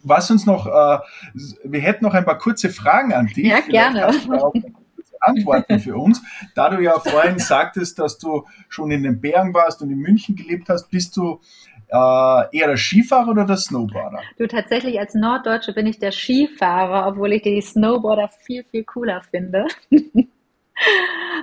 was 0.03 0.31
uns 0.31 0.45
noch, 0.45 0.65
äh, 0.65 0.99
wir 1.63 1.79
hätten 1.81 2.03
noch 2.03 2.13
ein 2.13 2.25
paar 2.25 2.37
kurze 2.37 2.69
Fragen 2.69 3.13
an 3.13 3.27
dich. 3.27 3.47
Ja, 3.47 3.59
gerne. 3.59 4.11
Antworten 5.19 5.79
für 5.79 5.95
uns. 5.95 6.21
Da 6.53 6.69
du 6.69 6.81
ja 6.81 6.99
vorhin 6.99 7.39
sagtest, 7.39 7.97
dass 7.97 8.17
du 8.17 8.45
schon 8.67 8.91
in 8.91 9.03
den 9.03 9.21
Bergen 9.21 9.53
warst 9.53 9.81
und 9.81 9.89
in 9.89 9.99
München 9.99 10.35
gelebt 10.35 10.67
hast, 10.67 10.89
bist 10.89 11.15
du 11.15 11.39
äh, 11.87 12.57
eher 12.57 12.67
der 12.67 12.77
Skifahrer 12.77 13.29
oder 13.29 13.45
der 13.45 13.55
Snowboarder? 13.55 14.19
Du 14.37 14.47
tatsächlich 14.47 14.99
als 14.99 15.13
Norddeutsche 15.13 15.73
bin 15.73 15.87
ich 15.87 15.99
der 15.99 16.11
Skifahrer, 16.11 17.07
obwohl 17.07 17.31
ich 17.33 17.43
die 17.43 17.61
Snowboarder 17.61 18.29
viel, 18.45 18.65
viel 18.65 18.83
cooler 18.83 19.21
finde. 19.31 19.65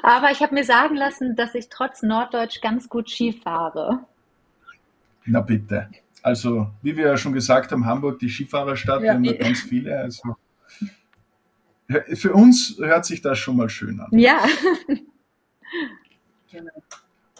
Aber 0.02 0.30
ich 0.30 0.42
habe 0.42 0.54
mir 0.54 0.64
sagen 0.64 0.96
lassen, 0.96 1.36
dass 1.36 1.54
ich 1.54 1.68
trotz 1.70 2.02
Norddeutsch 2.02 2.60
ganz 2.60 2.88
gut 2.88 3.10
Ski 3.10 3.32
fahre. 3.32 4.00
Na 5.26 5.40
bitte. 5.40 5.88
Also, 6.22 6.70
wie 6.82 6.96
wir 6.96 7.06
ja 7.06 7.16
schon 7.16 7.32
gesagt 7.32 7.72
haben, 7.72 7.86
Hamburg, 7.86 8.18
die 8.18 8.28
Skifahrerstadt, 8.28 9.02
ja, 9.02 9.02
wir 9.02 9.12
haben 9.14 9.24
da 9.24 9.32
ganz 9.32 9.60
viele. 9.60 9.98
Also, 9.98 10.36
für 12.14 12.32
uns 12.32 12.76
hört 12.78 13.04
sich 13.04 13.20
das 13.20 13.38
schon 13.38 13.56
mal 13.56 13.68
schön 13.68 14.00
an. 14.00 14.08
Ja. 14.12 14.44
Genau. 16.52 16.72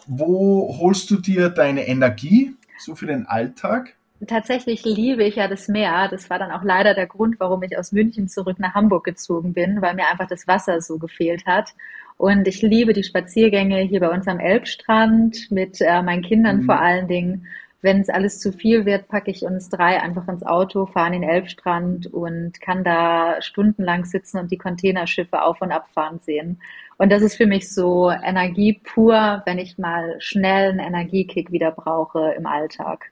Wo 0.07 0.77
holst 0.79 1.11
du 1.11 1.17
dir 1.17 1.49
deine 1.49 1.87
Energie 1.87 2.55
so 2.79 2.95
für 2.95 3.05
den 3.05 3.25
Alltag? 3.25 3.95
Tatsächlich 4.27 4.83
liebe 4.85 5.23
ich 5.23 5.35
ja 5.35 5.47
das 5.47 5.67
Meer. 5.67 6.07
Das 6.09 6.29
war 6.29 6.37
dann 6.37 6.51
auch 6.51 6.63
leider 6.63 6.93
der 6.93 7.07
Grund, 7.07 7.39
warum 7.39 7.63
ich 7.63 7.77
aus 7.77 7.91
München 7.91 8.27
zurück 8.27 8.59
nach 8.59 8.75
Hamburg 8.75 9.03
gezogen 9.03 9.53
bin, 9.53 9.81
weil 9.81 9.95
mir 9.95 10.07
einfach 10.07 10.27
das 10.27 10.47
Wasser 10.47 10.79
so 10.81 10.97
gefehlt 10.97 11.45
hat. 11.45 11.73
Und 12.17 12.47
ich 12.47 12.61
liebe 12.61 12.93
die 12.93 13.03
Spaziergänge 13.03 13.79
hier 13.81 13.99
bei 13.99 14.09
uns 14.09 14.27
am 14.27 14.39
Elbstrand 14.39 15.49
mit 15.49 15.81
äh, 15.81 16.03
meinen 16.03 16.21
Kindern 16.21 16.57
mhm. 16.57 16.65
vor 16.65 16.79
allen 16.79 17.07
Dingen. 17.07 17.47
Wenn 17.83 17.99
es 17.99 18.09
alles 18.09 18.39
zu 18.39 18.51
viel 18.51 18.85
wird, 18.85 19.07
packe 19.07 19.31
ich 19.31 19.43
uns 19.43 19.69
drei 19.69 19.99
einfach 19.99 20.27
ins 20.27 20.43
Auto, 20.43 20.85
fahre 20.85 21.07
in 21.07 21.21
den 21.21 21.29
Elbstrand 21.29 22.13
und 22.13 22.61
kann 22.61 22.83
da 22.83 23.41
stundenlang 23.41 24.05
sitzen 24.05 24.37
und 24.37 24.51
die 24.51 24.57
Containerschiffe 24.57 25.41
auf 25.41 25.61
und 25.61 25.71
abfahren 25.71 26.19
sehen. 26.19 26.61
Und 26.97 27.11
das 27.11 27.23
ist 27.23 27.35
für 27.35 27.47
mich 27.47 27.73
so 27.73 28.11
Energie 28.11 28.79
pur, 28.83 29.41
wenn 29.45 29.57
ich 29.57 29.79
mal 29.79 30.15
schnell 30.19 30.69
einen 30.69 30.79
Energiekick 30.79 31.51
wieder 31.51 31.71
brauche 31.71 32.35
im 32.37 32.45
Alltag. 32.45 33.11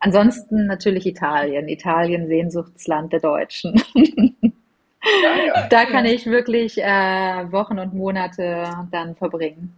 Ansonsten 0.00 0.66
natürlich 0.66 1.06
Italien. 1.06 1.66
Italien, 1.66 2.26
Sehnsuchtsland 2.26 3.10
der 3.14 3.20
Deutschen. 3.20 3.82
Ja, 3.94 5.36
ja. 5.46 5.66
Da 5.70 5.86
kann 5.86 6.04
ich 6.04 6.26
wirklich 6.26 6.76
äh, 6.76 7.52
Wochen 7.52 7.78
und 7.78 7.94
Monate 7.94 8.68
dann 8.90 9.16
verbringen. 9.16 9.74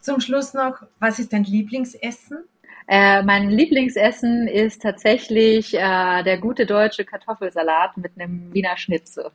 Zum 0.00 0.20
Schluss 0.20 0.54
noch, 0.54 0.82
was 0.98 1.18
ist 1.18 1.34
dein 1.34 1.44
Lieblingsessen? 1.44 2.38
Äh, 2.92 3.22
mein 3.22 3.50
Lieblingsessen 3.50 4.48
ist 4.48 4.82
tatsächlich 4.82 5.74
äh, 5.74 6.24
der 6.24 6.38
gute 6.38 6.66
deutsche 6.66 7.04
Kartoffelsalat 7.04 7.96
mit 7.96 8.10
einem 8.18 8.52
Wiener 8.52 8.76
Schnitzel. 8.76 9.30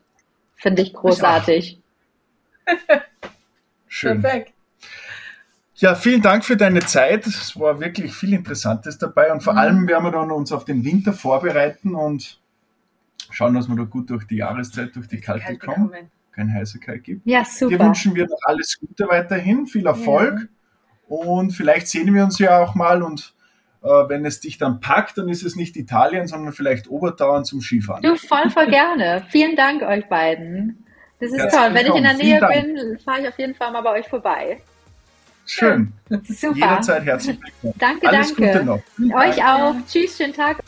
Finde 0.58 0.82
ich 0.82 0.94
großartig. 0.94 1.80
Schön. 3.88 4.22
Perfekt. 4.22 4.52
Ja, 5.76 5.96
vielen 5.96 6.22
Dank 6.22 6.44
für 6.44 6.58
deine 6.58 6.82
Zeit. 6.82 7.28
Es 7.28 7.58
war 7.58 7.80
wirklich 7.80 8.14
viel 8.14 8.34
Interessantes 8.34 8.98
dabei 8.98 9.32
und 9.32 9.42
vor 9.42 9.54
mhm. 9.54 9.60
allem 9.60 9.88
werden 9.88 10.04
wir 10.04 10.12
dann 10.12 10.32
uns 10.32 10.52
auf 10.52 10.66
den 10.66 10.84
Winter 10.84 11.14
vorbereiten 11.14 11.96
und 11.96 12.42
schauen, 13.32 13.54
dass 13.54 13.70
wir 13.70 13.78
da 13.78 13.84
gut 13.84 14.10
durch 14.10 14.28
die 14.28 14.36
Jahreszeit, 14.36 14.94
durch 14.98 15.08
die 15.08 15.22
Kalte, 15.22 15.46
Kalte 15.46 15.60
kommen. 15.66 15.92
kommen. 15.92 16.12
Kein 16.34 16.54
Heißigkeit 16.54 17.06
gibt. 17.06 17.26
Ja, 17.26 17.46
super. 17.46 17.78
Dir 17.78 17.86
wünschen 17.86 18.16
wir 18.16 18.26
noch 18.26 18.42
alles 18.44 18.78
Gute 18.78 19.08
weiterhin, 19.08 19.66
viel 19.66 19.86
Erfolg 19.86 20.42
ja. 20.42 20.48
und 21.08 21.52
vielleicht 21.52 21.88
sehen 21.88 22.14
wir 22.14 22.26
uns 22.26 22.38
ja 22.38 22.60
auch 22.60 22.76
mal 22.76 23.02
und 23.02 23.34
wenn 23.86 24.26
es 24.26 24.40
dich 24.40 24.58
dann 24.58 24.80
packt, 24.80 25.18
dann 25.18 25.30
ist 25.30 25.44
es 25.44 25.56
nicht 25.56 25.76
Italien, 25.78 26.28
sondern 26.28 26.54
vielleicht 26.54 26.90
Obertauern 26.90 27.46
zum 27.46 27.62
Skifahren. 27.62 28.02
Du, 28.02 28.16
voll, 28.16 28.50
voll 28.50 28.68
gerne. 28.68 29.26
Vielen 29.30 29.56
Dank 29.56 29.84
euch 29.84 30.08
beiden. 30.08 30.86
Das 31.20 31.32
ist 31.32 31.38
Herzlich 31.38 31.62
toll. 31.62 31.74
Wenn 31.74 31.86
ich 31.86 31.96
in 31.96 32.04
der 32.04 32.14
Nähe 32.14 32.40
bin, 32.40 33.00
fahre 33.00 33.22
ich 33.22 33.28
auf 33.28 33.40
jeden 33.40 33.56
Fall 33.56 33.72
mal 33.72 33.82
bei 33.82 34.00
euch 34.00 34.08
vorbei. 34.08 34.62
Schön. 35.46 35.94
Super. 36.10 36.56
Jederzeit 36.56 37.06
herzlich 37.06 37.40
willkommen. 37.40 37.74
Danke, 37.78 38.08
Alles 38.08 38.34
danke. 38.34 38.52
Gute 38.52 38.66
noch. 38.66 38.82
Euch 39.16 39.44
auch. 39.44 39.76
Tschüss, 39.88 40.18
schönen 40.18 40.34
Tag. 40.34 40.62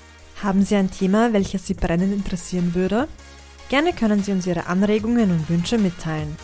Haben 0.44 0.62
Sie 0.62 0.76
ein 0.76 0.92
Thema, 0.92 1.34
welches 1.34 1.66
Sie 1.66 1.74
brennend 1.74 2.14
interessieren 2.14 2.76
würde? 2.76 3.08
Gerne 3.70 3.92
können 3.94 4.22
Sie 4.24 4.32
uns 4.32 4.46
Ihre 4.46 4.68
Anregungen 4.68 5.32
und 5.32 5.50
Wünsche 5.50 5.80
mitteilen. 5.80 6.38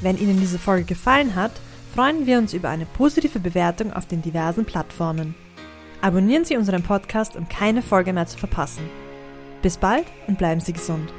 Wenn 0.00 0.16
Ihnen 0.16 0.40
diese 0.40 0.58
Folge 0.58 0.84
gefallen 0.84 1.34
hat, 1.34 1.52
freuen 1.94 2.26
wir 2.26 2.38
uns 2.38 2.54
über 2.54 2.70
eine 2.70 2.86
positive 2.86 3.38
Bewertung 3.38 3.92
auf 3.92 4.06
den 4.06 4.22
diversen 4.22 4.64
Plattformen. 4.64 5.34
Abonnieren 6.06 6.44
Sie 6.44 6.56
unseren 6.56 6.84
Podcast, 6.84 7.34
um 7.34 7.48
keine 7.48 7.82
Folge 7.82 8.12
mehr 8.12 8.28
zu 8.28 8.38
verpassen. 8.38 8.88
Bis 9.60 9.76
bald 9.76 10.06
und 10.28 10.38
bleiben 10.38 10.60
Sie 10.60 10.72
gesund. 10.72 11.12